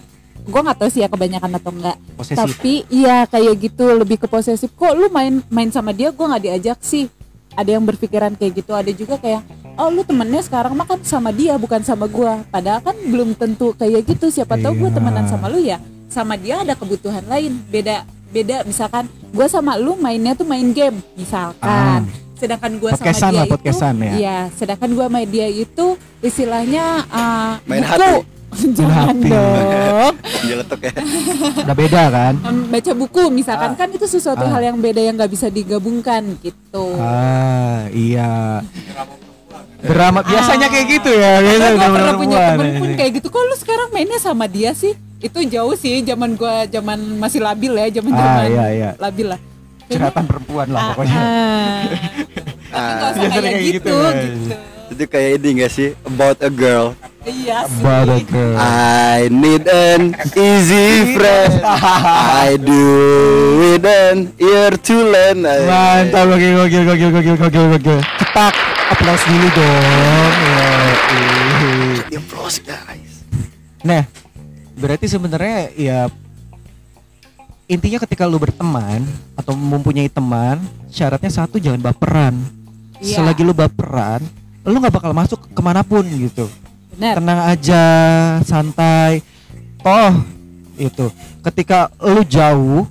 gue 0.45 0.61
nggak 0.61 0.77
tahu 0.77 0.89
sih 0.89 1.01
ya 1.01 1.09
kebanyakan 1.09 1.51
atau 1.57 1.73
enggak 1.73 1.97
posesif. 2.15 2.37
Tapi 2.39 2.85
iya 2.89 3.25
kayak 3.25 3.55
gitu 3.59 3.85
lebih 3.91 4.21
ke 4.21 4.27
posesif. 4.29 4.69
Kok 4.73 4.93
lu 4.93 5.09
main 5.09 5.41
main 5.49 5.69
sama 5.69 5.91
dia 5.91 6.13
gue 6.13 6.21
nggak 6.21 6.43
diajak 6.43 6.79
sih. 6.81 7.09
Ada 7.55 7.79
yang 7.79 7.85
berpikiran 7.87 8.35
kayak 8.35 8.53
gitu 8.61 8.75
ada 8.75 8.91
juga 8.91 9.15
kayak 9.17 9.41
oh 9.75 9.89
lu 9.89 10.03
temennya 10.03 10.43
sekarang 10.43 10.75
mah 10.75 10.85
kan 10.85 11.01
sama 11.03 11.31
dia 11.31 11.55
bukan 11.55 11.81
sama 11.81 12.05
gua. 12.07 12.43
Padahal 12.47 12.83
kan 12.83 12.97
belum 12.99 13.33
tentu 13.33 13.73
kayak 13.73 14.05
gitu. 14.05 14.29
Siapa 14.29 14.59
tahu 14.59 14.75
gue 14.75 14.91
Iya. 14.91 14.97
temenan 14.99 15.25
sama 15.27 15.47
lu 15.49 15.59
ya. 15.59 15.79
Sama 16.11 16.35
dia 16.35 16.61
ada 16.61 16.75
kebutuhan 16.75 17.23
lain. 17.25 17.55
Beda 17.71 18.03
beda 18.29 18.67
misalkan 18.67 19.07
gua 19.31 19.47
sama 19.47 19.79
lu 19.79 19.95
mainnya 19.95 20.35
tuh 20.35 20.45
main 20.45 20.67
game 20.71 20.99
misalkan. 21.15 22.05
Sedangkan 22.35 22.75
gua 22.77 22.91
sama 22.93 23.15
dia 23.15 23.31
lah, 23.31 23.47
itu 23.47 23.53
podcastan 23.55 23.95
ya. 23.97 24.13
iya 24.19 24.39
sedangkan 24.53 24.91
gua 24.93 25.07
sama 25.07 25.23
dia 25.23 25.47
itu 25.47 25.87
istilahnya 26.19 27.07
uh, 27.07 27.53
Main 27.65 27.87
buku. 27.87 27.95
hati. 27.95 28.34
Jangan 28.73 29.05
hati. 29.11 29.29
dong 29.29 30.15
ya. 30.49 30.57
udah 31.61 31.77
beda 31.77 32.03
kan 32.09 32.35
baca 32.69 32.93
buku 32.93 33.23
misalkan 33.29 33.73
kan 33.75 33.89
itu 33.89 34.05
sesuatu 34.05 34.43
Ah. 34.43 34.51
hal 34.51 34.63
yang 34.65 34.79
beda 34.79 35.01
yang 35.01 35.15
nggak 35.15 35.31
bisa 35.31 35.49
digabungkan 35.49 36.37
gitu. 36.39 36.85
Ah, 36.97 37.87
iya. 37.89 38.61
Drama 39.81 40.21
biasanya 40.21 40.67
kayak 40.67 40.87
gitu 40.91 41.11
ya. 41.11 41.33
Biasanya 41.39 41.71
gue 41.71 41.89
pernah 41.91 42.15
punya 42.15 42.37
perempuan 42.37 42.57
temen 42.57 42.73
pun 42.79 42.91
kayak 42.95 43.11
gitu. 43.15 43.27
Kok 43.29 43.43
lu 43.43 43.57
sekarang 43.57 43.89
mainnya 43.91 44.19
sama 44.19 44.45
dia 44.47 44.73
sih? 44.73 44.93
Itu 45.19 45.41
jauh 45.43 45.73
sih 45.75 46.01
zaman 46.01 46.35
gua 46.35 46.65
zaman 46.67 46.99
masih 47.17 47.41
labil 47.41 47.73
ya, 47.75 47.89
zaman 47.91 48.11
Ah, 48.11 48.19
zaman 48.19 48.45
iya, 48.47 48.67
iya. 48.71 48.91
labil 48.97 49.27
lah. 49.27 49.41
Curhatan 49.85 50.25
perempuan 50.25 50.67
lah 50.69 50.81
ah, 50.81 50.89
pokoknya. 50.91 51.17
ah. 51.17 51.81
Tapi 52.75 52.91
nggak 52.91 53.09
usah 53.09 53.21
Biasanya 53.21 53.29
kayak 53.31 53.45
kayak 53.45 53.63
gitu, 53.63 53.93
gitu, 53.93 53.97
gitu. 54.41 54.55
Itu 54.93 55.05
kayak 55.09 55.41
ini 55.41 55.65
gak 55.65 55.73
sih? 55.73 55.97
About 56.05 56.39
a 56.45 56.51
girl. 56.53 56.93
Iya 57.25 57.65
sih. 57.65 57.81
About 57.81 58.13
a 58.13 58.21
girl. 58.29 58.57
I 58.61 59.33
need 59.33 59.65
an 59.65 60.13
easy 60.37 61.17
friend. 61.17 61.65
I 61.65 62.61
do 62.61 62.85
it 63.75 63.85
an 63.85 64.29
ear 64.37 64.77
to 64.77 64.97
learn. 65.09 65.41
Mantap, 65.45 66.29
gokil, 66.29 66.53
gokil, 66.69 66.83
gokil, 66.85 67.11
gokil, 67.17 67.37
gokil, 67.41 67.65
gokil. 67.81 67.99
Cetak, 68.21 68.55
aplaus 68.93 69.23
dulu 69.25 69.49
dong. 69.57 70.33
Ya, 72.13 72.21
pros 72.29 72.61
guys. 72.61 73.25
Nah, 73.81 74.05
berarti 74.77 75.09
sebenarnya 75.09 75.73
ya 75.75 75.99
intinya 77.65 78.05
ketika 78.05 78.29
lu 78.29 78.37
berteman 78.37 79.01
atau 79.33 79.57
mempunyai 79.57 80.13
teman, 80.13 80.61
syaratnya 80.93 81.33
satu 81.33 81.57
jangan 81.57 81.81
baperan. 81.81 82.37
Iya. 83.01 83.25
Selagi 83.25 83.43
lu 83.43 83.57
baperan, 83.57 84.21
lu 84.65 84.81
nggak 84.81 84.95
bakal 84.97 85.13
masuk 85.13 85.41
ke 85.53 85.61
mana 85.61 85.85
pun 85.85 86.05
gitu. 86.09 86.49
Benar. 86.95 87.19
tenang 87.19 87.41
aja 87.51 87.83
santai. 88.47 89.21
Toh 89.83 90.15
itu. 90.79 91.07
Ketika 91.45 91.91
lu 92.01 92.23
jauh 92.25 92.87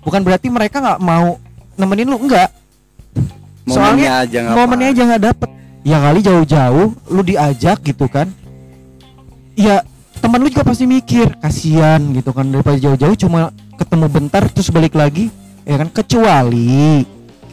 bukan 0.00 0.22
berarti 0.24 0.48
mereka 0.48 0.80
nggak 0.80 1.00
mau 1.02 1.36
nemenin 1.74 2.08
lu 2.08 2.18
enggak 2.22 2.50
Momennya 3.68 4.24
aja 4.24 4.38
nggak 4.48 4.56
momennya 4.56 4.88
apa. 4.88 4.94
aja 4.96 5.02
nggak 5.04 5.22
dapet. 5.28 5.50
Ya 5.84 5.96
kali 6.00 6.20
jauh-jauh 6.24 6.86
lu 7.12 7.20
diajak 7.20 7.78
gitu 7.84 8.06
kan. 8.08 8.32
Ya 9.52 9.84
teman 10.18 10.40
lu 10.40 10.48
juga 10.48 10.64
pasti 10.64 10.88
mikir 10.88 11.36
kasihan 11.36 12.00
gitu 12.16 12.32
kan. 12.32 12.48
Daripada 12.48 12.80
jauh-jauh 12.80 13.16
cuma 13.18 13.52
ketemu 13.76 14.06
bentar 14.08 14.42
terus 14.48 14.72
balik 14.72 14.96
lagi. 14.96 15.28
Ya 15.68 15.76
kan? 15.76 15.92
Kecuali 15.92 17.04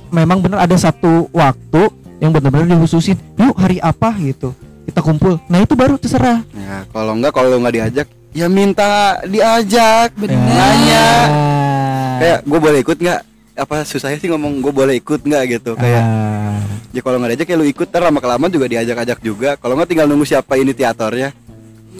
memang 0.07 0.39
benar 0.39 0.63
ada 0.63 0.77
satu 0.79 1.27
waktu 1.35 1.91
yang 2.25 2.33
benar-benar 2.33 2.65
dihususin 2.67 3.13
yuk 3.37 3.53
hari 3.55 3.77
apa 3.77 4.09
gitu 4.17 4.57
kita 4.83 4.99
kumpul 4.99 5.37
nah 5.45 5.61
itu 5.61 5.73
baru 5.73 5.95
terserah 5.95 6.41
Ya, 6.51 6.81
kalau 6.89 7.13
enggak 7.13 7.29
kalau 7.29 7.53
lu 7.53 7.61
nggak 7.61 7.75
diajak, 7.77 8.07
ya 8.33 8.49
minta 8.49 9.21
diajak. 9.23 10.17
Benar. 10.17 10.33
Nanya. 10.33 11.07
Nah. 11.29 12.17
Kayak 12.17 12.39
gue 12.41 12.59
boleh 12.59 12.79
ikut 12.81 12.97
nggak? 12.97 13.19
Apa 13.55 13.85
susahnya 13.85 14.17
sih 14.17 14.27
ngomong 14.27 14.59
gue 14.59 14.73
boleh 14.73 14.97
ikut 14.97 15.21
nggak 15.21 15.43
gitu? 15.53 15.71
Kayak 15.77 16.01
Ah. 16.01 16.57
ya 16.89 17.01
kalau 17.05 17.21
nggak 17.21 17.37
diajak 17.37 17.47
ya 17.47 17.55
lu 17.55 17.69
ikut, 17.69 17.85
ntar 17.85 18.01
lama 18.01 18.17
kelamaan 18.17 18.49
juga 18.49 18.65
diajak-ajak 18.65 19.19
juga. 19.21 19.49
Kalau 19.55 19.77
nggak 19.77 19.87
tinggal 19.87 20.09
nunggu 20.09 20.25
siapa 20.25 20.57
inisiatornya. 20.57 21.37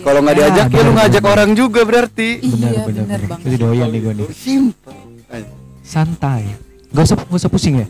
Kalau 0.01 0.19
nggak 0.25 0.33
Ah, 0.33 0.39
diajak 0.41 0.65
ya 0.65 0.73
lu 0.75 0.81
benar, 0.81 0.97
ngajak 0.97 1.21
benar. 1.21 1.33
orang 1.37 1.49
juga 1.53 1.81
berarti. 1.85 2.29
Iya 2.41 2.81
benar 2.83 3.19
doyan 3.55 3.87
nih 3.93 3.99
gue 4.01 4.13
nih. 4.17 4.27
Simple. 4.33 4.97
Santai. 5.85 6.41
Gak 6.89 7.03
usah 7.05 7.15
gak 7.21 7.37
usah 7.37 7.51
pusing 7.53 7.85
ya. 7.85 7.87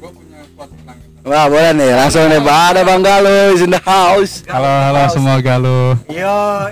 Wah 1.25 1.49
boleh 1.49 1.73
nih 1.73 1.89
langsung 1.97 2.29
nih 2.29 2.37
ada 2.37 2.85
Bang 2.85 3.01
Galo 3.01 3.49
is 3.49 3.65
in 3.65 3.73
the 3.73 3.81
house. 3.81 4.45
Halo, 4.45 4.69
halo 4.69 5.09
semua 5.09 5.41
galuh. 5.41 5.97
Yo, 6.05 6.69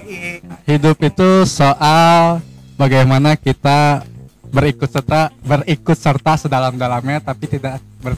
Hidup 0.69 1.01
itu 1.01 1.41
soal 1.49 2.37
bagaimana 2.77 3.33
kita 3.33 4.05
berikut 4.53 4.85
serta 4.85 5.33
berikut 5.41 5.97
serta 5.97 6.37
sedalam-dalamnya 6.37 7.25
tapi 7.25 7.49
tidak 7.49 7.81
ber, 7.97 8.13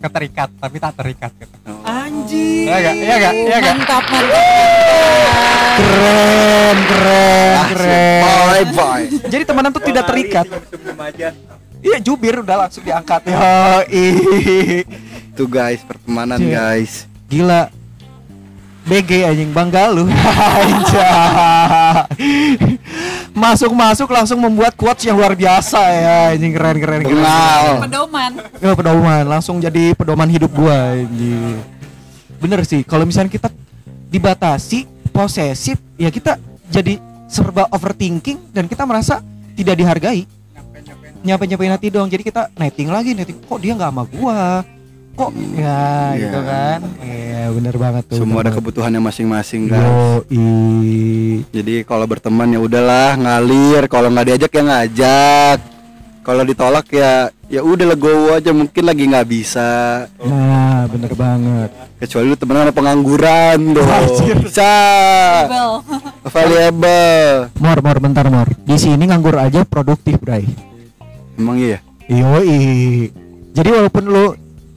keterikat 0.00 0.48
tapi 0.56 0.80
tak 0.80 0.96
terikat 0.96 1.36
gitu. 1.36 1.56
anjing. 1.84 2.64
Iya 2.64 2.76
gak? 2.80 2.94
Iya 2.96 3.16
gak? 3.20 3.32
Iya 3.36 3.56
gak? 3.60 3.74
Mantap 3.76 4.04
mantap. 4.08 4.40
Keren, 5.76 6.76
keren, 6.88 7.56
keren. 7.76 8.20
Bye 8.24 8.64
bye. 8.72 9.04
Jadi 9.28 9.42
temenan 9.44 9.70
tuh 9.76 9.84
tidak 9.84 10.04
terikat. 10.08 10.48
Iya, 11.78 12.02
jubir 12.02 12.42
udah 12.42 12.66
langsung 12.66 12.82
diangkat. 12.82 13.22
Yo, 13.30 13.38
Tuh 15.38 15.46
guys 15.46 15.86
pertemanan 15.86 16.42
Iya. 16.42 16.74
guys. 16.74 17.06
Gila. 17.30 17.70
BG 18.90 19.22
anjing 19.22 19.54
Bang 19.54 19.70
Galuh. 19.70 20.10
Anjay. 20.58 22.10
Masuk-masuk 23.30 24.10
langsung 24.10 24.42
membuat 24.42 24.74
quotes 24.74 25.06
yang 25.06 25.14
luar 25.14 25.38
biasa 25.38 25.78
ya. 25.78 26.34
Anjing 26.34 26.50
keren 26.50 26.82
keren 26.82 27.06
keren. 27.06 27.22
Kenal. 27.22 27.86
Pedoman. 27.86 28.32
Ya, 28.58 28.74
pedoman 28.74 29.22
langsung 29.30 29.62
jadi 29.62 29.94
pedoman 29.94 30.26
hidup 30.26 30.50
gua 30.50 30.98
anjing. 30.98 31.62
Bener 32.42 32.66
sih 32.66 32.82
kalau 32.82 33.06
misalnya 33.06 33.30
kita 33.30 33.54
dibatasi 34.10 34.90
posesif 35.14 35.78
ya 35.94 36.10
kita 36.10 36.34
jadi 36.66 36.98
serba 37.30 37.70
overthinking 37.70 38.50
dan 38.50 38.66
kita 38.66 38.82
merasa 38.88 39.22
tidak 39.54 39.78
dihargai 39.78 40.24
nyampe 41.18 41.44
nyampein 41.50 41.74
hati 41.74 41.90
dong 41.90 42.06
jadi 42.06 42.22
kita 42.22 42.48
netting 42.54 42.88
lagi 42.88 43.10
netting 43.12 43.36
kok 43.42 43.58
dia 43.58 43.74
nggak 43.74 43.90
sama 43.90 44.02
gua 44.06 44.62
kok 45.18 45.30
ya 45.52 45.58
Iya. 45.58 46.16
gitu 46.16 46.40
kan 46.40 46.78
iya 47.02 47.42
bener 47.50 47.74
banget 47.74 48.02
tuh 48.06 48.18
Semua 48.18 48.38
ada 48.40 48.50
kebutuhannya 48.50 49.00
masing-masing 49.00 49.66
guys. 49.66 50.22
Yoi. 50.28 51.42
Jadi 51.50 51.82
kalau 51.82 52.04
berteman 52.04 52.46
ya 52.48 52.60
udahlah 52.60 53.14
ngalir. 53.14 53.84
Kalau 53.86 54.08
nggak 54.08 54.26
diajak 54.28 54.52
ya 54.52 54.62
ngajak. 54.64 55.58
kalau 56.20 56.44
ditolak 56.44 56.84
ya 56.92 57.12
ya 57.48 57.64
udah 57.64 57.86
legowo 57.88 58.36
aja 58.36 58.52
mungkin 58.52 58.84
lagi 58.84 59.00
nggak 59.02 59.24
bisa 59.26 60.04
Nah, 60.20 60.84
bener 60.86 61.16
banget. 61.16 61.72
kecuali 61.96 62.28
lu 62.28 62.36
temenan 62.36 62.62
sama 62.62 62.76
pengangguran 62.76 63.58
dong 63.72 63.88
bisa 64.36 64.74
valuable 66.22 67.48
Mor, 67.56 67.78
mor, 67.80 67.96
bentar 67.98 68.28
mor. 68.28 68.48
Di 68.60 68.76
sini 68.76 69.02
nganggur 69.02 69.34
aja 69.34 69.64
produktif, 69.64 70.20
Bray. 70.20 70.44
emang 71.34 71.56
iya 71.56 71.80
Yoi. 72.06 73.08
Jadi 73.50 73.68
walaupun 73.70 74.04
lu 74.04 74.26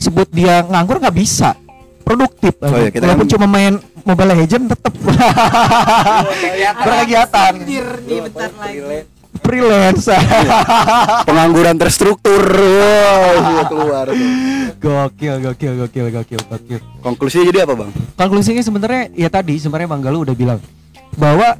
sebut 0.02 0.26
dia 0.34 0.66
nganggur 0.66 0.97
nggak 0.97 1.14
bisa 1.14 1.54
produktif. 2.02 2.58
Oh 2.60 2.74
iya, 2.76 2.89
kita 2.89 3.06
walaupun 3.06 3.30
kan- 3.30 3.34
cuma 3.38 3.45
main 3.45 3.74
Mobile 4.02 4.34
Legend 4.34 4.74
tetap 4.74 4.93
berkegiatan. 6.82 7.54
nih 7.62 8.20
bentar 8.26 8.49
lagi. 8.58 9.06
Freelance. 9.41 10.06
pengangguran 11.24 11.76
terstruktur 11.76 12.43
wow, 12.52 13.64
keluar 13.66 14.08
gokil, 14.78 15.36
gokil, 15.39 15.74
gokil, 15.82 16.06
gokil, 16.12 16.41
gokil. 16.45 16.80
konklusinya 16.99 17.45
jadi 17.47 17.60
apa 17.64 17.74
bang 17.74 17.89
Konklusinya 18.14 18.62
sebenarnya 18.62 19.04
ya 19.14 19.30
tadi 19.32 19.58
sebenarnya 19.58 19.88
Bang 19.88 20.04
Galuh 20.04 20.28
udah 20.28 20.36
bilang 20.36 20.60
bahwa 21.16 21.58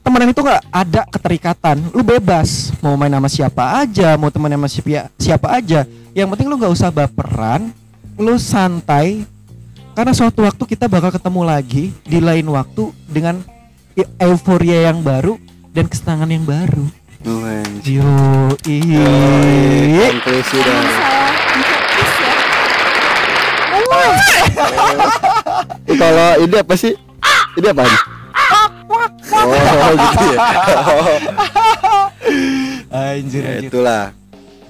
temenan 0.00 0.32
itu 0.32 0.40
nggak 0.40 0.62
ada 0.72 1.02
keterikatan. 1.06 1.76
Lu 1.92 2.00
bebas 2.00 2.72
mau 2.80 2.96
main 2.96 3.12
sama 3.12 3.28
siapa 3.28 3.64
aja, 3.78 4.16
mau 4.16 4.32
temen 4.32 4.50
sama 4.50 4.66
siapa, 4.66 5.10
siapa 5.14 5.48
aja. 5.52 5.84
Yang 6.10 6.28
penting 6.34 6.46
lu 6.50 6.58
nggak 6.58 6.74
usah 6.74 6.90
baperan, 6.90 7.70
lu 8.18 8.34
santai. 8.36 9.22
Karena 9.94 10.14
suatu 10.14 10.46
waktu 10.46 10.64
kita 10.64 10.86
bakal 10.86 11.10
ketemu 11.10 11.42
lagi 11.44 11.90
di 12.06 12.18
lain 12.22 12.46
waktu 12.50 12.94
dengan 13.10 13.42
e- 13.98 14.06
euforia 14.22 14.90
yang 14.90 15.02
baru 15.02 15.36
dan 15.74 15.90
kesenangan 15.90 16.30
yang 16.30 16.46
baru. 16.46 16.86
Anjir. 17.20 18.00
Yo, 18.00 18.56
konklusi 20.08 20.56
ya. 20.56 20.80
Kalau 26.00 26.40
ini 26.40 26.56
apa 26.56 26.74
sih 26.80 26.96
ini 27.58 27.66
apa 27.68 27.82
oh 27.84 27.90
gitu 29.94 30.26
ya 30.32 30.38
Anjir, 33.10 33.42
Ya, 33.42 33.54
itulah 33.62 34.02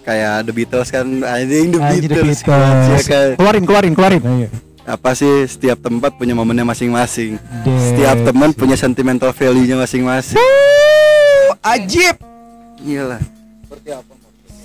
kayak 0.02 0.44
The 0.44 0.52
Beatles 0.52 0.88
kan 0.88 1.06
anjing 1.20 1.70
The 1.70 1.78
Anjir, 1.78 2.00
The 2.02 2.08
Beatles, 2.16 2.40
Beatles. 2.40 2.88
ya 2.88 3.00
kan 3.04 3.28
Keluarin, 3.36 3.64
keluarin, 3.64 3.92
keluarin. 3.92 4.22
Ayo. 4.22 4.48
apa 4.82 5.10
sih 5.12 5.46
setiap 5.46 5.78
tempat 5.78 6.16
punya 6.16 6.32
momennya 6.32 6.64
masing-masing 6.64 7.38
Des. 7.62 7.78
setiap 7.86 8.16
teman 8.22 8.50
punya 8.50 8.74
sentimental 8.74 9.30
value-nya 9.30 9.76
masing-masing 9.76 10.34
Wuh, 10.34 11.54
Ajib. 11.62 12.16
iyalah 12.80 13.20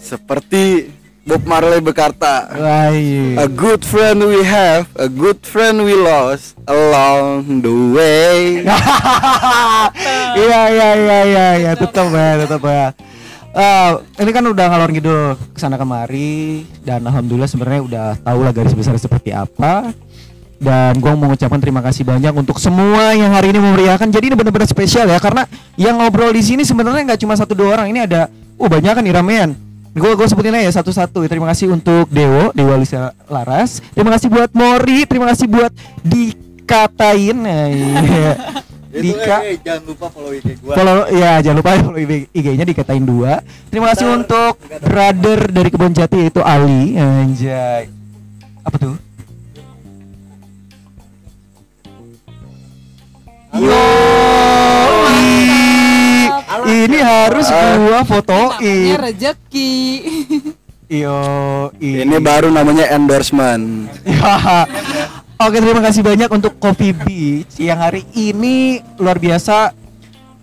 seperti 0.02 0.90
Bob 1.22 1.42
Marley 1.44 1.82
berkata 1.82 2.46
Wah, 2.54 2.90
iya. 2.90 3.42
A 3.42 3.48
good 3.50 3.82
friend 3.82 4.22
we 4.22 4.42
have, 4.42 4.86
a 4.96 5.10
good 5.10 5.42
friend 5.42 5.82
we 5.82 5.94
lost 5.94 6.54
along 6.66 7.66
the 7.66 7.74
way. 7.92 8.62
Iya 10.36 10.62
iya 10.70 10.90
iya 10.94 11.20
iya 11.26 11.48
iya 11.58 11.72
tetap 11.74 12.12
ya 12.12 12.38
tetap 12.38 12.62
ya. 12.62 12.94
Eh, 13.56 13.91
ini 14.20 14.32
kan 14.36 14.43
udah 14.43 14.66
ngalor 14.68 14.91
ngidul 14.91 15.39
ke 15.56 15.60
sana 15.64 15.80
kemari 15.80 16.68
dan 16.84 16.99
alhamdulillah 17.08 17.47
sebenarnya 17.47 17.82
udah 17.88 18.08
tahu 18.20 18.39
lah 18.43 18.51
garis 18.51 18.76
besar 18.76 18.99
seperti 18.99 19.32
apa. 19.32 19.95
Dan 20.60 20.99
gua 20.99 21.16
mau 21.16 21.32
mengucapkan 21.32 21.60
terima 21.64 21.80
kasih 21.80 22.03
banyak 22.03 22.36
untuk 22.36 22.60
semua 22.60 23.16
yang 23.16 23.32
hari 23.32 23.56
ini 23.56 23.60
memeriahkan. 23.64 24.12
Jadi 24.12 24.32
ini 24.32 24.36
benar-benar 24.36 24.68
spesial 24.68 25.08
ya 25.08 25.20
karena 25.24 25.47
yang 25.80 25.95
ngobrol 25.95 26.36
di 26.36 26.43
sini 26.43 26.68
sebenarnya 26.68 27.16
nggak 27.16 27.22
cuma 27.24 27.39
satu 27.39 27.56
dua 27.56 27.80
orang. 27.80 27.95
Ini 27.95 28.03
ada 28.03 28.28
oh 28.60 28.68
banyak 28.68 28.91
kan 28.91 29.03
nih 29.03 29.16
ramean. 29.16 29.56
Gue 29.95 30.12
gue 30.20 30.28
sebutin 30.28 30.51
aja 30.51 30.68
ya 30.68 30.74
satu-satu. 30.76 31.24
Terima 31.24 31.47
kasih 31.47 31.72
untuk 31.72 32.12
Dewo, 32.12 32.51
Dewa 32.51 32.76
Lisa 32.76 33.16
Laras. 33.32 33.80
Terima 33.95 34.12
kasih 34.20 34.28
buat 34.28 34.51
Mori, 34.51 35.08
terima 35.08 35.32
kasih 35.32 35.47
buat 35.47 35.72
dikatain. 36.03 37.39
Dika 38.96 39.38
jangan 39.60 39.84
lupa 39.84 40.06
follow 40.08 40.32
IG 40.32 40.48
gua. 40.64 40.74
follow 40.76 40.98
ya 41.12 41.32
jangan 41.43 41.58
lupa 41.60 41.72
follow 41.84 42.00
IG-nya 42.32 42.64
dikatain 42.64 43.04
dua. 43.04 43.43
Terima 43.68 43.91
kasih 43.91 44.08
untuk 44.08 44.56
brother 44.80 45.52
dari 45.52 45.68
Kebon 45.68 45.91
Jati 45.91 46.18
yaitu 46.28 46.39
Ali. 46.39 46.96
Anjay. 46.96 47.91
Apa 48.64 48.76
tuh? 48.80 48.96
Yo. 53.56 53.84
Ini 56.66 56.98
harus 56.98 57.46
gua 57.46 57.62
Namanya 57.78 58.02
fotoin. 58.04 58.96
rezeki. 58.98 59.74
Yo. 60.86 61.18
Ini 61.82 62.18
baru 62.22 62.54
namanya 62.54 62.86
endorsement. 62.94 63.90
Oke 65.46 65.58
terima 65.60 65.82
kasih 65.82 66.06
banyak 66.06 66.30
untuk 66.32 66.56
Coffee 66.62 66.94
Beach 66.94 67.58
yang 67.60 67.82
hari 67.82 68.06
ini 68.14 68.80
luar 69.02 69.18
biasa 69.18 69.74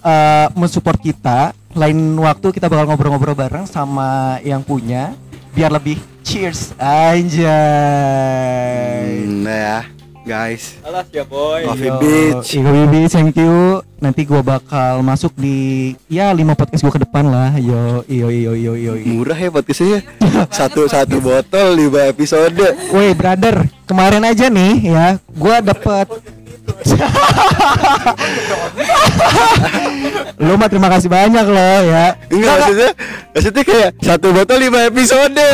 eh, 0.02 0.46
mensupport 0.58 0.98
kita. 0.98 1.54
Lain 1.72 1.96
waktu 2.20 2.52
kita 2.52 2.68
bakal 2.68 2.84
ngobrol-ngobrol 2.90 3.38
bareng 3.38 3.64
sama 3.64 4.36
yang 4.44 4.60
punya 4.60 5.16
biar 5.54 5.72
lebih 5.72 5.96
cheers 6.20 6.74
anjay. 6.76 7.48
Hmm, 9.24 9.46
nah 9.46 9.56
ya, 9.56 9.78
guys. 10.26 10.76
Alas 10.84 11.06
ya 11.08 11.24
boy. 11.24 11.64
Coffee 11.64 11.88
Yo, 11.88 11.96
Beach. 12.02 12.48
iya, 12.52 12.60
Coffee 12.66 12.88
Beach, 12.90 13.12
thank 13.14 13.36
you. 13.38 13.80
Nanti 14.02 14.26
gua 14.26 14.42
bakal 14.42 14.98
masuk 15.06 15.30
di 15.38 15.94
ya 16.10 16.34
lima 16.34 16.58
podcast 16.58 16.82
gua 16.82 16.90
ke 16.90 17.06
depan 17.06 17.22
lah. 17.30 17.54
Yo, 17.54 18.02
iyo 18.10 18.34
iyo 18.34 18.50
iyo 18.58 18.74
iyo. 18.74 18.92
iyo. 18.98 19.14
Murah 19.14 19.38
ya 19.38 19.46
podcastnya. 19.54 20.02
Satu 20.58 20.90
satu 20.90 21.22
botol 21.22 21.78
lima 21.78 22.10
episode. 22.10 22.58
Woi 22.90 23.14
brother, 23.14 23.62
kemarin 23.86 24.26
aja 24.26 24.50
nih 24.50 24.90
ya, 24.90 25.06
gua 25.38 25.62
dapet 25.62 26.10
Lu 30.38 30.58
mah 30.58 30.66
terima 30.66 30.88
kasih 30.90 31.06
banyak 31.06 31.44
loh 31.46 31.78
ya. 31.84 32.16
Enggak 32.26 32.52
maksudnya, 32.58 32.90
maksudnya 33.30 33.62
kayak 33.62 33.88
satu 34.00 34.26
botol 34.32 34.58
lima 34.58 34.78
episode. 34.86 35.44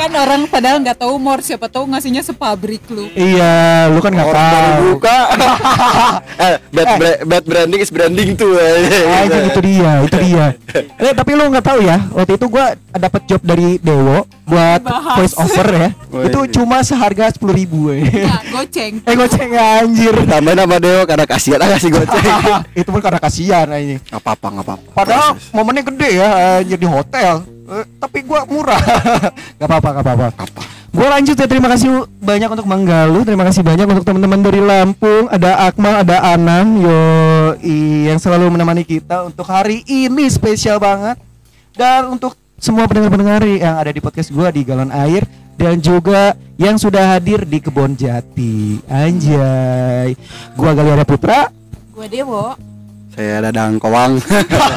kan 0.00 0.10
orang 0.10 0.40
padahal 0.48 0.76
nggak 0.80 0.96
tahu 0.96 1.14
mor 1.16 1.38
siapa 1.40 1.68
tahu 1.68 1.84
ngasihnya 1.86 2.24
sepabrik 2.24 2.80
lu. 2.88 3.06
Iya, 3.12 3.86
lu 3.92 3.98
kan 4.00 4.10
nggak 4.10 4.30
tahu. 4.32 4.96
buka. 4.96 5.18
eh, 6.40 6.56
bad, 6.72 6.86
Eh. 6.86 6.96
bra- 6.96 7.20
bad 7.26 7.44
branding 7.44 7.80
is 7.80 7.90
branding 7.92 8.30
tuh. 8.32 8.56
Anjing 8.56 9.44
itu 9.46 9.60
dia, 9.60 9.90
itu 10.02 10.16
dia. 10.18 10.46
Eh 10.96 11.12
tapi 11.12 11.30
lu 11.34 11.44
nggak 11.46 11.64
tahu 11.64 11.78
ya, 11.84 11.96
waktu 12.10 12.32
itu 12.34 12.46
gua 12.48 12.74
dapat 12.90 13.22
job 13.26 13.40
dari 13.42 13.76
Dewo 13.78 14.24
buat 14.50 14.80
Bahas. 14.82 15.16
voice 15.22 15.36
over 15.38 15.68
ya. 15.70 15.90
Oh, 16.10 16.26
itu 16.26 16.40
iya. 16.42 16.52
cuma 16.58 16.82
seharga 16.82 17.30
sepuluh 17.30 17.54
ribu 17.54 17.94
ya. 17.94 18.02
Goceng. 18.50 18.98
eh 19.08 19.14
goceng 19.14 19.50
anjir. 19.54 20.14
Tambahin 20.26 20.58
nama 20.58 20.76
Dewa 20.82 21.06
karena 21.06 21.22
kasihan 21.22 21.62
ah 21.62 21.70
kasih 21.70 21.90
goceng. 21.94 22.24
itu 22.82 22.88
pun 22.90 22.98
karena 22.98 23.22
kasihan 23.22 23.66
anjing. 23.70 24.02
Gak 24.02 24.18
apa-apa, 24.18 24.46
gak 24.58 24.64
apa-apa. 24.66 24.90
Padahal 24.90 25.28
Proses. 25.38 25.54
momennya 25.54 25.82
gede 25.86 26.10
ya 26.18 26.28
anjir 26.58 26.78
di 26.82 26.88
hotel. 26.90 27.46
Eh, 27.70 27.84
tapi 28.02 28.26
gua 28.26 28.42
murah. 28.42 28.82
gak 29.62 29.68
apa-apa, 29.70 29.88
gak 29.94 30.02
apa-apa. 30.02 30.26
apa? 30.34 30.62
Gua 30.90 31.06
lanjut 31.14 31.38
ya 31.38 31.46
terima 31.46 31.70
kasih 31.70 32.10
banyak 32.18 32.50
untuk 32.50 32.66
Manggalu, 32.66 33.22
terima 33.22 33.46
kasih 33.46 33.62
banyak 33.62 33.86
untuk 33.86 34.02
teman-teman 34.02 34.42
dari 34.42 34.58
Lampung, 34.58 35.30
ada 35.30 35.70
Akmal, 35.70 36.02
ada 36.02 36.34
Anang, 36.34 36.82
yo 36.82 37.00
yang 38.10 38.18
selalu 38.18 38.50
menemani 38.50 38.82
kita 38.82 39.22
untuk 39.22 39.46
hari 39.46 39.86
ini 39.86 40.26
spesial 40.26 40.82
banget. 40.82 41.14
Dan 41.78 42.18
untuk 42.18 42.34
semua 42.60 42.84
pendengar-pendengar 42.84 43.40
yang 43.48 43.80
ada 43.80 43.88
di 43.88 44.04
podcast 44.04 44.28
gua 44.28 44.52
di 44.52 44.60
Galon 44.68 44.92
Air 44.92 45.24
dan 45.56 45.80
juga 45.80 46.36
yang 46.60 46.76
sudah 46.76 47.16
hadir 47.16 47.48
di 47.48 47.56
Kebon 47.56 47.96
Jati. 47.96 48.84
Anjay. 48.84 50.12
Gua 50.52 50.76
Galiana 50.76 51.08
Putra. 51.08 51.48
Gue 51.96 52.06
Dewo. 52.12 52.52
Saya 53.16 53.48
Dadang 53.48 53.80
Kowang. 53.80 54.20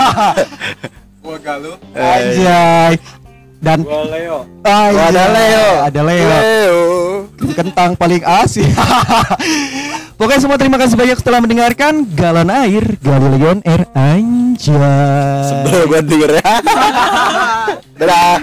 Gua 1.24 1.38
Galuh. 1.44 1.76
Anjay. 1.92 3.23
Dan 3.64 3.88
Gua 3.88 4.04
Leo. 4.12 4.44
Ah, 4.68 4.92
Oh, 4.92 5.08
ada 5.08 5.24
iya, 5.24 5.32
Leo. 5.32 5.68
Ada 5.88 6.02
Leo. 6.04 6.28
Leo. 6.28 6.80
Kentang 7.56 7.96
paling 7.96 8.20
asik. 8.20 8.68
Pokoknya 10.20 10.42
semua 10.44 10.60
terima 10.60 10.76
kasih 10.76 11.00
banyak 11.00 11.16
setelah 11.16 11.40
mendengarkan 11.40 12.04
Galon 12.12 12.52
Air, 12.52 13.00
Galon 13.00 13.64
Air 13.64 13.88
Anjay. 13.96 15.48
Sebel 15.48 15.84
gue 15.88 16.00
denger 16.04 16.32
ya. 16.44 16.54
Dadah. 18.04 18.36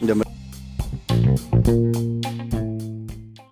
Udah 0.00 0.16